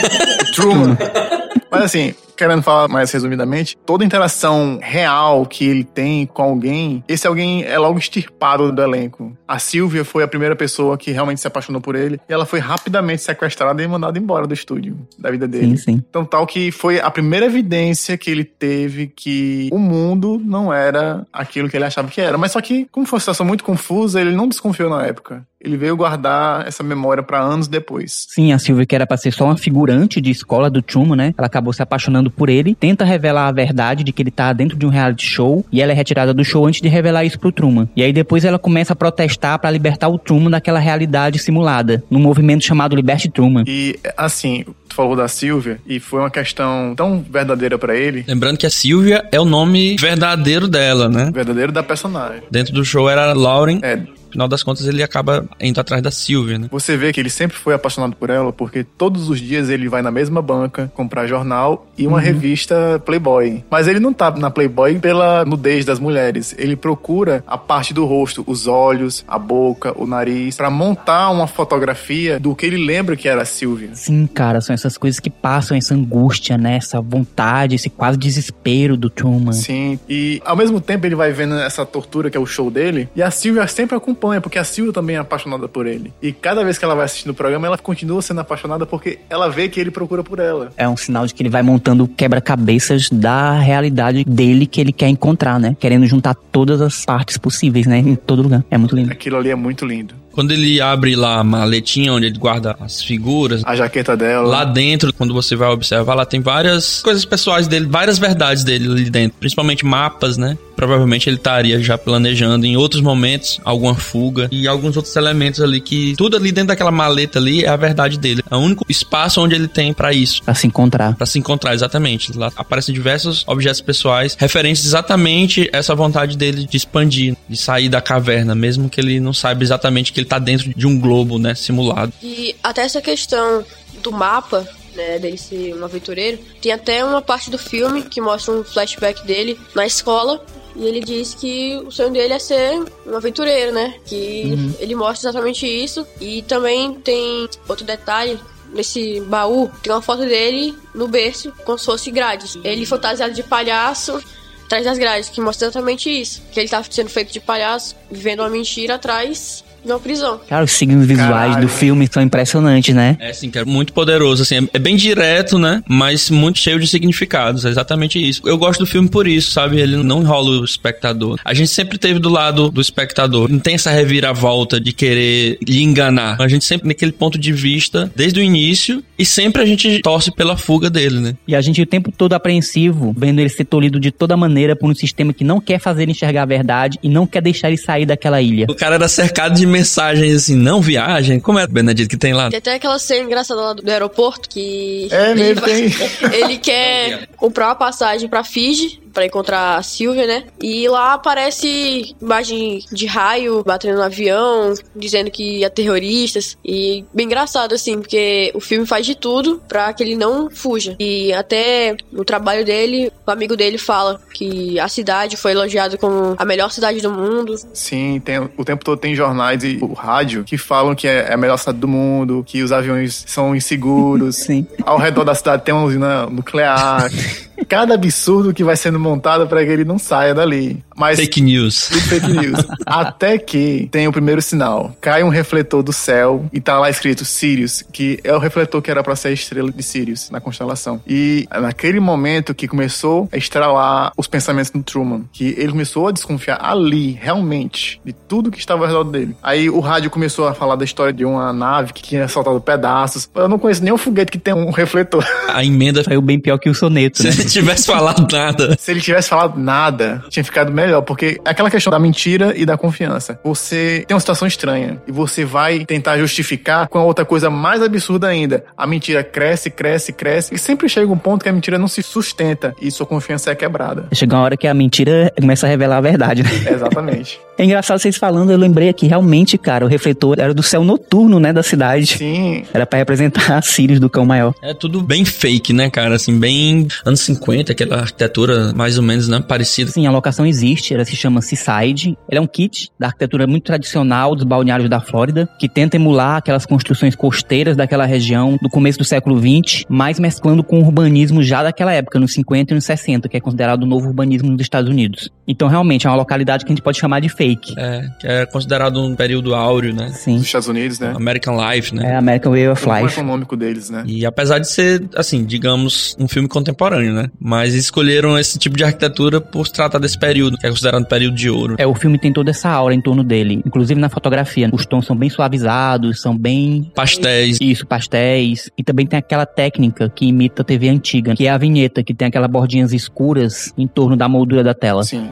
Truman. 0.56 0.96
Mas 1.70 1.82
assim, 1.82 2.14
querendo 2.36 2.62
falar 2.62 2.88
mais 2.88 3.10
resumidamente, 3.10 3.76
toda 3.86 4.04
interação 4.04 4.78
real 4.82 5.46
que 5.46 5.64
ele 5.64 5.84
tem 5.84 6.26
com 6.26 6.42
alguém, 6.42 7.02
esse 7.08 7.26
alguém 7.26 7.64
é 7.64 7.78
logo 7.78 7.98
extirpado 7.98 8.70
do 8.70 8.82
elenco. 8.82 9.36
A 9.48 9.58
Silvia 9.58 10.04
foi 10.04 10.22
a 10.22 10.28
primeira 10.28 10.54
pessoa 10.54 10.98
que 10.98 11.10
realmente 11.10 11.40
se 11.40 11.46
apaixonou 11.46 11.80
por 11.80 11.94
ele 11.94 12.20
e 12.28 12.32
ela 12.32 12.44
foi 12.44 12.58
rapidamente 12.58 13.22
sequestrada 13.22 13.82
e 13.82 13.88
mandada 13.88 14.18
embora 14.18 14.46
do 14.46 14.54
estúdio, 14.54 14.98
da 15.18 15.30
vida 15.30 15.48
dele. 15.48 15.76
Sim, 15.76 15.92
sim. 15.92 16.04
Então, 16.08 16.24
tal 16.24 16.46
que 16.46 16.70
foi 16.70 17.00
a 17.00 17.10
primeira 17.10 17.46
evidência 17.46 18.18
que 18.18 18.30
ele 18.30 18.44
teve 18.44 19.06
que 19.06 19.68
o 19.72 19.78
mundo 19.78 20.40
não 20.44 20.72
era 20.72 21.26
aquilo 21.32 21.68
que 21.68 21.76
ele 21.76 21.84
achava 21.84 22.08
que 22.08 22.20
era. 22.20 22.36
Mas 22.36 22.52
só 22.52 22.60
que, 22.60 22.86
como 22.90 23.06
foi 23.06 23.16
uma 23.16 23.20
situação 23.20 23.46
muito 23.46 23.64
confusa, 23.64 24.20
ele 24.20 24.32
não 24.32 24.48
desconfiou 24.48 24.90
na 24.90 25.04
época. 25.06 25.46
Ele 25.60 25.76
veio 25.76 25.96
guardar 25.96 26.66
essa 26.66 26.82
memória 26.82 27.22
para 27.22 27.40
anos 27.40 27.66
depois. 27.66 28.26
Sim, 28.28 28.52
a 28.52 28.58
Silvia, 28.58 28.86
que 28.86 28.94
era 28.94 29.06
pra 29.06 29.16
ser 29.16 29.32
só 29.32 29.46
uma 29.46 29.56
figurante 29.56 30.20
de 30.20 30.30
escola 30.30 30.70
do 30.70 30.82
Truman, 30.82 31.16
né? 31.16 31.34
Ela 31.36 31.46
acabou 31.46 31.72
se 31.72 31.82
apaixonando 31.82 32.25
por 32.30 32.48
ele, 32.48 32.74
tenta 32.74 33.04
revelar 33.04 33.48
a 33.48 33.52
verdade 33.52 34.04
de 34.04 34.12
que 34.12 34.22
ele 34.22 34.30
tá 34.30 34.52
dentro 34.52 34.76
de 34.76 34.86
um 34.86 34.88
reality 34.88 35.26
show 35.26 35.64
e 35.70 35.80
ela 35.80 35.92
é 35.92 35.94
retirada 35.94 36.32
do 36.32 36.44
show 36.44 36.66
antes 36.66 36.80
de 36.80 36.88
revelar 36.88 37.24
isso 37.24 37.38
pro 37.38 37.52
Truman. 37.52 37.88
E 37.96 38.02
aí 38.02 38.12
depois 38.12 38.44
ela 38.44 38.58
começa 38.58 38.92
a 38.92 38.96
protestar 38.96 39.58
para 39.58 39.70
libertar 39.70 40.08
o 40.08 40.18
Truman 40.18 40.50
daquela 40.50 40.78
realidade 40.78 41.38
simulada, 41.38 42.02
num 42.10 42.20
movimento 42.20 42.64
chamado 42.64 42.96
Liberte 42.96 43.30
Truman. 43.30 43.64
E, 43.66 43.98
assim, 44.16 44.64
tu 44.88 44.94
falou 44.94 45.16
da 45.16 45.28
Silvia 45.28 45.78
e 45.86 45.98
foi 46.00 46.20
uma 46.20 46.30
questão 46.30 46.94
tão 46.96 47.24
verdadeira 47.28 47.78
para 47.78 47.96
ele, 47.96 48.24
Lembrando 48.26 48.58
que 48.58 48.66
a 48.66 48.70
Silvia 48.70 49.24
é 49.30 49.40
o 49.40 49.44
nome 49.44 49.96
verdadeiro 49.98 50.68
dela, 50.68 51.08
né? 51.08 51.30
verdadeiro 51.32 51.72
da 51.72 51.82
personagem. 51.82 52.42
Dentro 52.50 52.72
do 52.72 52.84
show 52.84 53.08
era 53.08 53.32
Lauren. 53.32 53.80
É, 53.82 53.98
final 54.36 54.48
das 54.48 54.62
contas, 54.62 54.86
ele 54.86 55.02
acaba 55.02 55.46
indo 55.60 55.80
atrás 55.80 56.02
da 56.02 56.10
Silvia, 56.10 56.58
né? 56.58 56.68
Você 56.70 56.96
vê 56.96 57.12
que 57.12 57.18
ele 57.18 57.30
sempre 57.30 57.56
foi 57.56 57.74
apaixonado 57.74 58.14
por 58.14 58.28
ela, 58.28 58.52
porque 58.52 58.84
todos 58.84 59.28
os 59.28 59.40
dias 59.40 59.70
ele 59.70 59.88
vai 59.88 60.02
na 60.02 60.10
mesma 60.10 60.42
banca 60.42 60.92
comprar 60.94 61.26
jornal 61.26 61.86
e 61.96 62.06
uma 62.06 62.20
revista 62.20 63.02
Playboy. 63.04 63.64
Mas 63.70 63.88
ele 63.88 63.98
não 63.98 64.12
tá 64.12 64.30
na 64.30 64.50
Playboy 64.50 64.98
pela 64.98 65.44
nudez 65.44 65.84
das 65.84 65.98
mulheres. 65.98 66.54
Ele 66.58 66.76
procura 66.76 67.42
a 67.46 67.56
parte 67.56 67.94
do 67.94 68.04
rosto, 68.04 68.44
os 68.46 68.66
olhos, 68.66 69.24
a 69.26 69.38
boca, 69.38 69.94
o 69.96 70.06
nariz, 70.06 70.56
pra 70.56 70.68
montar 70.70 71.30
uma 71.30 71.46
fotografia 71.46 72.38
do 72.38 72.54
que 72.54 72.66
ele 72.66 72.84
lembra 72.84 73.16
que 73.16 73.28
era 73.28 73.42
a 73.42 73.46
Silvia. 73.46 73.90
Sim, 73.94 74.26
cara, 74.26 74.60
são 74.60 74.74
essas 74.74 74.98
coisas 74.98 75.18
que 75.18 75.30
passam, 75.30 75.76
essa 75.76 75.94
angústia, 75.94 76.58
né? 76.58 76.76
Essa 76.76 77.00
vontade, 77.00 77.74
esse 77.74 77.88
quase 77.88 78.18
desespero 78.18 78.96
do 78.96 79.08
Truman. 79.08 79.52
Sim, 79.52 79.98
e 80.08 80.42
ao 80.44 80.56
mesmo 80.56 80.80
tempo 80.80 81.06
ele 81.06 81.14
vai 81.14 81.32
vendo 81.32 81.54
essa 81.54 81.86
tortura 81.86 82.30
que 82.30 82.36
é 82.36 82.40
o 82.40 82.46
show 82.46 82.70
dele, 82.70 83.08
e 83.16 83.22
a 83.22 83.30
Silvia 83.30 83.66
sempre 83.66 83.96
acompanha, 83.96 84.25
porque 84.40 84.58
a 84.58 84.64
Silvia 84.64 84.92
também 84.92 85.16
é 85.16 85.18
apaixonada 85.18 85.68
por 85.68 85.86
ele. 85.86 86.12
E 86.20 86.32
cada 86.32 86.64
vez 86.64 86.78
que 86.78 86.84
ela 86.84 86.94
vai 86.94 87.04
assistindo 87.04 87.30
o 87.30 87.34
programa, 87.34 87.66
ela 87.66 87.78
continua 87.78 88.20
sendo 88.22 88.40
apaixonada 88.40 88.84
porque 88.86 89.18
ela 89.28 89.48
vê 89.48 89.68
que 89.68 89.80
ele 89.80 89.90
procura 89.90 90.22
por 90.22 90.38
ela. 90.38 90.72
É 90.76 90.88
um 90.88 90.96
sinal 90.96 91.26
de 91.26 91.34
que 91.34 91.42
ele 91.42 91.50
vai 91.50 91.62
montando 91.62 92.06
quebra-cabeças 92.08 93.08
da 93.10 93.52
realidade 93.58 94.24
dele 94.24 94.66
que 94.66 94.80
ele 94.80 94.92
quer 94.92 95.08
encontrar, 95.08 95.58
né? 95.58 95.76
Querendo 95.78 96.06
juntar 96.06 96.34
todas 96.34 96.80
as 96.80 97.04
partes 97.04 97.38
possíveis, 97.38 97.86
né? 97.86 97.98
Em 97.98 98.14
todo 98.14 98.42
lugar. 98.42 98.64
É 98.70 98.78
muito 98.78 98.96
lindo. 98.96 99.12
Aquilo 99.12 99.36
ali 99.36 99.50
é 99.50 99.54
muito 99.54 99.84
lindo. 99.84 100.14
Quando 100.36 100.52
ele 100.52 100.82
abre 100.82 101.16
lá 101.16 101.38
a 101.38 101.44
maletinha 101.44 102.12
onde 102.12 102.26
ele 102.26 102.38
guarda 102.38 102.76
as 102.78 103.00
figuras, 103.02 103.62
A 103.64 103.74
jaqueta 103.74 104.14
dela. 104.14 104.46
Lá 104.46 104.64
dentro, 104.66 105.10
quando 105.14 105.32
você 105.32 105.56
vai 105.56 105.70
observar, 105.70 106.12
lá 106.12 106.26
tem 106.26 106.42
várias 106.42 107.00
coisas 107.00 107.24
pessoais 107.24 107.66
dele, 107.66 107.86
várias 107.86 108.18
verdades 108.18 108.62
dele 108.62 108.86
ali 108.86 109.08
dentro, 109.08 109.38
principalmente 109.38 109.82
mapas, 109.82 110.36
né? 110.36 110.58
Provavelmente 110.76 111.26
ele 111.26 111.36
estaria 111.36 111.82
já 111.82 111.96
planejando 111.96 112.66
em 112.66 112.76
outros 112.76 113.00
momentos 113.00 113.58
alguma 113.64 113.94
fuga 113.94 114.46
e 114.52 114.68
alguns 114.68 114.94
outros 114.94 115.16
elementos 115.16 115.62
ali 115.62 115.80
que 115.80 116.14
tudo 116.18 116.36
ali 116.36 116.52
dentro 116.52 116.68
daquela 116.68 116.90
maleta 116.90 117.38
ali 117.38 117.64
é 117.64 117.68
a 117.68 117.76
verdade 117.76 118.18
dele. 118.18 118.42
É 118.50 118.54
o 118.54 118.58
único 118.58 118.84
espaço 118.86 119.40
onde 119.40 119.54
ele 119.54 119.68
tem 119.68 119.94
pra 119.94 120.12
isso. 120.12 120.42
Pra 120.42 120.54
se 120.54 120.66
encontrar. 120.66 121.16
Pra 121.16 121.24
se 121.24 121.38
encontrar, 121.38 121.72
exatamente. 121.72 122.36
Lá 122.36 122.52
aparecem 122.54 122.94
diversos 122.94 123.42
objetos 123.46 123.80
pessoais 123.80 124.36
referentes 124.38 124.84
exatamente 124.84 125.70
a 125.72 125.78
essa 125.78 125.94
vontade 125.94 126.36
dele 126.36 126.66
de 126.66 126.76
expandir, 126.76 127.34
de 127.48 127.56
sair 127.56 127.88
da 127.88 128.02
caverna, 128.02 128.54
mesmo 128.54 128.90
que 128.90 129.00
ele 129.00 129.18
não 129.18 129.32
saiba 129.32 129.62
exatamente 129.62 130.12
que 130.12 130.20
ele 130.20 130.25
tá 130.26 130.38
dentro 130.38 130.72
de 130.74 130.86
um 130.86 131.00
globo, 131.00 131.38
né, 131.38 131.54
simulado. 131.54 132.12
E 132.22 132.54
até 132.62 132.82
essa 132.82 133.00
questão 133.00 133.64
do 134.02 134.12
mapa, 134.12 134.68
né, 134.94 135.18
dele 135.18 135.38
ser 135.38 135.74
um 135.74 135.84
aventureiro, 135.84 136.38
tem 136.60 136.72
até 136.72 137.04
uma 137.04 137.22
parte 137.22 137.50
do 137.50 137.58
filme 137.58 138.02
que 138.02 138.20
mostra 138.20 138.54
um 138.54 138.64
flashback 138.64 139.26
dele 139.26 139.58
na 139.74 139.86
escola. 139.86 140.44
E 140.74 140.84
ele 140.84 141.00
diz 141.00 141.34
que 141.34 141.76
o 141.86 141.90
sonho 141.90 142.10
dele 142.10 142.34
é 142.34 142.38
ser 142.38 142.78
um 143.06 143.16
aventureiro, 143.16 143.72
né? 143.72 143.94
Que 144.04 144.74
ele 144.78 144.94
mostra 144.94 145.30
exatamente 145.30 145.66
isso. 145.66 146.06
E 146.20 146.42
também 146.42 146.92
tem 146.94 147.48
outro 147.66 147.84
detalhe. 147.84 148.38
Nesse 148.74 149.20
baú 149.22 149.70
tem 149.82 149.90
uma 149.90 150.02
foto 150.02 150.26
dele 150.26 150.76
no 150.94 151.08
berço, 151.08 151.50
como 151.64 151.78
se 151.78 151.86
fosse 151.86 152.10
grades. 152.10 152.58
Ele 152.62 152.84
fantasiado 152.84 153.32
de 153.32 153.42
palhaço 153.42 154.22
atrás 154.66 154.84
das 154.84 154.98
grades, 154.98 155.30
que 155.30 155.40
mostra 155.40 155.68
exatamente 155.68 156.10
isso. 156.10 156.42
Que 156.52 156.60
ele 156.60 156.68
tá 156.68 156.82
sendo 156.82 157.08
feito 157.08 157.32
de 157.32 157.40
palhaço, 157.40 157.96
vivendo 158.10 158.40
uma 158.40 158.50
mentira 158.50 158.96
atrás 158.96 159.64
uma 159.92 160.00
prisão. 160.00 160.40
Cara, 160.48 160.64
os 160.64 160.72
signos 160.72 161.06
visuais 161.06 161.30
Caralho. 161.54 161.66
do 161.66 161.68
filme 161.68 162.08
são 162.10 162.22
impressionantes, 162.22 162.94
né? 162.94 163.16
É 163.20 163.32
sim, 163.32 163.50
que 163.50 163.58
é 163.58 163.64
muito 163.64 163.92
poderoso, 163.92 164.42
assim, 164.42 164.56
é- 164.56 164.68
é 164.74 164.78
bem 164.78 164.96
direto, 164.96 165.58
né? 165.58 165.82
Mas 165.88 166.30
muito 166.30 166.58
cheio 166.58 166.78
de 166.78 166.86
significados, 166.86 167.64
é 167.64 167.68
exatamente 167.68 168.18
isso. 168.18 168.42
Eu 168.44 168.58
gosto 168.58 168.80
do 168.80 168.86
filme 168.86 169.08
por 169.08 169.26
isso, 169.26 169.50
sabe? 169.50 169.78
Ele 169.80 169.96
não 169.96 170.22
enrola 170.22 170.60
o 170.60 170.64
espectador. 170.64 171.38
A 171.44 171.54
gente 171.54 171.68
sempre 171.68 171.98
teve 171.98 172.18
do 172.18 172.28
lado 172.28 172.70
do 172.70 172.80
espectador, 172.80 173.50
não 173.50 173.58
tem 173.58 173.74
essa 173.74 173.90
reviravolta 173.90 174.80
de 174.80 174.92
querer 174.92 175.58
lhe 175.66 175.82
enganar. 175.82 176.40
A 176.40 176.48
gente 176.48 176.64
sempre 176.64 176.88
naquele 176.88 177.12
ponto 177.12 177.38
de 177.38 177.52
vista, 177.52 178.10
desde 178.14 178.40
o 178.40 178.42
início, 178.42 179.02
e 179.18 179.24
sempre 179.24 179.62
a 179.62 179.66
gente 179.66 180.00
torce 180.00 180.30
pela 180.30 180.56
fuga 180.56 180.90
dele, 180.90 181.20
né? 181.20 181.34
E 181.46 181.54
a 181.54 181.60
gente 181.60 181.80
o 181.80 181.86
tempo 181.86 182.12
todo 182.12 182.32
apreensivo, 182.34 183.14
vendo 183.16 183.40
ele 183.40 183.48
ser 183.48 183.64
tolhido 183.64 183.98
de 183.98 184.10
toda 184.10 184.36
maneira 184.36 184.76
por 184.76 184.90
um 184.90 184.94
sistema 184.94 185.32
que 185.32 185.44
não 185.44 185.60
quer 185.60 185.78
fazer 185.78 186.02
ele 186.02 186.12
enxergar 186.12 186.42
a 186.42 186.46
verdade 186.46 186.98
e 187.02 187.08
não 187.08 187.26
quer 187.26 187.42
deixar 187.42 187.68
ele 187.68 187.76
sair 187.76 188.06
daquela 188.06 188.40
ilha. 188.40 188.66
O 188.68 188.74
cara 188.74 188.96
era 188.96 189.08
cercado 189.08 189.54
de 189.54 189.66
mensagens 189.66 190.34
assim, 190.34 190.54
não 190.54 190.80
viagem. 190.80 191.40
Como 191.40 191.58
é, 191.58 191.66
Benedito, 191.66 192.08
que 192.08 192.16
tem 192.16 192.32
lá? 192.32 192.50
Tem 192.50 192.58
até 192.58 192.74
aquela 192.74 192.98
cena 192.98 193.24
engraçada 193.24 193.60
lá 193.60 193.72
do 193.72 193.90
aeroporto 193.90 194.48
que. 194.48 195.08
É, 195.10 195.30
ele, 195.30 195.40
mesmo, 195.40 195.60
vai- 195.60 195.70
tem. 195.70 195.90
ele 196.32 196.58
quer 196.58 197.28
comprar 197.36 197.68
uma 197.68 197.74
passagem 197.74 198.28
pra 198.28 198.44
Fiji 198.44 199.00
pra 199.16 199.24
encontrar 199.24 199.78
a 199.78 199.82
Silvia, 199.82 200.26
né? 200.26 200.44
E 200.60 200.86
lá 200.90 201.14
aparece 201.14 202.14
imagem 202.20 202.84
de 202.92 203.06
raio 203.06 203.64
batendo 203.64 203.96
no 203.96 204.02
avião, 204.02 204.74
dizendo 204.94 205.30
que 205.30 205.64
é 205.64 205.70
terroristas. 205.70 206.58
E 206.62 207.02
bem 207.14 207.24
engraçado, 207.24 207.74
assim, 207.74 207.98
porque 207.98 208.52
o 208.54 208.60
filme 208.60 208.86
faz 208.86 209.06
de 209.06 209.14
tudo 209.14 209.62
pra 209.66 209.90
que 209.94 210.02
ele 210.02 210.16
não 210.16 210.50
fuja. 210.50 210.94
E 211.00 211.32
até 211.32 211.96
no 212.12 212.26
trabalho 212.26 212.62
dele, 212.62 213.10
o 213.26 213.30
amigo 213.30 213.56
dele 213.56 213.78
fala 213.78 214.20
que 214.34 214.78
a 214.78 214.86
cidade 214.86 215.38
foi 215.38 215.52
elogiada 215.52 215.96
como 215.96 216.34
a 216.36 216.44
melhor 216.44 216.70
cidade 216.70 217.00
do 217.00 217.10
mundo. 217.10 217.54
Sim, 217.72 218.20
tem, 218.22 218.38
o 218.38 218.64
tempo 218.66 218.84
todo 218.84 218.98
tem 218.98 219.14
jornais 219.14 219.64
e 219.64 219.78
o 219.80 219.94
rádio 219.94 220.44
que 220.44 220.58
falam 220.58 220.94
que 220.94 221.08
é 221.08 221.32
a 221.32 221.38
melhor 221.38 221.56
cidade 221.56 221.78
do 221.78 221.88
mundo, 221.88 222.44
que 222.46 222.62
os 222.62 222.70
aviões 222.70 223.24
são 223.26 223.56
inseguros. 223.56 224.36
Sim. 224.36 224.66
Ao 224.84 224.98
redor 224.98 225.24
da 225.24 225.34
cidade 225.34 225.64
tem 225.64 225.72
uma 225.72 225.84
usina 225.84 226.26
nuclear. 226.26 227.10
Cada 227.64 227.94
absurdo 227.94 228.52
que 228.52 228.62
vai 228.62 228.76
sendo 228.76 229.00
montado 229.00 229.46
para 229.46 229.64
que 229.64 229.70
ele 229.70 229.84
não 229.84 229.98
saia 229.98 230.34
dali. 230.34 230.84
Mas 230.96 231.18
Fake 231.18 231.40
news. 231.40 231.88
Fake 232.08 232.26
news. 232.28 232.58
Até 232.86 233.38
que 233.38 233.88
tem 233.90 234.08
o 234.08 234.12
primeiro 234.12 234.40
sinal. 234.40 234.96
Cai 235.00 235.22
um 235.22 235.28
refletor 235.28 235.82
do 235.82 235.92
céu 235.92 236.46
e 236.52 236.60
tá 236.60 236.78
lá 236.78 236.90
escrito 236.90 237.24
Sirius, 237.24 237.82
que 237.92 238.18
é 238.24 238.34
o 238.34 238.38
refletor 238.38 238.80
que 238.80 238.90
era 238.90 239.02
pra 239.02 239.14
ser 239.16 239.28
a 239.28 239.32
estrela 239.32 239.70
de 239.70 239.82
Sirius 239.82 240.30
na 240.30 240.40
constelação. 240.40 241.00
E 241.06 241.46
naquele 241.50 242.00
momento 242.00 242.54
que 242.54 242.66
começou 242.66 243.28
a 243.32 243.36
estralar 243.36 244.12
os 244.16 244.26
pensamentos 244.26 244.70
do 244.70 244.82
Truman, 244.82 245.24
que 245.32 245.54
ele 245.58 245.72
começou 245.72 246.08
a 246.08 246.12
desconfiar 246.12 246.58
ali, 246.60 247.12
realmente, 247.12 248.00
de 248.04 248.12
tudo 248.12 248.50
que 248.50 248.58
estava 248.58 248.82
ao 248.82 248.86
redor 248.86 249.04
dele. 249.04 249.36
Aí 249.42 249.68
o 249.68 249.80
rádio 249.80 250.10
começou 250.10 250.46
a 250.48 250.54
falar 250.54 250.76
da 250.76 250.84
história 250.84 251.12
de 251.12 251.24
uma 251.24 251.52
nave 251.52 251.92
que 251.92 252.02
tinha 252.02 252.26
soltado 252.28 252.60
pedaços. 252.60 253.28
Eu 253.34 253.48
não 253.48 253.58
conheço 253.58 253.82
nenhum 253.82 253.98
foguete 253.98 254.32
que 254.32 254.38
tem 254.38 254.54
um 254.54 254.70
refletor. 254.70 255.24
A 255.48 255.64
emenda, 255.64 256.02
Saiu 256.04 256.20
bem 256.20 256.38
pior 256.38 256.58
que 256.58 256.68
o 256.68 256.74
soneto, 256.74 257.18
se 257.18 257.24
né? 257.24 257.30
ele 257.30 257.44
tivesse 257.44 257.86
falado 257.86 258.26
nada. 258.30 258.76
Se 258.86 258.90
ele 258.90 259.00
tivesse 259.00 259.28
falado 259.28 259.58
nada, 259.58 260.22
tinha 260.28 260.44
ficado 260.44 260.70
melhor, 260.72 260.85
porque 261.02 261.40
é 261.44 261.50
aquela 261.50 261.70
questão 261.70 261.90
da 261.90 261.98
mentira 261.98 262.52
e 262.56 262.64
da 262.64 262.76
confiança. 262.76 263.38
Você 263.44 264.04
tem 264.06 264.14
uma 264.14 264.20
situação 264.20 264.46
estranha 264.46 265.00
e 265.06 265.12
você 265.12 265.44
vai 265.44 265.84
tentar 265.84 266.18
justificar 266.18 266.88
com 266.88 266.98
a 266.98 267.04
outra 267.04 267.24
coisa 267.24 267.50
mais 267.50 267.82
absurda 267.82 268.28
ainda. 268.28 268.64
A 268.76 268.86
mentira 268.86 269.22
cresce, 269.22 269.70
cresce, 269.70 270.12
cresce 270.12 270.54
e 270.54 270.58
sempre 270.58 270.88
chega 270.88 271.12
um 271.12 271.18
ponto 271.18 271.42
que 271.42 271.48
a 271.48 271.52
mentira 271.52 271.78
não 271.78 271.88
se 271.88 272.02
sustenta 272.02 272.74
e 272.80 272.90
sua 272.90 273.06
confiança 273.06 273.50
é 273.50 273.54
quebrada. 273.54 274.08
Chega 274.12 274.36
uma 274.36 274.42
hora 274.42 274.56
que 274.56 274.66
a 274.66 274.74
mentira 274.74 275.32
começa 275.38 275.66
a 275.66 275.68
revelar 275.68 275.98
a 275.98 276.00
verdade, 276.00 276.42
né? 276.42 276.50
Exatamente. 276.70 277.40
É 277.58 277.64
engraçado 277.64 277.98
vocês 277.98 278.16
falando, 278.16 278.50
eu 278.50 278.58
lembrei 278.58 278.88
aqui, 278.88 279.06
realmente, 279.06 279.56
cara, 279.56 279.84
o 279.84 279.88
refletor 279.88 280.38
era 280.38 280.52
do 280.52 280.62
céu 280.62 280.84
noturno, 280.84 281.40
né, 281.40 281.52
da 281.52 281.62
cidade. 281.62 282.18
Sim, 282.18 282.64
Era 282.72 282.84
pra 282.84 282.98
representar 282.98 283.62
Sirius 283.64 283.98
do 283.98 284.10
cão 284.10 284.26
maior. 284.26 284.52
É 284.62 284.74
tudo 284.74 285.00
bem 285.00 285.24
fake, 285.24 285.72
né, 285.72 285.88
cara? 285.88 286.16
Assim, 286.16 286.38
bem 286.38 286.86
anos 287.04 287.20
50, 287.20 287.72
aquela 287.72 287.96
arquitetura 288.00 288.72
mais 288.74 288.98
ou 288.98 289.02
menos, 289.02 289.26
né, 289.28 289.40
parecida. 289.40 289.90
Sim, 289.90 290.06
a 290.06 290.10
locação 290.10 290.44
existe, 290.44 290.75
existe, 290.76 290.94
ela 290.94 291.04
se 291.04 291.16
chama 291.16 291.40
Seaside. 291.40 292.16
Ela 292.30 292.38
é 292.38 292.40
um 292.40 292.46
kit 292.46 292.90
da 292.98 293.06
arquitetura 293.06 293.46
muito 293.46 293.64
tradicional 293.64 294.34
dos 294.34 294.44
balneários 294.44 294.88
da 294.88 295.00
Flórida, 295.00 295.48
que 295.58 295.68
tenta 295.68 295.96
emular 295.96 296.36
aquelas 296.36 296.66
construções 296.66 297.14
costeiras 297.14 297.76
daquela 297.76 298.04
região 298.04 298.58
do 298.60 298.68
começo 298.68 298.98
do 298.98 299.04
século 299.04 299.38
XX, 299.38 299.84
mas 299.88 300.18
mesclando 300.18 300.62
com 300.62 300.78
o 300.78 300.84
urbanismo 300.84 301.42
já 301.42 301.62
daquela 301.62 301.92
época, 301.92 302.18
nos 302.18 302.32
50 302.34 302.72
e 302.72 302.74
nos 302.74 302.84
60, 302.84 303.28
que 303.28 303.36
é 303.36 303.40
considerado 303.40 303.82
o 303.82 303.86
novo 303.86 304.08
urbanismo 304.08 304.50
nos 304.50 304.60
Estados 304.60 304.90
Unidos. 304.90 305.30
Então, 305.48 305.68
realmente, 305.68 306.06
é 306.06 306.10
uma 306.10 306.16
localidade 306.16 306.64
que 306.64 306.70
a 306.70 306.74
gente 306.74 306.82
pode 306.82 306.98
chamar 306.98 307.20
de 307.20 307.28
fake. 307.28 307.74
É, 307.78 308.08
que 308.20 308.26
é 308.26 308.46
considerado 308.46 309.00
um 309.02 309.14
período 309.14 309.54
áureo, 309.54 309.94
né? 309.94 310.10
Sim. 310.12 310.36
Dos 310.36 310.46
Estados 310.46 310.68
Unidos, 310.68 310.98
né? 311.00 311.12
American 311.16 311.56
Life, 311.56 311.94
né? 311.94 312.12
É 312.12 312.16
American 312.16 312.52
Way 312.52 312.68
of 312.68 312.88
O 312.88 312.94
Life. 312.94 313.18
econômico 313.18 313.56
deles, 313.56 313.90
né? 313.90 314.04
E 314.06 314.26
apesar 314.26 314.58
de 314.58 314.68
ser, 314.68 315.08
assim, 315.14 315.44
digamos, 315.44 316.16
um 316.18 316.28
filme 316.28 316.48
contemporâneo, 316.48 317.12
né? 317.12 317.30
Mas 317.40 317.74
escolheram 317.74 318.38
esse 318.38 318.58
tipo 318.58 318.76
de 318.76 318.84
arquitetura 318.84 319.40
por 319.40 319.66
se 319.66 319.72
tratar 319.72 319.98
desse 319.98 320.18
período, 320.18 320.58
que 320.58 320.65
é 320.66 320.70
considerado 320.70 321.06
período 321.06 321.34
de 321.34 321.50
ouro. 321.50 321.76
É, 321.78 321.86
o 321.86 321.94
filme 321.94 322.18
tem 322.18 322.32
toda 322.32 322.50
essa 322.50 322.68
aura 322.68 322.94
em 322.94 323.00
torno 323.00 323.22
dele, 323.22 323.62
inclusive 323.64 324.00
na 324.00 324.08
fotografia. 324.08 324.68
Os 324.72 324.86
tons 324.86 325.06
são 325.06 325.16
bem 325.16 325.30
suavizados, 325.30 326.20
são 326.20 326.36
bem 326.36 326.90
Pastéis. 326.94 327.58
Isso, 327.60 327.86
pastéis. 327.86 328.70
E 328.76 328.82
também 328.82 329.06
tem 329.06 329.18
aquela 329.18 329.46
técnica 329.46 330.08
que 330.08 330.26
imita 330.26 330.62
a 330.62 330.64
TV 330.64 330.88
antiga, 330.88 331.34
que 331.34 331.46
é 331.46 331.50
a 331.50 331.58
vinheta, 331.58 332.02
que 332.02 332.14
tem 332.14 332.28
aquelas 332.28 332.50
bordinhas 332.50 332.92
escuras 332.92 333.72
em 333.76 333.86
torno 333.86 334.16
da 334.16 334.28
moldura 334.28 334.62
da 334.62 334.74
tela. 334.74 335.02
Sim. 335.02 335.30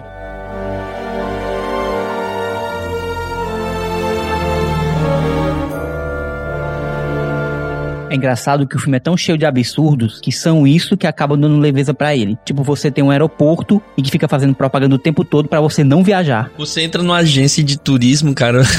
É 8.15 8.17
engraçado 8.17 8.65
que 8.65 8.77
o 8.77 8.79
filme 8.79 8.97
é 8.97 9.01
tão 9.01 9.17
cheio 9.17 9.37
de 9.37 9.45
absurdos 9.45 10.21
que 10.23 10.31
são 10.31 10.65
isso 10.65 10.97
que 10.97 11.05
acabam 11.05 11.37
dando 11.39 11.59
leveza 11.59 11.93
pra 11.93 12.15
ele. 12.15 12.39
Tipo, 12.45 12.63
você 12.63 12.89
tem 12.89 13.03
um 13.03 13.11
aeroporto 13.11 13.83
e 13.99 14.03
que 14.03 14.09
fica 14.11 14.29
fazendo 14.29 14.55
propaganda 14.55 14.95
o 14.95 14.99
tempo 14.99 15.25
todo 15.25 15.49
pra 15.49 15.61
você 15.61 15.83
não 15.83 16.05
viajar. 16.05 16.49
Você 16.57 16.83
entra 16.83 17.03
numa 17.03 17.17
agência 17.17 17.63
de 17.65 17.77
turismo, 17.77 18.33
cara. 18.33 18.63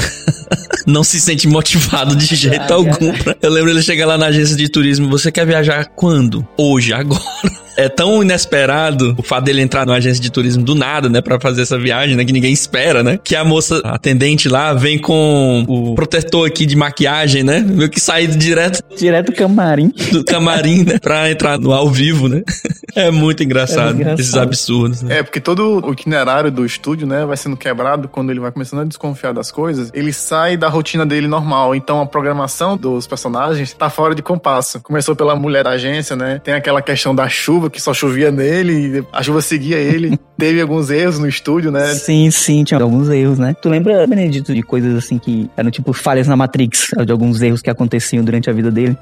Não 0.88 1.04
se 1.04 1.20
sente 1.20 1.48
motivado 1.48 2.16
de 2.16 2.36
jeito 2.36 2.72
Ah, 2.72 2.76
algum. 2.76 3.12
pra- 3.24 3.36
Eu 3.42 3.50
lembro 3.50 3.72
ele 3.72 3.82
chegar 3.82 4.06
lá 4.06 4.20
na 4.20 4.28
agência 4.28 4.56
de 4.56 4.70
turismo. 4.70 5.10
Você 5.10 5.32
quer 5.32 5.44
viajar 5.46 5.86
quando? 5.96 6.48
Hoje, 6.56 6.94
agora. 6.94 7.24
É 7.78 7.90
tão 7.90 8.22
inesperado 8.22 9.16
o 9.18 9.24
fato 9.24 9.46
dele 9.46 9.62
entrar 9.62 9.86
numa 9.86 9.98
agência 9.98 10.22
de 10.22 10.32
turismo 10.32 10.64
do 10.64 10.76
nada, 10.76 11.10
né, 11.10 11.22
Pra 11.22 11.40
fazer 11.40 11.62
essa 11.64 11.78
viagem, 11.78 12.16
né, 12.16 12.24
que 12.24 12.32
ninguém 12.32 12.54
espera, 12.54 13.04
né? 13.04 13.20
Que 13.24 13.36
a 13.36 13.44
moça 13.44 13.82
a 13.84 13.96
atendente 13.96 14.48
lá 14.48 14.74
vem 14.74 14.98
com 15.00 15.66
o 15.68 15.96
protetor 15.96 16.48
aqui 16.48 16.66
de 16.66 16.76
maquiagem, 16.76 17.44
né? 17.44 17.60
Meio 17.60 17.90
que 17.90 18.00
saído 18.00 18.38
direto 18.38 18.82
Direto 18.98 19.28
do 19.28 19.34
camarim. 19.34 19.92
do 20.12 20.24
camarim, 20.24 20.84
né, 20.84 21.00
pra 21.00 21.30
entrar 21.30 21.58
no 21.60 21.74
ao 21.74 21.90
vivo, 21.90 22.28
né? 22.30 22.42
É 22.98 23.12
muito 23.12 23.44
engraçado, 23.44 23.90
É 23.90 23.92
engraçado. 23.92 24.20
esses 24.22 24.36
absurdos. 24.36 25.02
Né? 25.02 25.18
É, 25.18 25.24
porque 25.24 25.42
todo 25.42 25.86
o 25.86 25.92
itinerário 25.92 26.50
do 26.50 26.66
estúdio, 26.66 27.06
né, 27.06 27.26
vai 27.26 27.36
sendo 27.36 27.58
quebrado 27.58 28.08
quando 28.08 28.30
ele 28.32 28.40
vai 28.40 28.54
começando 28.54 28.80
a 28.80 28.84
desconfiar 28.86 29.34
das 29.34 29.52
coisas. 29.52 29.92
Ele 29.94 30.14
sai 30.14 30.56
da 30.56 30.70
rotina 30.70 31.06
dele 31.06 31.28
normal. 31.28 31.76
Então 31.76 32.00
a 32.00 32.06
programação 32.06 32.78
dos 32.78 33.06
personagens 33.06 33.74
tá 33.74 33.90
fora 33.90 34.16
de 34.16 34.22
compasso. 34.22 34.80
Começou 34.80 35.14
pela 35.14 35.36
mulher 35.36 35.66
da 35.66 35.72
agência, 35.72 36.16
né? 36.16 36.40
Tem 36.42 36.54
aquela 36.54 36.82
questão 36.82 37.14
da 37.14 37.28
chuva 37.28 37.65
que 37.70 37.82
só 37.82 37.94
chovia 37.94 38.32
nele, 38.32 39.00
e 39.00 39.04
a 39.12 39.24
chuva 39.24 39.42
seguia 39.42 39.78
ele. 39.78 40.18
Teve 40.38 40.62
alguns 40.62 40.90
erros 40.90 41.18
no 41.20 41.28
estúdio, 41.28 41.72
né? 41.72 41.94
Sim, 41.94 42.30
sim, 42.30 42.64
tinha 42.64 42.80
alguns 42.80 43.10
erros, 43.10 43.40
né? 43.40 43.56
Tu 43.62 43.70
lembra, 43.70 44.06
Benedito, 44.06 44.54
de 44.54 44.62
coisas 44.62 44.96
assim 44.96 45.18
que 45.18 45.50
eram 45.56 45.72
tipo 45.72 45.94
falhas 45.94 46.28
na 46.28 46.36
Matrix, 46.36 46.90
de 47.06 47.12
alguns 47.12 47.42
erros 47.42 47.62
que 47.62 47.70
aconteciam 47.70 48.24
durante 48.24 48.50
a 48.50 48.54
vida 48.54 48.70
dele? 48.70 48.98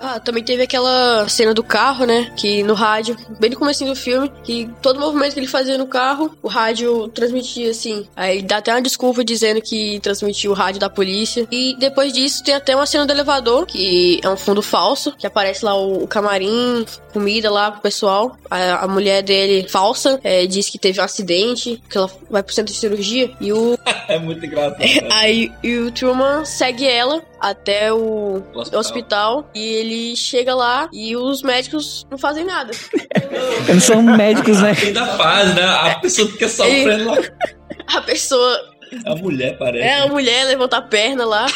Ah, 0.00 0.20
também 0.20 0.42
teve 0.42 0.62
aquela 0.62 1.28
cena 1.28 1.52
do 1.52 1.62
carro, 1.62 2.04
né? 2.04 2.32
Que 2.36 2.62
no 2.62 2.74
rádio, 2.74 3.16
bem 3.38 3.50
no 3.50 3.58
começo 3.58 3.84
do 3.84 3.94
filme, 3.96 4.30
que 4.44 4.70
todo 4.80 5.00
movimento 5.00 5.34
que 5.34 5.40
ele 5.40 5.46
fazia 5.46 5.76
no 5.76 5.86
carro, 5.86 6.36
o 6.42 6.48
rádio 6.48 7.08
transmitia 7.08 7.70
assim. 7.70 8.06
Aí 8.16 8.38
ele 8.38 8.46
dá 8.46 8.58
até 8.58 8.72
uma 8.72 8.82
desculpa 8.82 9.24
dizendo 9.24 9.60
que 9.60 9.98
transmitiu 10.00 10.52
o 10.52 10.54
rádio 10.54 10.80
da 10.80 10.88
polícia. 10.88 11.46
E 11.50 11.76
depois 11.78 12.12
disso 12.12 12.42
tem 12.44 12.54
até 12.54 12.74
uma 12.74 12.86
cena 12.86 13.06
do 13.06 13.12
elevador, 13.12 13.66
que 13.66 14.20
é 14.22 14.28
um 14.28 14.36
fundo 14.36 14.62
falso, 14.62 15.12
que 15.16 15.26
aparece 15.26 15.64
lá 15.64 15.74
o, 15.74 16.04
o 16.04 16.06
camarim, 16.06 16.84
comida 17.12 17.50
lá 17.50 17.70
pro 17.70 17.80
pessoal. 17.80 18.36
A, 18.50 18.84
a 18.84 18.88
mulher 18.88 19.22
dele, 19.22 19.68
falsa, 19.68 20.20
é, 20.22 20.46
diz 20.46 20.68
que 20.70 20.78
teve 20.78 21.00
um 21.00 21.04
acidente, 21.04 21.82
que 21.88 21.98
ela 21.98 22.10
vai 22.30 22.42
pro 22.42 22.54
centro 22.54 22.72
de 22.72 22.78
cirurgia. 22.78 23.30
E 23.40 23.52
o 23.52 23.78
É 24.08 24.18
muito 24.18 24.44
engraçado. 24.44 24.78
Aí 25.12 25.52
e 25.62 25.76
o 25.78 25.90
Truman 25.90 26.44
segue 26.44 26.86
ela 26.86 27.22
até 27.40 27.92
o 27.92 28.42
hospital. 28.54 28.80
hospital. 28.80 29.50
e 29.54 29.74
ele 29.74 30.16
chega 30.16 30.54
lá 30.54 30.88
e 30.92 31.16
os 31.16 31.42
médicos 31.42 32.06
não 32.10 32.18
fazem 32.18 32.44
nada. 32.44 32.72
Eles 33.68 33.84
são 33.84 34.02
médicos, 34.02 34.60
né? 34.60 34.72
Ainda 34.82 35.06
faz, 35.16 35.54
né? 35.54 35.64
A 35.64 35.98
pessoa 36.00 36.28
fica 36.30 36.48
sofrendo 36.48 37.04
lá. 37.10 37.16
A 37.94 38.00
pessoa 38.02 38.60
A 39.06 39.14
mulher 39.14 39.56
parece. 39.58 39.84
é 39.86 40.00
a 40.00 40.06
mulher 40.08 40.44
levanta 40.44 40.76
a 40.76 40.82
perna 40.82 41.24
lá. 41.24 41.46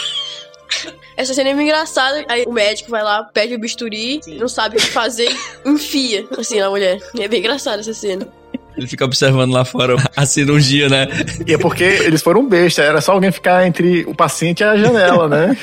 Essa 1.16 1.35
cena 1.35 1.51
é 1.51 1.55
muito 1.55 1.66
engraçada. 1.66 2.25
Aí 2.27 2.45
o 2.47 2.53
médico 2.53 2.90
vai 2.90 3.03
lá, 3.03 3.25
pede 3.25 3.55
o 3.55 3.59
bisturi, 3.59 4.21
não 4.38 4.49
sabe 4.49 4.77
o 4.77 4.81
que 4.81 4.87
fazer, 4.87 5.29
enfia 5.64 6.27
assim 6.38 6.59
na 6.59 6.71
mulher. 6.71 6.99
É 7.18 7.29
bem 7.29 7.40
engraçado 7.40 7.81
essa 7.81 7.92
cena. 7.92 8.27
Ele 8.76 8.87
fica 8.87 9.04
observando 9.04 9.52
lá 9.52 9.64
fora 9.64 9.96
a 10.16 10.26
cirurgia, 10.26 10.88
né? 10.88 11.08
E 11.46 11.52
é 11.52 11.58
porque 11.58 11.85
eles 11.85 12.22
foram 12.22 12.48
besta, 12.48 12.82
era 12.82 13.00
só 13.00 13.12
alguém 13.12 13.30
ficar 13.30 13.66
entre 13.66 14.04
o 14.06 14.14
paciente 14.14 14.61
e 14.61 14.64
a 14.64 14.76
janela, 14.76 15.28
né? 15.28 15.56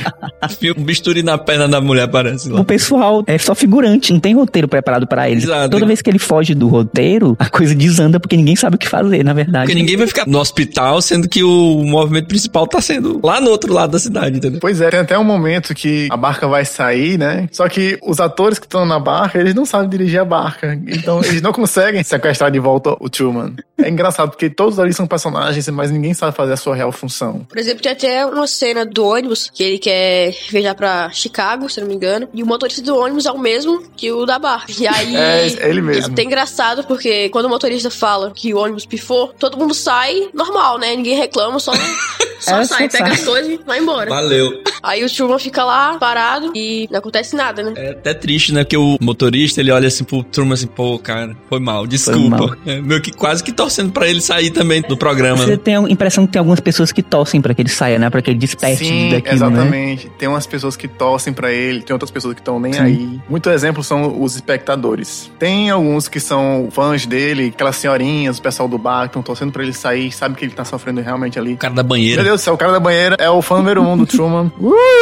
Um 0.77 0.83
bisturi 0.83 1.23
na 1.23 1.37
perna 1.37 1.67
da 1.67 1.81
mulher, 1.81 2.07
parece 2.07 2.49
lá. 2.49 2.59
O 2.61 2.65
pessoal 2.65 3.23
é 3.27 3.37
só 3.37 3.55
figurante, 3.55 4.13
não 4.13 4.19
tem 4.19 4.35
roteiro 4.35 4.67
preparado 4.67 5.07
pra 5.07 5.29
eles. 5.29 5.43
Exato. 5.43 5.69
Toda 5.69 5.85
vez 5.85 6.01
que 6.01 6.09
ele 6.09 6.19
foge 6.19 6.53
do 6.53 6.67
roteiro, 6.67 7.35
a 7.39 7.49
coisa 7.49 7.73
desanda 7.73 8.19
porque 8.19 8.37
ninguém 8.37 8.55
sabe 8.55 8.75
o 8.75 8.79
que 8.79 8.87
fazer, 8.87 9.23
na 9.23 9.33
verdade. 9.33 9.65
Porque 9.65 9.79
ninguém 9.79 9.97
vai 9.97 10.07
ficar 10.07 10.27
no 10.27 10.39
hospital, 10.39 11.01
sendo 11.01 11.27
que 11.27 11.43
o 11.43 11.83
movimento 11.83 12.27
principal 12.27 12.67
tá 12.67 12.81
sendo 12.81 13.19
lá 13.23 13.41
no 13.41 13.49
outro 13.49 13.73
lado 13.73 13.91
da 13.91 13.99
cidade, 13.99 14.37
entendeu? 14.37 14.59
Pois 14.59 14.81
é, 14.81 14.89
tem 14.89 14.99
até 14.99 15.17
um 15.17 15.23
momento 15.23 15.73
que 15.73 16.07
a 16.11 16.17
barca 16.17 16.47
vai 16.47 16.65
sair, 16.65 17.17
né? 17.17 17.47
Só 17.51 17.67
que 17.67 17.97
os 18.03 18.19
atores 18.19 18.59
que 18.59 18.65
estão 18.65 18.85
na 18.85 18.99
barca, 18.99 19.39
eles 19.39 19.55
não 19.55 19.65
sabem 19.65 19.89
dirigir 19.89 20.19
a 20.19 20.25
barca. 20.25 20.79
Então 20.87 21.21
eles 21.23 21.41
não 21.41 21.51
conseguem 21.51 22.03
sequestrar 22.03 22.51
de 22.51 22.59
volta 22.59 22.95
o 22.99 23.09
Truman. 23.09 23.53
É 23.77 23.89
engraçado, 23.89 24.29
porque 24.29 24.49
todos 24.49 24.79
ali 24.79 24.93
são 24.93 25.07
personagens, 25.07 25.67
mas 25.69 25.89
ninguém 25.89 26.13
sabe 26.13 26.35
fazer 26.35 26.53
a 26.53 26.57
sua 26.57 26.75
real 26.75 26.91
função. 26.91 27.45
Por 27.47 27.57
exemplo, 27.57 27.81
tem 27.81 27.91
até 27.91 28.25
uma 28.25 28.47
cena 28.47 28.85
do 28.85 29.05
ônibus 29.05 29.49
que 29.53 29.63
ele 29.63 29.79
quer 29.79 30.35
viajar 30.49 30.75
pra 30.75 31.09
Chicago, 31.11 31.69
se 31.69 31.79
não 31.79 31.87
me 31.87 31.95
engano. 31.95 32.27
E 32.33 32.43
o 32.43 32.45
motorista 32.45 32.81
do 32.81 32.95
ônibus 32.97 33.25
é 33.25 33.31
o 33.31 33.39
mesmo 33.39 33.83
que 33.95 34.11
o 34.11 34.25
da 34.25 34.37
barca. 34.37 34.71
E 34.77 34.85
aí. 34.87 35.15
É, 35.15 35.47
é 35.47 35.69
ele 35.69 35.81
mesmo. 35.81 36.09
É 36.09 36.13
até 36.13 36.23
engraçado 36.23 36.83
porque 36.83 37.29
quando 37.29 37.45
o 37.45 37.49
motorista 37.49 37.89
fala 37.89 38.31
que 38.35 38.53
o 38.53 38.57
ônibus 38.57 38.85
pifou, 38.85 39.33
todo 39.39 39.57
mundo 39.57 39.73
sai 39.73 40.29
normal, 40.33 40.77
né? 40.77 40.95
Ninguém 40.95 41.15
reclama, 41.15 41.59
só, 41.59 41.71
só 42.39 42.59
É, 42.59 42.65
sai, 42.65 42.89
pega 42.89 43.13
as 43.13 43.23
coisas 43.23 43.51
e 43.51 43.57
vai 43.65 43.79
embora. 43.79 44.09
Valeu. 44.09 44.61
Aí 44.83 45.03
o 45.03 45.09
Truman 45.09 45.39
fica 45.39 45.63
lá 45.63 45.97
parado 45.97 46.51
e 46.55 46.87
não 46.91 46.99
acontece 46.99 47.35
nada, 47.35 47.63
né? 47.63 47.73
É 47.75 47.91
até 47.91 48.13
triste, 48.13 48.53
né? 48.53 48.63
Porque 48.63 48.77
o 48.77 48.97
motorista, 49.01 49.61
ele 49.61 49.71
olha 49.71 49.87
assim 49.87 50.03
pro 50.03 50.23
turma 50.23 50.53
assim, 50.53 50.67
pô, 50.67 50.97
cara, 50.99 51.35
foi 51.47 51.59
mal, 51.59 51.85
desculpa. 51.87 52.29
mal. 52.29 52.55
É, 52.65 52.81
meio 52.89 53.01
que 53.01 53.11
quase 53.11 53.43
que 53.43 53.51
torcendo 53.51 53.91
pra 53.91 54.07
ele 54.07 54.19
sair 54.19 54.49
também 54.49 54.81
do 54.81 54.97
programa. 54.97 55.37
Você 55.37 55.51
né? 55.51 55.57
tem 55.57 55.75
a 55.75 55.81
impressão 55.81 56.25
que 56.25 56.33
tem 56.33 56.39
algumas 56.39 56.59
pessoas 56.59 56.91
que 56.91 57.01
torcem 57.03 57.41
pra 57.41 57.53
que 57.53 57.61
ele 57.61 57.69
saia, 57.69 57.99
né? 57.99 58.09
Pra 58.09 58.21
que 58.21 58.31
ele 58.31 58.39
desperte 58.39 58.85
Sim, 58.85 59.09
daquilo, 59.11 59.23
né? 59.23 59.33
exatamente. 59.33 60.09
Tem 60.17 60.27
umas 60.27 60.45
pessoas 60.45 60.75
que 60.75 60.87
torcem 60.87 61.31
pra 61.31 61.51
ele, 61.51 61.81
tem 61.81 61.93
outras 61.93 62.11
pessoas 62.11 62.33
que 62.33 62.41
estão 62.41 62.59
nem 62.59 62.73
Sim. 62.73 62.79
aí. 62.79 63.19
Muito 63.29 63.49
exemplo 63.49 63.83
são 63.83 64.21
os 64.21 64.35
espectadores. 64.35 65.31
Tem 65.37 65.69
alguns 65.69 66.07
que 66.07 66.19
são 66.19 66.67
fãs 66.71 67.05
dele, 67.05 67.51
aquelas 67.53 67.75
senhorinhas, 67.75 68.39
o 68.39 68.41
pessoal 68.41 68.67
do 68.67 68.77
bar, 68.77 69.01
que 69.01 69.07
estão 69.07 69.21
torcendo 69.21 69.51
pra 69.51 69.63
ele 69.63 69.73
sair, 69.73 70.11
sabe 70.11 70.35
que 70.35 70.43
ele 70.43 70.53
tá 70.53 70.65
sofrendo 70.65 71.01
realmente 71.01 71.37
ali. 71.37 71.53
O 71.53 71.57
cara 71.57 71.73
da 71.73 71.83
Meu 71.83 71.89
banheira. 71.89 72.23
Deus 72.23 72.41
do 72.41 72.43
céu, 72.43 72.53
o 72.55 72.57
cara 72.57 72.71
da 72.71 72.79
banheira 72.79 73.15
é 73.19 73.29
o 73.29 73.41
fã 73.41 73.57
número 73.57 73.81
um 73.83 73.97
do 73.97 74.05
Truman. 74.05 74.51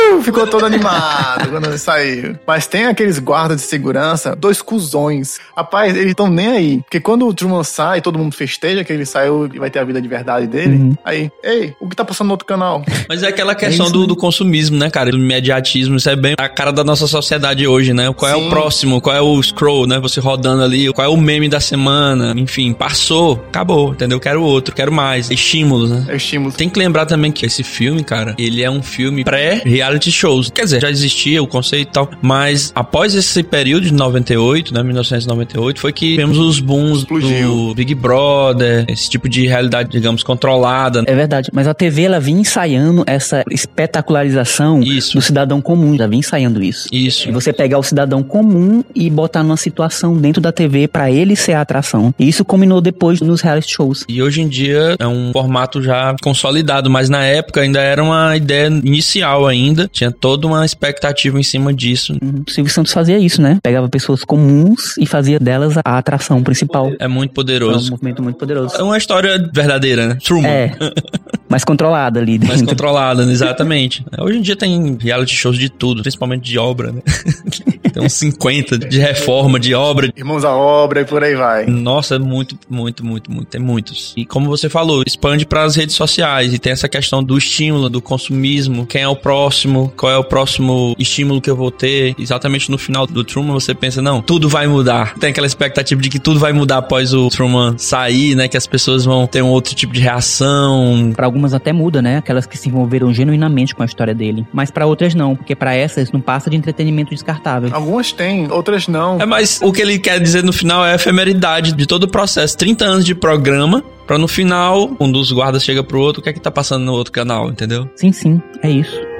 Uh, 0.08 0.21
ficou 0.21 0.47
todo 0.47 0.65
animado 0.65 1.50
quando 1.50 1.65
ele 1.65 1.78
saiu. 1.78 2.38
Mas 2.47 2.65
tem 2.67 2.86
aqueles 2.86 3.19
guardas 3.19 3.58
de 3.62 3.67
segurança, 3.67 4.36
dois 4.36 4.62
cuzões. 4.62 5.38
Rapaz, 5.56 5.95
eles 5.95 6.12
estão 6.12 6.28
nem 6.28 6.47
aí. 6.47 6.82
Porque 6.82 7.00
quando 7.00 7.28
o 7.28 7.34
Truman 7.34 7.63
sai, 7.77 8.01
todo 8.01 8.17
mundo 8.17 8.33
festeja 8.33 8.83
que 8.83 8.91
ele 8.91 9.05
saiu 9.05 9.47
e 9.53 9.59
vai 9.59 9.69
ter 9.69 9.77
a 9.77 9.83
vida 9.83 10.01
de 10.01 10.07
verdade 10.07 10.47
dele. 10.47 10.77
Uhum. 10.77 10.97
Aí, 11.05 11.29
ei, 11.43 11.75
o 11.79 11.87
que 11.87 11.95
tá 11.95 12.03
passando 12.03 12.27
no 12.27 12.33
outro 12.33 12.47
canal? 12.47 12.83
Mas 13.07 13.21
é 13.21 13.27
aquela 13.27 13.53
questão 13.53 13.85
isso, 13.85 13.93
do, 13.93 14.01
né? 14.01 14.07
do 14.07 14.15
consumismo, 14.15 14.77
né, 14.77 14.89
cara? 14.89 15.11
Do 15.11 15.17
imediatismo. 15.17 15.95
Isso 15.95 16.09
é 16.09 16.15
bem 16.15 16.33
a 16.39 16.49
cara 16.49 16.71
da 16.71 16.83
nossa 16.83 17.05
sociedade 17.05 17.67
hoje, 17.67 17.93
né? 17.93 18.11
Qual 18.13 18.31
é 18.31 18.33
Sim. 18.33 18.47
o 18.47 18.49
próximo? 18.49 18.99
Qual 18.99 19.15
é 19.15 19.21
o 19.21 19.41
scroll, 19.43 19.85
né? 19.85 19.99
Você 19.99 20.19
rodando 20.19 20.63
ali. 20.63 20.91
Qual 20.91 21.05
é 21.05 21.09
o 21.09 21.17
meme 21.17 21.47
da 21.47 21.59
semana? 21.59 22.33
Enfim, 22.35 22.73
passou. 22.73 23.33
Acabou, 23.47 23.91
entendeu? 23.91 24.19
Quero 24.19 24.41
outro, 24.41 24.73
quero 24.73 24.91
mais. 24.91 25.29
Estímulos, 25.29 25.91
né? 25.91 26.05
É 26.07 26.13
o 26.13 26.17
estímulo. 26.17 26.51
Tem 26.53 26.69
que 26.69 26.79
lembrar 26.79 27.05
também 27.05 27.31
que 27.31 27.45
esse 27.45 27.63
filme, 27.63 28.03
cara, 28.03 28.33
ele 28.39 28.63
é 28.63 28.71
um 28.71 28.81
filme 28.81 29.23
pré-reality 29.23 30.11
shows. 30.11 30.49
Quer 30.49 30.63
dizer, 30.63 30.81
já 30.81 30.89
existia 30.89 31.43
o 31.43 31.47
conceito 31.47 31.89
e 31.89 31.91
tal, 31.91 32.09
mas 32.23 32.71
após 32.73 33.13
esse 33.13 33.43
período 33.43 33.85
de 33.85 33.93
98, 33.93 34.73
né, 34.73 34.81
1998, 34.81 35.79
foi 35.79 35.93
que 35.93 36.11
tivemos 36.11 36.39
os 36.39 36.59
booms 36.59 36.99
Explodiu. 36.99 37.66
do 37.66 37.66
do 37.67 37.75
Big 37.75 37.93
Brother, 37.95 38.86
esse 38.88 39.10
tipo 39.10 39.27
de 39.30 39.45
realidade, 39.47 39.89
digamos, 39.89 40.23
controlada. 40.23 41.03
É 41.06 41.15
verdade, 41.15 41.49
mas 41.53 41.67
a 41.67 41.73
TV 41.73 42.04
ela 42.04 42.19
vinha 42.19 42.41
ensaiando 42.41 43.04
essa 43.06 43.44
espetacularização 43.50 44.81
Isso. 44.81 45.15
do 45.15 45.21
cidadão 45.21 45.62
comum, 45.62 45.98
já 45.98 46.08
vinha 46.08 46.19
ensaiando 46.19 46.63
isso. 46.63 46.87
Isso. 46.91 47.29
E 47.29 47.31
você 47.31 47.52
pegar 47.52 47.77
o 47.77 47.83
cidadão 47.83 48.23
comum 48.23 48.83
e 48.96 49.10
botar 49.10 49.44
numa 49.44 49.58
situação 49.58 50.17
dentro 50.17 50.41
da 50.41 50.52
TV 50.52 50.87
pra 50.87 51.12
ele 51.12 51.35
ser 51.35 51.54
a 51.54 51.62
atração. 51.62 52.13
E 52.17 52.27
isso 52.27 52.44
combinou 52.46 52.81
depois 52.81 53.21
nos 53.21 53.41
reality 53.41 53.73
shows. 53.73 54.06
E 54.08 54.21
hoje 54.21 54.41
em 54.41 54.48
dia 54.48 54.96
é 55.00 55.08
um 55.08 55.31
formato 55.31 55.81
já 55.81 56.15
consolidado, 56.21 56.89
mas 56.89 57.10
na 57.10 57.23
época 57.23 57.62
ainda 57.62 57.81
era 57.81 58.04
uma 58.04 58.35
ideia 58.35 58.67
inicial 58.67 59.48
ainda, 59.48 59.89
tinha 59.91 60.12
toda 60.12 60.48
uma 60.48 60.65
expectativa 60.65 61.39
em 61.39 61.44
cima 61.44 61.73
disso. 61.73 62.17
Uhum. 62.21 62.44
O 62.48 62.52
Silvio 62.52 62.71
Santos 62.71 62.94
fazia 62.94 63.17
isso, 63.17 63.41
né? 63.41 63.60
Pegava 63.62 63.89
pessoas 63.89 64.23
comuns 64.23 64.98
e 64.98 65.06
fazia 65.06 65.39
delas 65.39 65.75
a 65.77 65.98
atração 65.98 66.41
principal. 66.44 66.91
É 67.00 67.08
muito 67.08 67.33
É 67.65 67.65
um 67.65 67.69
poderoso. 67.69 67.91
movimento 67.91 68.23
muito 68.23 68.37
poderoso. 68.37 68.75
É 68.75 68.83
uma 68.83 68.97
história 68.97 69.49
verdadeira, 69.53 70.08
né? 70.08 70.17
Truman. 70.23 70.47
É, 70.47 70.71
mais 71.49 71.63
controlada 71.63 72.19
ali 72.19 72.37
Mais 72.39 72.60
dentro. 72.60 72.67
controlada, 72.67 73.25
né? 73.25 73.31
exatamente. 73.31 74.05
Hoje 74.19 74.37
em 74.37 74.41
dia 74.41 74.55
tem 74.55 74.97
reality 74.99 75.33
shows 75.33 75.58
de 75.58 75.69
tudo, 75.69 76.01
principalmente 76.01 76.43
de 76.43 76.58
obra, 76.58 76.91
né? 76.91 77.01
tem 77.93 78.03
uns 78.03 78.13
50 78.13 78.77
de 78.77 78.99
reforma, 78.99 79.60
de 79.60 79.73
obra. 79.73 80.12
Irmãos 80.15 80.43
à 80.43 80.55
obra 80.55 81.01
e 81.01 81.05
por 81.05 81.23
aí 81.23 81.35
vai. 81.35 81.65
Nossa, 81.65 82.15
é 82.15 82.19
muito, 82.19 82.58
muito, 82.69 83.05
muito, 83.05 83.31
muito. 83.31 83.47
Tem 83.47 83.62
muitos. 83.62 84.13
E 84.17 84.25
como 84.25 84.47
você 84.47 84.69
falou, 84.69 85.03
expande 85.05 85.45
para 85.45 85.63
as 85.63 85.75
redes 85.75 85.95
sociais 85.95 86.53
e 86.53 86.60
tem 86.60 86.73
essa 86.73 86.89
questão 86.89 87.23
do 87.23 87.37
estímulo, 87.37 87.89
do 87.89 88.01
consumismo, 88.01 88.85
quem 88.85 89.01
é 89.01 89.08
o 89.08 89.15
próximo, 89.15 89.91
qual 89.95 90.12
é 90.12 90.17
o 90.17 90.23
próximo 90.23 90.95
estímulo 90.99 91.41
que 91.41 91.49
eu 91.49 91.55
vou 91.55 91.71
ter. 91.71 92.13
Exatamente 92.19 92.69
no 92.69 92.77
final 92.77 93.08
do 93.08 93.23
Truman 93.23 93.53
você 93.53 93.73
pensa, 93.73 94.01
não, 94.01 94.21
tudo 94.21 94.49
vai 94.49 94.67
mudar. 94.67 95.15
Tem 95.15 95.29
aquela 95.29 95.47
expectativa 95.47 96.01
de 96.01 96.10
que 96.10 96.19
tudo 96.19 96.39
vai 96.39 96.51
mudar 96.53 96.77
após 96.77 97.13
o 97.13 97.29
Truman 97.29 97.46
sair, 97.77 98.35
né? 98.35 98.48
Que 98.48 98.58
as 98.58 98.67
pessoas 98.67 99.06
vão 99.06 99.25
ter 99.27 99.41
um 99.41 99.50
outro 99.50 99.75
tipo 99.75 99.93
de 99.93 100.00
reação. 100.00 101.12
Pra 101.15 101.25
algumas 101.25 101.54
até 101.54 101.71
muda, 101.71 102.02
né? 102.02 102.17
Aquelas 102.17 102.45
que 102.45 102.58
se 102.58 102.69
envolveram 102.69 103.13
genuinamente 103.13 103.75
com 103.75 103.83
a 103.83 103.85
história 103.85 104.13
dele. 104.13 104.45
Mas 104.54 104.71
pra 104.71 104.85
outras 104.85 105.13
não, 105.15 105.35
porque 105.35 105.56
pra 105.56 105.75
essas 105.75 106.12
não 106.12 106.21
passa 106.21 106.50
de 106.50 106.56
entretenimento 106.58 107.12
descartável. 107.12 107.69
Algumas 107.73 108.12
têm, 108.12 108.52
outras 108.52 108.87
não. 108.87 109.19
É, 109.19 109.25
mas 109.25 109.60
o 109.62 109.71
que 109.71 109.81
ele 109.81 110.00
quer 110.00 110.19
dizer 110.19 110.43
no 110.43 110.54
final 110.54 110.85
é 110.85 110.91
a 110.91 110.95
efemeridade 110.95 111.73
de 111.73 111.85
todo 111.85 112.04
o 112.04 112.08
processo. 112.08 112.58
30 112.58 112.85
anos 112.85 113.06
de 113.06 113.15
programa, 113.15 113.83
pra 114.06 114.17
no 114.17 114.27
final, 114.27 114.91
um 115.00 115.12
dos 115.12 115.31
guardas 115.31 115.63
chega 115.63 115.83
pro 115.83 116.00
outro, 116.00 116.21
o 116.21 116.23
que 116.23 116.29
é 116.29 116.33
que 116.33 116.39
tá 116.39 116.52
passando 116.52 116.85
no 116.85 116.93
outro 116.93 117.12
canal, 117.12 117.50
entendeu? 117.50 117.89
Sim, 117.95 118.12
sim, 118.12 118.41
é 118.62 118.69
isso. 118.69 119.16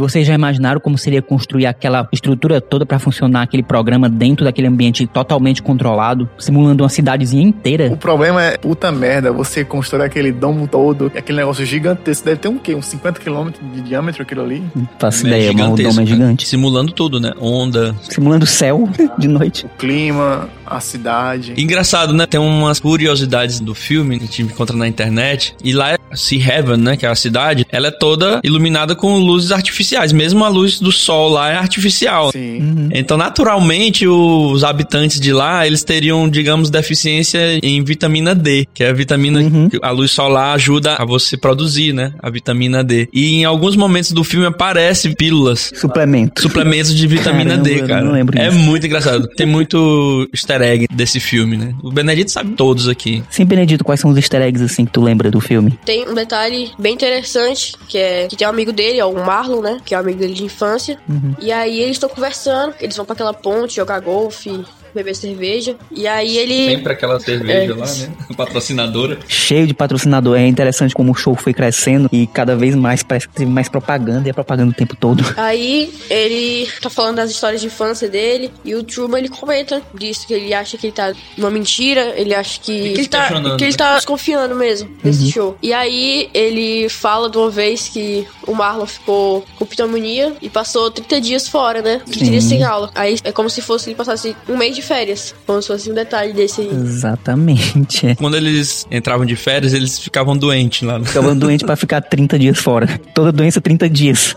E 0.00 0.02
vocês 0.02 0.26
já 0.26 0.32
imaginaram 0.32 0.80
como 0.80 0.96
seria 0.96 1.20
construir 1.20 1.66
aquela 1.66 2.08
estrutura 2.10 2.58
toda 2.58 2.86
pra 2.86 2.98
funcionar 2.98 3.42
aquele 3.42 3.62
programa 3.62 4.08
dentro 4.08 4.46
daquele 4.46 4.66
ambiente 4.66 5.06
totalmente 5.06 5.62
controlado, 5.62 6.26
simulando 6.38 6.82
uma 6.82 6.88
cidadezinha 6.88 7.44
O 7.44 7.48
inteira? 7.48 7.94
problema 7.96 8.42
é, 8.42 8.56
puta 8.56 8.90
merda, 8.90 9.30
você 9.30 9.62
constrói 9.62 10.06
aquele 10.06 10.32
domo 10.32 10.66
todo, 10.66 11.12
aquele 11.14 11.36
negócio 11.38 11.66
gigantesco. 11.66 12.24
Deve 12.24 12.38
ter 12.38 12.48
um 12.48 12.56
quê? 12.56 12.74
Uns 12.74 12.86
50 12.86 13.20
quilômetros 13.20 13.62
de 13.74 13.82
diâmetro 13.82 14.22
aquilo 14.22 14.40
ali? 14.42 14.62
Não 14.74 14.88
faço 14.98 15.26
É 15.26 15.28
ideia, 15.28 15.52
mas 15.52 15.54
o 15.54 15.58
gigantesco, 15.76 15.92
dom 15.94 16.00
é 16.00 16.04
né? 16.04 16.10
gigante. 16.10 16.48
Simulando 16.48 16.92
tudo, 16.92 17.20
né? 17.20 17.32
Onda. 17.38 17.94
Simulando 18.08 18.44
o 18.44 18.48
céu 18.48 18.88
de 19.18 19.28
noite. 19.28 19.66
O 19.66 19.68
clima, 19.76 20.48
a 20.70 20.80
cidade. 20.80 21.54
Engraçado, 21.58 22.14
né? 22.14 22.26
Tem 22.26 22.38
umas 22.40 22.78
curiosidades 22.78 23.58
do 23.60 23.74
filme 23.74 24.18
que 24.18 24.24
a 24.24 24.26
gente 24.26 24.42
encontra 24.42 24.76
na 24.76 24.86
internet. 24.86 25.54
E 25.64 25.72
lá, 25.72 25.98
Sea 26.14 26.40
Heaven, 26.42 26.76
né? 26.76 26.96
Que 26.96 27.04
é 27.06 27.08
a 27.08 27.14
cidade, 27.14 27.66
ela 27.70 27.88
é 27.88 27.90
toda 27.90 28.40
iluminada 28.44 28.94
com 28.94 29.18
luzes 29.18 29.50
artificiais. 29.52 30.12
Mesmo 30.12 30.44
a 30.44 30.48
luz 30.48 30.78
do 30.80 30.92
sol 30.92 31.28
lá 31.28 31.50
é 31.50 31.56
artificial. 31.56 32.30
Sim. 32.32 32.88
Então, 32.92 33.16
naturalmente, 33.16 34.06
os 34.06 34.62
habitantes 34.64 35.20
de 35.20 35.32
lá, 35.32 35.66
eles 35.66 35.82
teriam, 35.84 36.28
digamos, 36.28 36.70
deficiência 36.70 37.58
em 37.62 37.82
vitamina 37.82 38.34
D, 38.34 38.66
que 38.72 38.84
é 38.84 38.90
a 38.90 38.92
vitamina 38.92 39.40
Uhum. 39.40 39.68
que 39.68 39.78
a 39.82 39.90
luz 39.90 40.10
solar 40.10 40.54
ajuda 40.54 40.94
a 40.96 41.04
você 41.04 41.36
produzir, 41.36 41.92
né? 41.92 42.12
A 42.22 42.30
vitamina 42.30 42.84
D. 42.84 43.08
E 43.12 43.36
em 43.40 43.44
alguns 43.44 43.74
momentos 43.76 44.12
do 44.12 44.22
filme 44.22 44.46
aparece 44.46 45.14
pílulas, 45.16 45.72
Suplemento. 45.74 46.40
suplementos 46.42 46.94
de 46.94 47.06
vitamina 47.06 47.50
Caramba, 47.50 47.64
D, 47.68 47.80
eu 47.80 47.86
cara. 47.86 48.04
não 48.04 48.12
lembro 48.12 48.38
é 48.38 48.48
disso. 48.48 48.58
muito 48.60 48.86
engraçado. 48.86 49.26
Tem 49.36 49.46
muito 49.46 50.28
easter 50.60 50.66
egg 50.66 50.88
desse 50.92 51.18
filme, 51.18 51.56
né? 51.56 51.74
O 51.82 51.90
Benedito 51.90 52.30
sabe 52.30 52.52
todos 52.52 52.88
aqui. 52.88 53.22
Sim, 53.30 53.44
Benedito, 53.44 53.84
quais 53.84 54.00
são 54.00 54.10
os 54.10 54.16
easter 54.16 54.42
eggs 54.42 54.62
assim 54.62 54.84
que 54.84 54.92
tu 54.92 55.00
lembra 55.00 55.30
do 55.30 55.40
filme? 55.40 55.78
Tem 55.84 56.08
um 56.08 56.14
detalhe 56.14 56.70
bem 56.78 56.94
interessante, 56.94 57.74
que 57.88 57.98
é 57.98 58.26
que 58.28 58.36
tem 58.36 58.46
um 58.46 58.50
amigo 58.50 58.72
dele, 58.72 58.98
é 58.98 59.04
o 59.04 59.14
Marlon, 59.14 59.62
né? 59.62 59.80
Que 59.84 59.94
é 59.94 59.98
um 59.98 60.00
amigo 60.00 60.18
dele 60.18 60.34
de 60.34 60.44
infância. 60.44 60.98
E 61.40 61.50
aí 61.50 61.80
eles 61.80 61.92
estão 61.92 62.08
conversando, 62.08 62.74
eles 62.80 62.96
vão 62.96 63.06
pra 63.06 63.14
aquela 63.14 63.32
ponte 63.32 63.76
jogar 63.76 64.00
golfe, 64.00 64.62
beber 64.94 65.14
cerveja. 65.14 65.76
E 65.90 66.06
aí 66.06 66.36
ele. 66.38 66.70
Sempre 66.76 66.92
aquela 66.92 67.18
cerveja 67.20 67.72
É. 67.72 67.76
lá, 67.76 67.86
né? 67.86 68.12
Patrocinadora. 68.36 69.18
Cheio 69.28 69.66
de 69.66 69.74
patrocinador. 69.74 70.36
É 70.38 70.46
interessante 70.46 70.94
como 70.94 71.12
o 71.12 71.14
show 71.14 71.34
foi 71.34 71.52
crescendo 71.52 72.08
e 72.12 72.26
cada 72.26 72.56
vez 72.56 72.74
mais 72.74 73.02
parece 73.02 73.28
que 73.28 73.34
teve 73.34 73.50
mais 73.50 73.68
propaganda 73.68 74.28
e 74.28 74.30
é 74.30 74.32
propaganda 74.32 74.70
o 74.72 74.74
tempo 74.74 74.96
todo. 74.96 75.24
Aí 75.36 75.92
ele 76.08 76.68
tá 76.80 76.88
falando 76.90 77.16
das 77.16 77.30
histórias 77.30 77.60
de 77.60 77.66
infância 77.66 78.08
dele 78.08 78.50
e 78.64 78.74
o 78.74 78.82
Truman 78.82 79.18
ele 79.18 79.28
comenta 79.28 79.82
disso, 79.94 80.26
que 80.26 80.34
ele 80.34 80.54
acha 80.54 80.76
que 80.76 80.86
ele 80.86 80.92
tá 80.94 81.12
numa 81.36 81.50
mentira, 81.50 82.14
ele 82.16 82.34
acha 82.34 82.58
que, 82.60 82.72
que 82.94 83.00
ele 83.00 83.08
tá 83.08 83.18
questionando, 83.20 83.56
que 83.56 83.64
ele 83.64 83.70
né? 83.72 83.76
tá 83.76 83.96
desconfiando 83.96 84.54
mesmo 84.54 84.90
desse 85.02 85.30
show. 85.30 85.56
E 85.62 85.72
aí 85.72 86.28
ele 86.32 86.88
fala 86.88 87.28
de 87.28 87.36
uma 87.38 87.50
vez 87.50 87.88
que 87.88 88.26
o 88.46 88.54
Marlon 88.54 88.86
ficou 88.86 89.44
com 89.58 89.66
pneumonia 89.66 90.34
e 90.40 90.48
passou 90.48 90.90
30 90.90 91.20
dias 91.20 91.48
fora, 91.48 91.82
né? 91.82 92.00
30 92.06 92.24
dias 92.24 92.44
sem 92.44 92.62
aula. 92.62 92.90
Aí 92.94 93.18
é 93.24 93.32
como 93.32 93.48
se 93.50 93.60
fosse 93.60 93.90
ele 93.90 93.96
passasse 93.96 94.34
um 94.48 94.56
mês 94.56 94.74
de 94.74 94.79
férias, 94.82 95.34
como 95.46 95.60
se 95.60 95.68
fosse 95.68 95.90
um 95.90 95.94
detalhe 95.94 96.32
desse 96.32 96.60
aí. 96.62 96.68
Exatamente. 96.70 98.06
É. 98.06 98.14
Quando 98.16 98.36
eles 98.36 98.86
entravam 98.90 99.24
de 99.26 99.36
férias, 99.36 99.72
eles 99.72 99.98
ficavam 99.98 100.36
doentes 100.36 100.82
lá. 100.86 100.98
né? 100.98 101.04
Ficava 101.04 101.34
doente 101.34 101.64
pra 101.64 101.76
ficar 101.76 102.00
30 102.00 102.38
dias 102.38 102.58
fora. 102.58 102.86
Toda 103.14 103.32
doença 103.32 103.60
30 103.60 103.88
dias. 103.88 104.36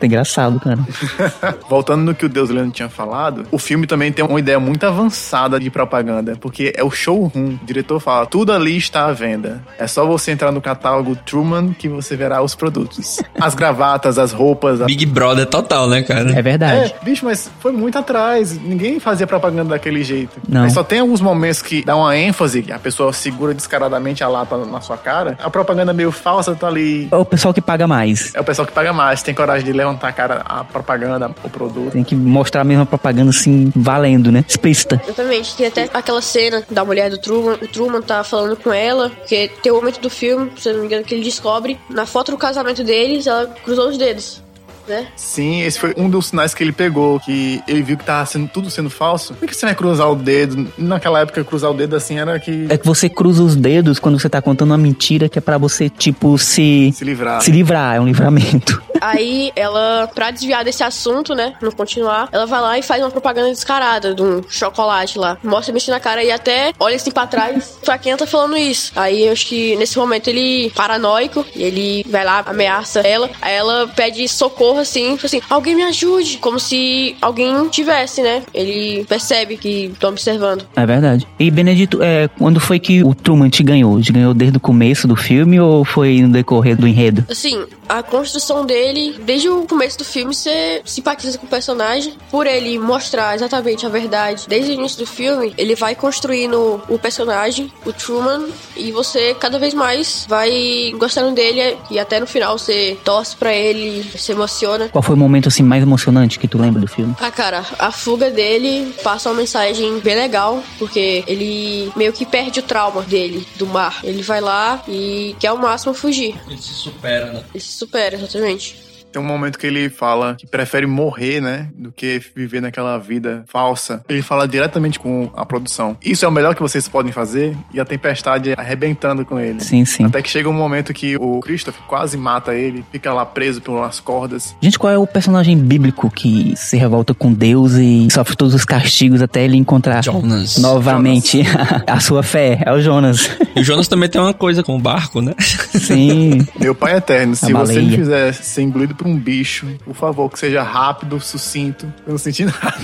é 0.00 0.06
engraçado, 0.06 0.58
cara. 0.60 0.78
Voltando 1.68 2.02
no 2.02 2.14
que 2.14 2.26
o 2.26 2.28
Deus 2.28 2.50
Leandro 2.50 2.72
tinha 2.72 2.88
falado, 2.88 3.46
o 3.50 3.58
filme 3.58 3.86
também 3.86 4.12
tem 4.12 4.24
uma 4.24 4.38
ideia 4.38 4.58
muito 4.58 4.84
avançada 4.84 5.58
de 5.60 5.70
propaganda, 5.70 6.36
porque 6.40 6.72
é 6.76 6.82
o 6.84 6.90
showroom. 6.90 7.58
O 7.62 7.66
diretor 7.66 8.00
fala, 8.00 8.26
tudo 8.26 8.52
ali 8.52 8.76
está 8.76 9.06
à 9.06 9.12
venda. 9.12 9.62
É 9.78 9.86
só 9.86 10.06
você 10.06 10.30
entrar 10.30 10.52
no 10.52 10.60
catálogo 10.60 11.16
Truman 11.16 11.72
que 11.72 11.88
você 11.88 12.16
verá 12.16 12.42
os 12.42 12.54
produtos. 12.54 13.20
As 13.38 13.54
gravatas, 13.54 14.18
as 14.18 14.32
roupas. 14.32 14.80
A... 14.80 14.86
Big 14.86 15.06
Brother 15.06 15.46
total, 15.46 15.88
né, 15.88 16.02
cara? 16.02 16.30
É 16.38 16.42
verdade. 16.42 16.94
É, 17.00 17.04
bicho, 17.04 17.24
mas 17.24 17.50
foi 17.60 17.72
muito 17.72 17.98
atrás. 17.98 18.58
Ninguém 18.60 18.98
fazia 19.00 19.26
propaganda 19.26 19.59
daquele 19.68 20.02
jeito. 20.02 20.40
Não. 20.48 20.62
Mas 20.62 20.72
só 20.72 20.82
tem 20.82 21.00
alguns 21.00 21.20
momentos 21.20 21.62
que 21.62 21.84
dá 21.84 21.96
uma 21.96 22.16
ênfase, 22.16 22.62
que 22.62 22.72
a 22.72 22.78
pessoa 22.78 23.12
segura 23.12 23.52
descaradamente 23.52 24.24
a 24.24 24.28
lata 24.28 24.56
na 24.56 24.80
sua 24.80 24.96
cara. 24.96 25.36
A 25.42 25.50
propaganda 25.50 25.92
meio 25.92 26.10
falsa 26.10 26.54
tá 26.54 26.66
ali. 26.66 27.08
É 27.10 27.16
o 27.16 27.24
pessoal 27.24 27.52
que 27.52 27.60
paga 27.60 27.86
mais. 27.86 28.34
É 28.34 28.40
o 28.40 28.44
pessoal 28.44 28.66
que 28.66 28.72
paga 28.72 28.92
mais, 28.92 29.22
tem 29.22 29.34
coragem 29.34 29.64
de 29.64 29.72
levantar 29.72 30.08
a 30.08 30.12
cara 30.12 30.42
a 30.44 30.64
propaganda, 30.64 31.30
o 31.42 31.50
produto. 31.50 31.92
Tem 31.92 32.04
que 32.04 32.14
mostrar 32.14 32.62
a 32.62 32.64
mesma 32.64 32.86
propaganda 32.86 33.30
assim, 33.30 33.72
valendo, 33.74 34.30
né? 34.32 34.44
Explícita. 34.48 35.00
Exatamente, 35.04 35.56
tem 35.56 35.66
até 35.66 35.88
aquela 35.92 36.22
cena 36.22 36.62
da 36.70 36.84
mulher 36.84 37.10
do 37.10 37.18
Truman, 37.18 37.54
o 37.54 37.68
Truman 37.68 38.02
tá 38.02 38.22
falando 38.24 38.56
com 38.56 38.72
ela, 38.72 39.10
porque 39.10 39.50
tem 39.62 39.72
um 39.72 39.76
momento 39.76 40.00
do 40.00 40.10
filme, 40.10 40.50
se 40.56 40.68
eu 40.68 40.74
não 40.74 40.80
me 40.80 40.86
engano, 40.86 41.04
que 41.04 41.14
ele 41.14 41.24
descobre, 41.24 41.78
na 41.88 42.06
foto 42.06 42.30
do 42.32 42.38
casamento 42.38 42.82
deles, 42.84 43.26
ela 43.26 43.46
cruzou 43.64 43.88
os 43.88 43.98
dedos, 43.98 44.42
né? 44.90 45.06
Sim, 45.16 45.62
esse 45.62 45.78
foi 45.78 45.94
um 45.96 46.10
dos 46.10 46.26
sinais 46.26 46.52
que 46.52 46.62
ele 46.62 46.72
pegou, 46.72 47.18
que 47.20 47.62
ele 47.66 47.82
viu 47.82 47.96
que 47.96 48.04
tava 48.04 48.26
sendo, 48.26 48.48
tudo 48.48 48.68
sendo 48.68 48.90
falso. 48.90 49.34
Por 49.34 49.48
que 49.48 49.54
você 49.54 49.64
vai 49.64 49.74
cruzar 49.74 50.10
o 50.10 50.16
dedo? 50.16 50.70
Naquela 50.76 51.20
época, 51.20 51.42
cruzar 51.44 51.70
o 51.70 51.74
dedo 51.74 51.96
assim 51.96 52.18
era 52.18 52.38
que 52.38 52.66
É 52.68 52.76
que 52.76 52.86
você 52.86 53.08
cruza 53.08 53.42
os 53.42 53.56
dedos 53.56 53.98
quando 53.98 54.18
você 54.18 54.28
tá 54.28 54.42
contando 54.42 54.70
uma 54.70 54.78
mentira 54.78 55.28
que 55.28 55.38
é 55.38 55.42
pra 55.42 55.56
você, 55.56 55.88
tipo, 55.88 56.36
se. 56.36 56.92
se 56.94 57.04
livrar. 57.04 57.40
Se 57.40 57.50
livrar, 57.50 57.96
é 57.96 58.00
um 58.00 58.06
livramento. 58.06 58.82
Aí 59.00 59.50
ela, 59.56 60.10
pra 60.14 60.30
desviar 60.30 60.62
desse 60.62 60.82
assunto, 60.82 61.34
né, 61.34 61.54
não 61.62 61.70
continuar, 61.70 62.28
ela 62.30 62.44
vai 62.44 62.60
lá 62.60 62.78
e 62.78 62.82
faz 62.82 63.02
uma 63.02 63.10
propaganda 63.10 63.48
descarada 63.48 64.14
de 64.14 64.22
um 64.22 64.42
chocolate 64.46 65.18
lá. 65.18 65.38
Mostra 65.42 65.72
mexendo 65.72 65.94
na 65.94 66.00
cara 66.00 66.22
e 66.22 66.30
até 66.30 66.72
olha 66.78 66.96
assim 66.96 67.10
pra 67.10 67.26
trás, 67.26 67.78
pra 67.84 67.96
quem 67.96 68.14
tá 68.14 68.26
falando 68.26 68.58
isso. 68.58 68.92
Aí 68.94 69.26
eu 69.26 69.32
acho 69.32 69.46
que 69.46 69.74
nesse 69.76 69.96
momento 69.96 70.28
ele, 70.28 70.70
paranoico, 70.76 71.46
e 71.54 71.62
ele 71.62 72.04
vai 72.10 72.24
lá, 72.24 72.44
ameaça 72.46 73.00
ela, 73.00 73.30
aí 73.40 73.54
ela 73.54 73.88
pede 73.88 74.28
socorro 74.28 74.79
assim, 74.80 75.18
assim, 75.22 75.40
alguém 75.48 75.74
me 75.74 75.82
ajude. 75.84 76.38
Como 76.38 76.58
se 76.58 77.16
alguém 77.20 77.68
tivesse, 77.68 78.22
né? 78.22 78.42
Ele 78.52 79.04
percebe 79.08 79.56
que 79.56 79.90
estão 79.92 80.10
observando. 80.10 80.66
É 80.76 80.86
verdade. 80.86 81.26
E 81.38 81.50
Benedito, 81.50 82.02
é, 82.02 82.28
quando 82.28 82.60
foi 82.60 82.78
que 82.78 83.02
o 83.02 83.14
Truman 83.14 83.48
te 83.48 83.62
ganhou? 83.62 84.00
Te 84.00 84.12
ganhou 84.12 84.34
desde 84.34 84.56
o 84.56 84.60
começo 84.60 85.06
do 85.06 85.16
filme 85.16 85.60
ou 85.60 85.84
foi 85.84 86.20
no 86.20 86.28
decorrer 86.28 86.76
do 86.76 86.86
enredo? 86.86 87.24
Assim, 87.30 87.64
a 87.90 88.02
construção 88.04 88.64
dele, 88.64 89.18
desde 89.20 89.48
o 89.48 89.66
começo 89.66 89.98
do 89.98 90.04
filme, 90.04 90.32
você 90.32 90.80
simpatiza 90.84 91.36
com 91.36 91.46
o 91.46 91.48
personagem. 91.48 92.14
Por 92.30 92.46
ele 92.46 92.78
mostrar 92.78 93.34
exatamente 93.34 93.84
a 93.84 93.88
verdade 93.88 94.44
desde 94.48 94.70
o 94.70 94.74
início 94.74 94.98
do 94.98 95.06
filme, 95.06 95.52
ele 95.58 95.74
vai 95.74 95.96
construindo 95.96 96.80
o 96.88 96.98
personagem, 96.98 97.70
o 97.84 97.92
Truman, 97.92 98.48
e 98.76 98.92
você 98.92 99.34
cada 99.34 99.58
vez 99.58 99.74
mais 99.74 100.24
vai 100.28 100.92
gostando 100.96 101.34
dele 101.34 101.76
e 101.90 101.98
até 101.98 102.20
no 102.20 102.26
final 102.26 102.56
você 102.56 102.96
torce 103.04 103.34
pra 103.34 103.52
ele, 103.52 104.04
se 104.16 104.30
emociona. 104.30 104.88
Qual 104.88 105.02
foi 105.02 105.16
o 105.16 105.18
momento 105.18 105.48
assim 105.48 105.64
mais 105.64 105.82
emocionante 105.82 106.38
que 106.38 106.46
tu 106.46 106.58
lembra 106.58 106.80
do 106.80 106.86
filme? 106.86 107.14
Ah, 107.20 107.30
cara, 107.30 107.64
a 107.78 107.90
fuga 107.90 108.30
dele 108.30 108.94
passa 109.02 109.30
uma 109.30 109.36
mensagem 109.36 109.98
bem 109.98 110.14
legal, 110.14 110.62
porque 110.78 111.24
ele 111.26 111.90
meio 111.96 112.12
que 112.12 112.24
perde 112.24 112.60
o 112.60 112.62
trauma 112.62 113.02
dele 113.02 113.44
do 113.56 113.66
mar. 113.66 114.00
Ele 114.04 114.22
vai 114.22 114.40
lá 114.40 114.80
e 114.86 115.34
quer 115.40 115.48
ao 115.48 115.56
máximo 115.56 115.92
fugir. 115.92 116.38
Ele 116.46 116.60
se 116.60 116.72
supera, 116.72 117.32
né? 117.32 117.42
Ele 117.52 117.64
se 117.64 117.79
supera, 117.80 118.16
exatamente. 118.16 118.89
Tem 119.12 119.20
um 119.20 119.24
momento 119.24 119.58
que 119.58 119.66
ele 119.66 119.88
fala 119.88 120.36
que 120.38 120.46
prefere 120.46 120.86
morrer, 120.86 121.40
né, 121.40 121.68
do 121.74 121.90
que 121.92 122.20
viver 122.34 122.60
naquela 122.60 122.96
vida 122.98 123.44
falsa. 123.46 124.02
Ele 124.08 124.22
fala 124.22 124.46
diretamente 124.46 124.98
com 124.98 125.30
a 125.34 125.44
produção. 125.44 125.96
Isso 126.04 126.24
é 126.24 126.28
o 126.28 126.32
melhor 126.32 126.54
que 126.54 126.62
vocês 126.62 126.86
podem 126.88 127.12
fazer 127.12 127.56
e 127.72 127.80
a 127.80 127.84
tempestade 127.84 128.54
arrebentando 128.56 129.24
com 129.24 129.38
ele. 129.38 129.60
Sim, 129.60 129.84
sim. 129.84 130.04
Até 130.04 130.22
que 130.22 130.28
chega 130.30 130.48
um 130.48 130.52
momento 130.52 130.92
que 130.94 131.16
o 131.16 131.40
Christopher 131.40 131.82
quase 131.88 132.16
mata 132.16 132.54
ele, 132.54 132.84
fica 132.92 133.12
lá 133.12 133.26
preso 133.26 133.60
pelas 133.60 133.98
cordas. 134.00 134.54
Gente, 134.60 134.78
qual 134.78 134.92
é 134.92 134.98
o 134.98 135.06
personagem 135.06 135.56
bíblico 135.58 136.10
que 136.10 136.54
se 136.56 136.76
revolta 136.76 137.12
com 137.14 137.32
Deus 137.32 137.72
e 137.74 138.08
sofre 138.10 138.36
todos 138.36 138.54
os 138.54 138.64
castigos 138.64 139.20
até 139.22 139.44
ele 139.44 139.56
encontrar 139.56 140.02
Jonas. 140.04 140.58
novamente 140.58 141.42
a 141.86 141.98
sua 142.00 142.22
fé? 142.22 142.62
É 142.64 142.72
o 142.72 142.80
Jonas. 142.80 143.28
E 143.56 143.60
o 143.60 143.64
Jonas 143.64 143.88
também 143.88 144.08
tem 144.08 144.20
uma 144.20 144.34
coisa 144.34 144.62
com 144.62 144.76
o 144.76 144.80
barco, 144.80 145.20
né? 145.20 145.34
Sim. 145.38 146.46
Meu 146.58 146.74
pai 146.74 146.96
eterno, 146.96 147.34
se 147.34 147.46
A 147.46 147.48
você 147.58 147.74
me 147.74 147.80
baleia. 147.80 147.98
fizer 147.98 148.32
ser 148.34 148.62
engolido 148.62 148.94
por 149.00 149.06
um 149.06 149.18
bicho, 149.18 149.66
por 149.82 149.94
favor, 149.94 150.30
que 150.30 150.38
seja 150.38 150.62
rápido, 150.62 151.18
sucinto. 151.18 151.90
Eu 152.06 152.12
não 152.12 152.18
senti 152.18 152.44
nada. 152.44 152.76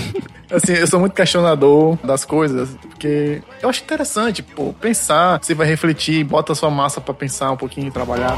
Assim, 0.49 0.73
eu 0.73 0.87
sou 0.87 0.99
muito 0.99 1.13
questionador 1.13 1.95
das 2.03 2.25
coisas, 2.25 2.69
porque 2.81 3.43
eu 3.61 3.69
acho 3.69 3.83
interessante, 3.83 4.41
pô, 4.41 4.73
pensar, 4.73 5.39
você 5.39 5.53
vai 5.53 5.67
refletir, 5.67 6.23
bota 6.23 6.53
a 6.53 6.55
sua 6.55 6.71
massa 6.71 6.99
pra 6.99 7.13
pensar 7.13 7.51
um 7.51 7.57
pouquinho 7.57 7.89
e 7.89 7.91
trabalhar. 7.91 8.35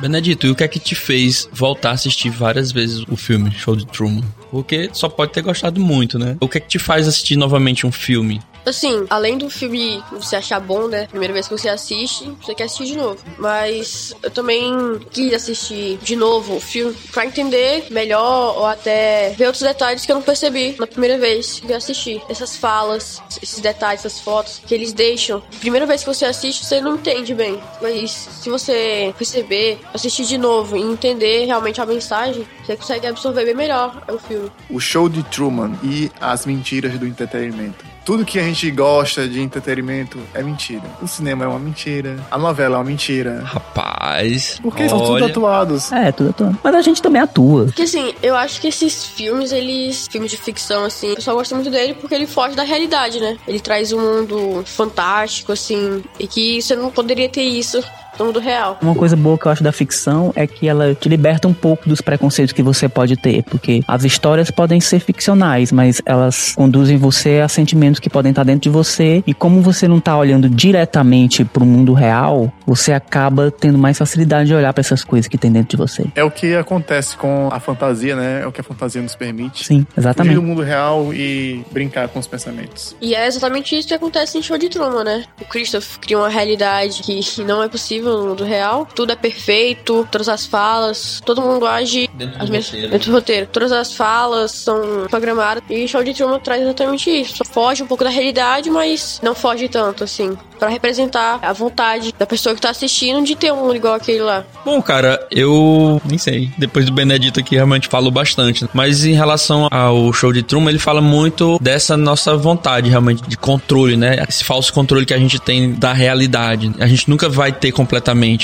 Benedito, 0.00 0.48
e 0.48 0.50
o 0.50 0.56
que 0.56 0.64
é 0.64 0.68
que 0.68 0.80
te 0.80 0.96
fez 0.96 1.48
voltar 1.52 1.90
a 1.90 1.92
assistir 1.92 2.30
várias 2.30 2.72
vezes 2.72 3.04
o 3.08 3.16
filme 3.16 3.52
Show 3.52 3.76
de 3.76 3.86
Truman? 3.86 4.24
Porque 4.50 4.90
só 4.92 5.08
pode 5.08 5.32
ter 5.32 5.42
gostado 5.42 5.80
muito, 5.80 6.18
né? 6.18 6.36
O 6.40 6.48
que 6.48 6.58
é 6.58 6.60
que 6.60 6.68
te 6.68 6.78
faz 6.80 7.06
assistir 7.06 7.36
novamente 7.36 7.86
um 7.86 7.92
filme? 7.92 8.40
Assim, 8.66 9.06
além 9.08 9.38
do 9.38 9.48
filme 9.48 10.02
você 10.10 10.34
achar 10.34 10.58
bom, 10.58 10.88
né? 10.88 11.06
Primeira 11.06 11.32
vez 11.32 11.46
que 11.46 11.56
você 11.56 11.68
assiste, 11.68 12.28
você 12.42 12.52
quer 12.52 12.64
assistir 12.64 12.86
de 12.86 12.96
novo. 12.96 13.18
Mas 13.38 14.12
eu 14.20 14.30
também 14.30 14.98
quis 15.10 15.32
assistir 15.32 15.98
de 16.02 16.16
novo 16.16 16.56
o 16.56 16.60
filme 16.60 16.92
pra 17.12 17.24
entender 17.24 17.86
melhor 17.90 18.58
ou 18.58 18.66
até 18.66 19.30
ver 19.38 19.46
outros 19.46 19.62
detalhes 19.62 20.04
que 20.04 20.10
eu 20.10 20.16
não 20.16 20.22
percebi 20.22 20.74
na 20.80 20.86
primeira 20.86 21.16
vez 21.16 21.60
que 21.60 21.70
eu 21.70 21.76
assisti. 21.76 22.20
Essas 22.28 22.56
falas, 22.56 23.22
esses 23.40 23.60
detalhes, 23.60 24.04
essas 24.04 24.20
fotos 24.20 24.60
que 24.66 24.74
eles 24.74 24.92
deixam. 24.92 25.40
Primeira 25.60 25.86
vez 25.86 26.00
que 26.00 26.08
você 26.08 26.24
assiste, 26.24 26.66
você 26.66 26.80
não 26.80 26.96
entende 26.96 27.34
bem. 27.34 27.60
Mas 27.80 28.10
se 28.10 28.50
você 28.50 29.14
perceber, 29.16 29.78
assistir 29.94 30.24
de 30.24 30.38
novo 30.38 30.76
e 30.76 30.82
entender 30.82 31.44
realmente 31.44 31.80
a 31.80 31.86
mensagem, 31.86 32.44
você 32.64 32.76
consegue 32.76 33.06
absorver 33.06 33.44
bem 33.44 33.54
melhor 33.54 34.02
o 34.08 34.18
filme. 34.18 34.50
O 34.68 34.80
show 34.80 35.08
de 35.08 35.22
Truman 35.24 35.78
e 35.84 36.10
as 36.20 36.46
mentiras 36.46 36.98
do 36.98 37.06
entretenimento. 37.06 37.95
Tudo 38.06 38.24
que 38.24 38.38
a 38.38 38.42
gente 38.44 38.70
gosta 38.70 39.26
de 39.26 39.40
entretenimento 39.40 40.16
é 40.32 40.40
mentira. 40.40 40.84
O 41.02 41.08
cinema 41.08 41.44
é 41.44 41.48
uma 41.48 41.58
mentira, 41.58 42.24
a 42.30 42.38
novela 42.38 42.76
é 42.76 42.78
uma 42.78 42.84
mentira. 42.84 43.42
Rapaz. 43.42 44.60
Porque 44.62 44.88
são 44.88 45.00
tudo 45.00 45.10
olha, 45.10 45.26
atuados. 45.26 45.90
É, 45.90 46.12
tudo 46.12 46.30
atuando. 46.30 46.56
Mas 46.62 46.74
a 46.76 46.82
gente 46.82 47.02
também 47.02 47.20
atua. 47.20 47.64
Porque 47.64 47.82
assim, 47.82 48.14
eu 48.22 48.36
acho 48.36 48.60
que 48.60 48.68
esses 48.68 49.04
filmes, 49.04 49.50
eles. 49.50 50.06
Filmes 50.08 50.30
de 50.30 50.36
ficção, 50.36 50.84
assim, 50.84 51.14
o 51.14 51.16
pessoal 51.16 51.36
gosta 51.36 51.56
muito 51.56 51.68
dele 51.68 51.94
porque 51.94 52.14
ele 52.14 52.28
foge 52.28 52.54
da 52.54 52.62
realidade, 52.62 53.18
né? 53.18 53.36
Ele 53.46 53.58
traz 53.58 53.92
um 53.92 53.98
mundo 54.00 54.62
fantástico, 54.64 55.50
assim, 55.50 56.04
e 56.16 56.28
que 56.28 56.62
você 56.62 56.76
não 56.76 56.92
poderia 56.92 57.28
ter 57.28 57.42
isso 57.42 57.82
no 58.18 58.26
mundo 58.26 58.40
real. 58.40 58.78
Uma 58.80 58.94
coisa 58.94 59.16
boa 59.16 59.38
que 59.38 59.46
eu 59.46 59.52
acho 59.52 59.62
da 59.62 59.72
ficção 59.72 60.32
é 60.34 60.46
que 60.46 60.68
ela 60.68 60.94
te 60.94 61.08
liberta 61.08 61.48
um 61.48 61.54
pouco 61.54 61.88
dos 61.88 62.00
preconceitos 62.00 62.52
que 62.52 62.62
você 62.62 62.88
pode 62.88 63.16
ter, 63.16 63.42
porque 63.44 63.82
as 63.86 64.04
histórias 64.04 64.50
podem 64.50 64.80
ser 64.80 65.00
ficcionais, 65.00 65.72
mas 65.72 66.00
elas 66.04 66.54
conduzem 66.54 66.96
você 66.96 67.40
a 67.40 67.48
sentimentos 67.48 68.00
que 68.00 68.10
podem 68.10 68.30
estar 68.30 68.44
dentro 68.44 68.62
de 68.62 68.70
você, 68.70 69.22
e 69.26 69.34
como 69.34 69.60
você 69.60 69.88
não 69.88 70.00
tá 70.00 70.16
olhando 70.16 70.48
diretamente 70.48 71.44
pro 71.44 71.64
mundo 71.64 71.92
real, 71.92 72.52
você 72.66 72.92
acaba 72.92 73.50
tendo 73.50 73.78
mais 73.78 73.98
facilidade 73.98 74.48
de 74.48 74.54
olhar 74.54 74.72
para 74.72 74.80
essas 74.80 75.04
coisas 75.04 75.28
que 75.28 75.38
tem 75.38 75.50
dentro 75.50 75.70
de 75.70 75.76
você. 75.76 76.04
É 76.14 76.24
o 76.24 76.30
que 76.30 76.54
acontece 76.54 77.16
com 77.16 77.48
a 77.52 77.60
fantasia, 77.60 78.16
né? 78.16 78.42
É 78.42 78.46
o 78.46 78.52
que 78.52 78.60
a 78.60 78.64
fantasia 78.64 79.02
nos 79.02 79.14
permite. 79.14 79.64
Sim, 79.64 79.80
Fugir 79.80 79.98
exatamente. 79.98 80.34
do 80.34 80.42
mundo 80.42 80.62
real 80.62 81.12
e 81.12 81.64
brincar 81.72 82.08
com 82.08 82.18
os 82.18 82.26
pensamentos. 82.26 82.96
E 83.00 83.14
é 83.14 83.26
exatamente 83.26 83.76
isso 83.76 83.88
que 83.88 83.94
acontece 83.94 84.38
em 84.38 84.42
Show 84.42 84.58
de 84.58 84.68
Truman, 84.68 85.04
né? 85.04 85.24
O 85.40 85.44
Christopher 85.44 86.00
cria 86.00 86.18
uma 86.18 86.28
realidade 86.28 87.02
que 87.02 87.20
não 87.44 87.62
é 87.62 87.68
possível 87.68 88.05
no 88.06 88.28
mundo 88.28 88.44
real. 88.44 88.86
Tudo 88.94 89.12
é 89.12 89.16
perfeito, 89.16 90.06
todas 90.10 90.28
as 90.28 90.46
falas, 90.46 91.20
todo 91.24 91.40
mundo 91.42 91.66
age 91.66 92.08
Dentro 92.14 92.38
do 92.38 92.52
mesmas- 92.52 92.66
roteiro. 92.66 92.90
dentro 92.90 93.10
do 93.10 93.14
roteiro. 93.14 93.46
Todas 93.52 93.72
as 93.72 93.92
falas 93.94 94.52
são 94.52 95.06
programadas. 95.10 95.62
E 95.68 95.86
Show 95.88 96.02
de 96.02 96.14
Truman 96.14 96.38
traz 96.40 96.62
exatamente 96.62 97.10
isso. 97.10 97.44
Foge 97.44 97.82
um 97.82 97.86
pouco 97.86 98.04
da 98.04 98.10
realidade, 98.10 98.70
mas 98.70 99.20
não 99.22 99.34
foge 99.34 99.68
tanto, 99.68 100.04
assim. 100.04 100.36
Pra 100.58 100.68
representar 100.68 101.38
a 101.42 101.52
vontade 101.52 102.14
da 102.18 102.24
pessoa 102.26 102.54
que 102.54 102.60
tá 102.60 102.70
assistindo 102.70 103.22
de 103.24 103.36
ter 103.36 103.52
um 103.52 103.56
mundo 103.56 103.76
igual 103.76 103.94
aquele 103.94 104.20
lá. 104.20 104.42
Bom, 104.64 104.80
cara, 104.80 105.26
eu 105.30 106.00
nem 106.08 106.16
sei. 106.16 106.50
Depois 106.56 106.86
do 106.86 106.92
Benedito 106.92 107.38
aqui 107.40 107.54
realmente 107.56 107.88
falou 107.88 108.10
bastante. 108.10 108.64
né? 108.64 108.70
Mas 108.72 109.04
em 109.04 109.12
relação 109.12 109.68
ao 109.70 110.12
show 110.14 110.32
de 110.32 110.42
Truman, 110.42 110.70
ele 110.70 110.78
fala 110.78 111.00
muito 111.02 111.58
dessa 111.60 111.94
nossa 111.96 112.34
vontade 112.36 112.88
realmente 112.88 113.22
de 113.28 113.36
controle, 113.36 113.96
né? 113.96 114.24
Esse 114.26 114.44
falso 114.44 114.72
controle 114.72 115.04
que 115.04 115.12
a 115.12 115.18
gente 115.18 115.38
tem 115.38 115.72
da 115.74 115.92
realidade. 115.92 116.72
A 116.78 116.86
gente 116.86 117.08
nunca 117.10 117.28
vai 117.28 117.52
ter 117.52 117.70
completamente, 117.72 117.95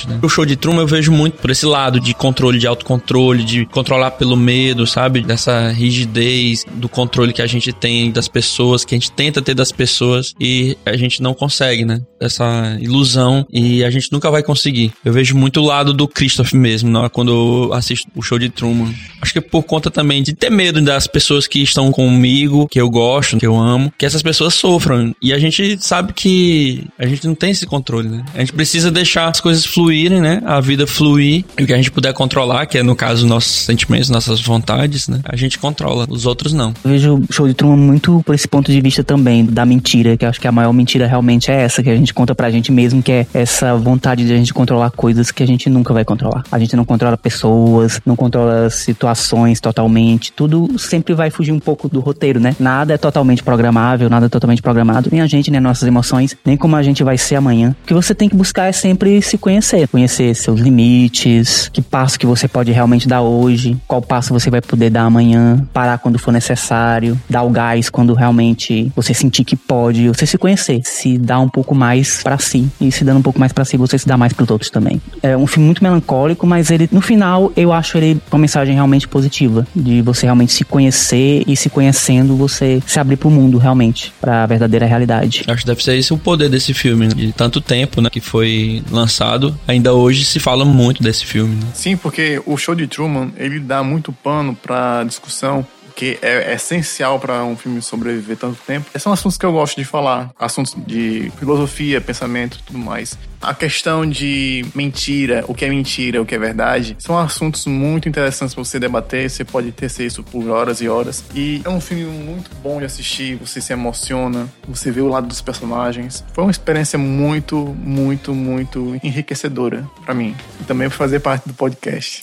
né? 0.06 0.18
O 0.22 0.28
show 0.28 0.44
de 0.44 0.56
Truman 0.56 0.82
eu 0.82 0.86
vejo 0.86 1.12
muito 1.12 1.38
por 1.38 1.50
esse 1.50 1.66
lado 1.66 2.00
de 2.00 2.14
controle, 2.14 2.58
de 2.58 2.66
autocontrole, 2.66 3.44
de 3.44 3.66
controlar 3.66 4.12
pelo 4.12 4.36
medo, 4.36 4.86
sabe? 4.86 5.22
Dessa 5.22 5.70
rigidez 5.70 6.64
do 6.74 6.88
controle 6.88 7.32
que 7.32 7.42
a 7.42 7.46
gente 7.46 7.72
tem 7.72 8.10
das 8.10 8.28
pessoas, 8.28 8.84
que 8.84 8.94
a 8.94 8.98
gente 8.98 9.12
tenta 9.12 9.42
ter 9.42 9.54
das 9.54 9.72
pessoas 9.72 10.34
e 10.40 10.76
a 10.84 10.96
gente 10.96 11.22
não 11.22 11.34
consegue, 11.34 11.84
né? 11.84 12.02
Essa 12.20 12.76
ilusão 12.80 13.46
e 13.52 13.84
a 13.84 13.90
gente 13.90 14.12
nunca 14.12 14.30
vai 14.30 14.42
conseguir. 14.42 14.92
Eu 15.04 15.12
vejo 15.12 15.36
muito 15.36 15.60
o 15.60 15.64
lado 15.64 15.92
do 15.92 16.06
Christopher 16.08 16.58
mesmo, 16.58 16.90
né? 16.90 17.08
quando 17.12 17.32
eu 17.32 17.74
assisto 17.74 18.08
o 18.14 18.22
show 18.22 18.38
de 18.38 18.48
Truman. 18.48 18.92
Acho 19.20 19.32
que 19.32 19.40
por 19.40 19.62
conta 19.62 19.90
também 19.90 20.22
de 20.22 20.32
ter 20.32 20.50
medo 20.50 20.80
das 20.80 21.06
pessoas 21.06 21.46
que 21.46 21.62
estão 21.62 21.90
comigo, 21.92 22.68
que 22.68 22.80
eu 22.80 22.88
gosto, 22.90 23.38
que 23.38 23.46
eu 23.46 23.56
amo, 23.56 23.92
que 23.96 24.06
essas 24.06 24.22
pessoas 24.22 24.54
sofram. 24.54 25.14
E 25.20 25.32
a 25.32 25.38
gente 25.38 25.78
sabe 25.80 26.12
que 26.12 26.84
a 26.98 27.06
gente 27.06 27.26
não 27.26 27.34
tem 27.34 27.50
esse 27.50 27.66
controle, 27.66 28.08
né? 28.08 28.24
A 28.34 28.40
gente 28.40 28.52
precisa 28.52 28.90
deixar 28.90 29.28
as 29.28 29.40
coisas 29.42 29.66
fluírem, 29.66 30.20
né? 30.20 30.40
A 30.44 30.60
vida 30.60 30.86
fluir. 30.86 31.44
E 31.58 31.62
o 31.62 31.66
que 31.66 31.72
a 31.72 31.76
gente 31.76 31.90
puder 31.90 32.12
controlar, 32.12 32.66
que 32.66 32.78
é 32.78 32.82
no 32.82 32.96
caso 32.96 33.26
nossos 33.26 33.52
sentimentos, 33.52 34.08
nossas 34.08 34.40
vontades, 34.40 35.08
né? 35.08 35.20
A 35.24 35.36
gente 35.36 35.58
controla. 35.58 36.06
Os 36.08 36.26
outros 36.26 36.52
não. 36.52 36.72
Eu 36.84 36.90
vejo 36.90 37.14
o 37.28 37.32
show 37.32 37.46
de 37.46 37.54
Truman 37.54 37.76
muito 37.76 38.22
por 38.24 38.34
esse 38.34 38.48
ponto 38.48 38.70
de 38.70 38.80
vista 38.80 39.02
também, 39.02 39.44
da 39.44 39.64
mentira, 39.66 40.16
que 40.16 40.24
eu 40.24 40.28
acho 40.28 40.40
que 40.40 40.48
a 40.48 40.52
maior 40.52 40.72
mentira 40.72 41.06
realmente 41.06 41.50
é 41.50 41.62
essa, 41.62 41.82
que 41.82 41.90
a 41.90 41.96
gente 41.96 42.14
conta 42.14 42.34
pra 42.34 42.50
gente 42.50 42.70
mesmo, 42.70 43.02
que 43.02 43.12
é 43.12 43.26
essa 43.34 43.74
vontade 43.76 44.24
de 44.24 44.32
a 44.32 44.36
gente 44.36 44.54
controlar 44.54 44.90
coisas 44.90 45.30
que 45.30 45.42
a 45.42 45.46
gente 45.46 45.68
nunca 45.68 45.92
vai 45.92 46.04
controlar. 46.04 46.44
A 46.50 46.58
gente 46.58 46.76
não 46.76 46.84
controla 46.84 47.16
pessoas, 47.16 48.00
não 48.06 48.14
controla 48.14 48.70
situações 48.70 49.60
totalmente, 49.60 50.32
tudo 50.32 50.78
sempre 50.78 51.14
vai 51.14 51.30
fugir 51.30 51.52
um 51.52 51.58
pouco 51.58 51.88
do 51.88 52.00
roteiro, 52.00 52.38
né? 52.38 52.54
Nada 52.58 52.94
é 52.94 52.98
totalmente 52.98 53.42
programável, 53.42 54.08
nada 54.08 54.26
é 54.26 54.28
totalmente 54.28 54.62
programado, 54.62 55.08
nem 55.10 55.20
a 55.20 55.26
gente, 55.26 55.50
nem 55.50 55.60
nossas 55.60 55.88
emoções, 55.88 56.36
nem 56.44 56.56
como 56.56 56.76
a 56.76 56.82
gente 56.82 57.02
vai 57.02 57.18
ser 57.18 57.36
amanhã. 57.36 57.74
O 57.82 57.86
que 57.86 57.94
você 57.94 58.14
tem 58.14 58.28
que 58.28 58.36
buscar 58.36 58.66
é 58.66 58.72
sempre 58.72 59.20
se 59.32 59.38
conhecer, 59.38 59.88
conhecer 59.88 60.34
seus 60.34 60.60
limites, 60.60 61.70
que 61.72 61.80
passo 61.80 62.18
que 62.18 62.26
você 62.26 62.46
pode 62.46 62.70
realmente 62.70 63.08
dar 63.08 63.22
hoje, 63.22 63.78
qual 63.88 64.02
passo 64.02 64.30
você 64.32 64.50
vai 64.50 64.60
poder 64.60 64.90
dar 64.90 65.04
amanhã, 65.04 65.66
parar 65.72 65.96
quando 65.96 66.18
for 66.18 66.32
necessário, 66.32 67.18
dar 67.30 67.42
o 67.42 67.48
gás 67.48 67.88
quando 67.88 68.12
realmente 68.12 68.92
você 68.94 69.14
sentir 69.14 69.44
que 69.44 69.56
pode, 69.56 70.08
você 70.08 70.26
se 70.26 70.36
conhecer, 70.36 70.82
se 70.84 71.16
dar 71.16 71.40
um 71.40 71.48
pouco 71.48 71.74
mais 71.74 72.22
para 72.22 72.36
si. 72.36 72.68
E 72.78 72.92
se 72.92 73.04
dando 73.04 73.20
um 73.20 73.22
pouco 73.22 73.40
mais 73.40 73.52
para 73.52 73.64
si, 73.64 73.78
você 73.78 73.96
se 73.96 74.06
dá 74.06 74.18
mais 74.18 74.34
pros 74.34 74.50
outros 74.50 74.70
também. 74.70 75.00
É 75.22 75.34
um 75.34 75.46
filme 75.46 75.64
muito 75.64 75.82
melancólico, 75.82 76.46
mas 76.46 76.70
ele, 76.70 76.86
no 76.92 77.00
final, 77.00 77.50
eu 77.56 77.72
acho 77.72 77.96
ele 77.96 78.20
uma 78.30 78.38
mensagem 78.38 78.74
realmente 78.74 79.08
positiva. 79.08 79.66
De 79.74 80.02
você 80.02 80.26
realmente 80.26 80.52
se 80.52 80.64
conhecer 80.64 81.42
e 81.46 81.56
se 81.56 81.70
conhecendo, 81.70 82.36
você 82.36 82.82
se 82.86 83.00
abrir 83.00 83.16
pro 83.16 83.30
mundo 83.30 83.56
realmente, 83.56 84.12
pra 84.20 84.44
verdadeira 84.44 84.84
realidade. 84.84 85.44
Acho 85.48 85.62
que 85.62 85.66
deve 85.66 85.82
ser 85.82 85.96
esse 85.96 86.12
o 86.12 86.18
poder 86.18 86.50
desse 86.50 86.74
filme, 86.74 87.08
né? 87.08 87.14
De 87.14 87.32
tanto 87.32 87.62
tempo, 87.62 88.02
né? 88.02 88.10
Que 88.10 88.20
foi 88.20 88.82
lançado. 88.90 89.21
Ainda 89.66 89.92
hoje 89.92 90.24
se 90.24 90.40
fala 90.40 90.64
muito 90.64 91.02
desse 91.02 91.24
filme, 91.24 91.54
né? 91.56 91.70
Sim, 91.74 91.96
porque 91.96 92.42
o 92.44 92.56
show 92.56 92.74
de 92.74 92.86
Truman, 92.86 93.30
ele 93.36 93.60
dá 93.60 93.82
muito 93.82 94.12
pano 94.12 94.54
pra 94.54 95.04
discussão 95.04 95.66
que 95.94 96.18
é 96.22 96.54
essencial 96.54 97.18
para 97.18 97.44
um 97.44 97.56
filme 97.56 97.80
sobreviver 97.82 98.36
tanto 98.36 98.58
tempo. 98.66 98.86
Esses 98.90 99.02
são 99.02 99.12
assuntos 99.12 99.36
que 99.36 99.46
eu 99.46 99.52
gosto 99.52 99.76
de 99.76 99.84
falar, 99.84 100.30
assuntos 100.38 100.74
de 100.86 101.30
filosofia, 101.38 102.00
pensamento, 102.00 102.58
tudo 102.66 102.78
mais. 102.78 103.18
A 103.40 103.52
questão 103.52 104.08
de 104.08 104.64
mentira, 104.72 105.44
o 105.48 105.54
que 105.54 105.64
é 105.64 105.68
mentira, 105.68 106.22
o 106.22 106.24
que 106.24 106.34
é 106.34 106.38
verdade, 106.38 106.96
são 107.00 107.18
assuntos 107.18 107.66
muito 107.66 108.08
interessantes 108.08 108.54
para 108.54 108.64
você 108.64 108.78
debater. 108.78 109.28
Você 109.28 109.44
pode 109.44 109.72
ter 109.72 109.90
isso 110.00 110.22
por 110.22 110.48
horas 110.48 110.80
e 110.80 110.88
horas. 110.88 111.24
E 111.34 111.60
é 111.64 111.68
um 111.68 111.80
filme 111.80 112.04
muito 112.04 112.50
bom 112.62 112.78
de 112.78 112.84
assistir. 112.84 113.34
Você 113.36 113.60
se 113.60 113.72
emociona, 113.72 114.48
você 114.66 114.92
vê 114.92 115.00
o 115.00 115.08
lado 115.08 115.26
dos 115.26 115.40
personagens. 115.40 116.24
Foi 116.32 116.44
uma 116.44 116.52
experiência 116.52 116.96
muito, 116.96 117.56
muito, 117.56 118.32
muito 118.32 118.98
enriquecedora 119.02 119.88
para 120.04 120.14
mim. 120.14 120.36
E 120.60 120.64
também 120.64 120.88
fazer 120.88 121.18
parte 121.18 121.48
do 121.48 121.54
podcast. 121.54 122.22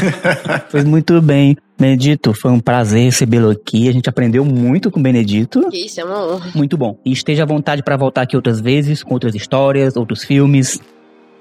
Foi 0.68 0.82
muito 0.82 1.22
bem. 1.22 1.56
Benedito, 1.80 2.34
foi 2.34 2.50
um 2.50 2.60
prazer 2.60 3.04
recebê-lo 3.04 3.50
aqui. 3.50 3.88
A 3.88 3.92
gente 3.92 4.08
aprendeu 4.08 4.44
muito 4.44 4.90
com 4.90 5.00
o 5.00 5.02
Benedito. 5.02 5.68
Isso 5.72 6.00
é 6.00 6.04
uma 6.04 6.24
honra. 6.24 6.50
Muito 6.54 6.76
bom. 6.76 6.98
E 7.04 7.12
esteja 7.12 7.44
à 7.44 7.46
vontade 7.46 7.82
para 7.82 7.96
voltar 7.96 8.22
aqui 8.22 8.36
outras 8.36 8.60
vezes, 8.60 9.02
com 9.02 9.14
outras 9.14 9.34
histórias, 9.34 9.96
outros 9.96 10.22
filmes. 10.22 10.80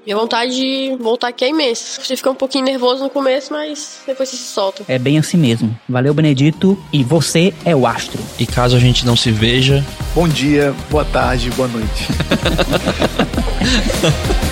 Minha 0.05 0.15
vontade 0.15 0.55
de 0.55 0.95
voltar 0.99 1.27
aqui 1.27 1.45
é 1.45 1.49
imensa. 1.49 2.01
Você 2.01 2.15
fica 2.15 2.31
um 2.31 2.35
pouquinho 2.35 2.65
nervoso 2.65 3.03
no 3.03 3.09
começo, 3.09 3.51
mas 3.51 3.99
depois 4.07 4.29
você 4.29 4.37
se 4.37 4.43
solta. 4.43 4.83
É 4.87 4.97
bem 4.97 5.19
assim 5.19 5.37
mesmo. 5.37 5.77
Valeu, 5.87 6.13
Benedito. 6.13 6.81
E 6.91 7.03
você 7.03 7.53
é 7.65 7.75
o 7.75 7.85
astro. 7.85 8.19
E 8.39 8.45
caso 8.45 8.75
a 8.75 8.79
gente 8.79 9.05
não 9.05 9.15
se 9.15 9.29
veja, 9.29 9.83
Bom 10.15 10.27
dia, 10.27 10.73
boa 10.89 11.05
tarde, 11.05 11.51
boa 11.51 11.67
noite. 11.67 12.07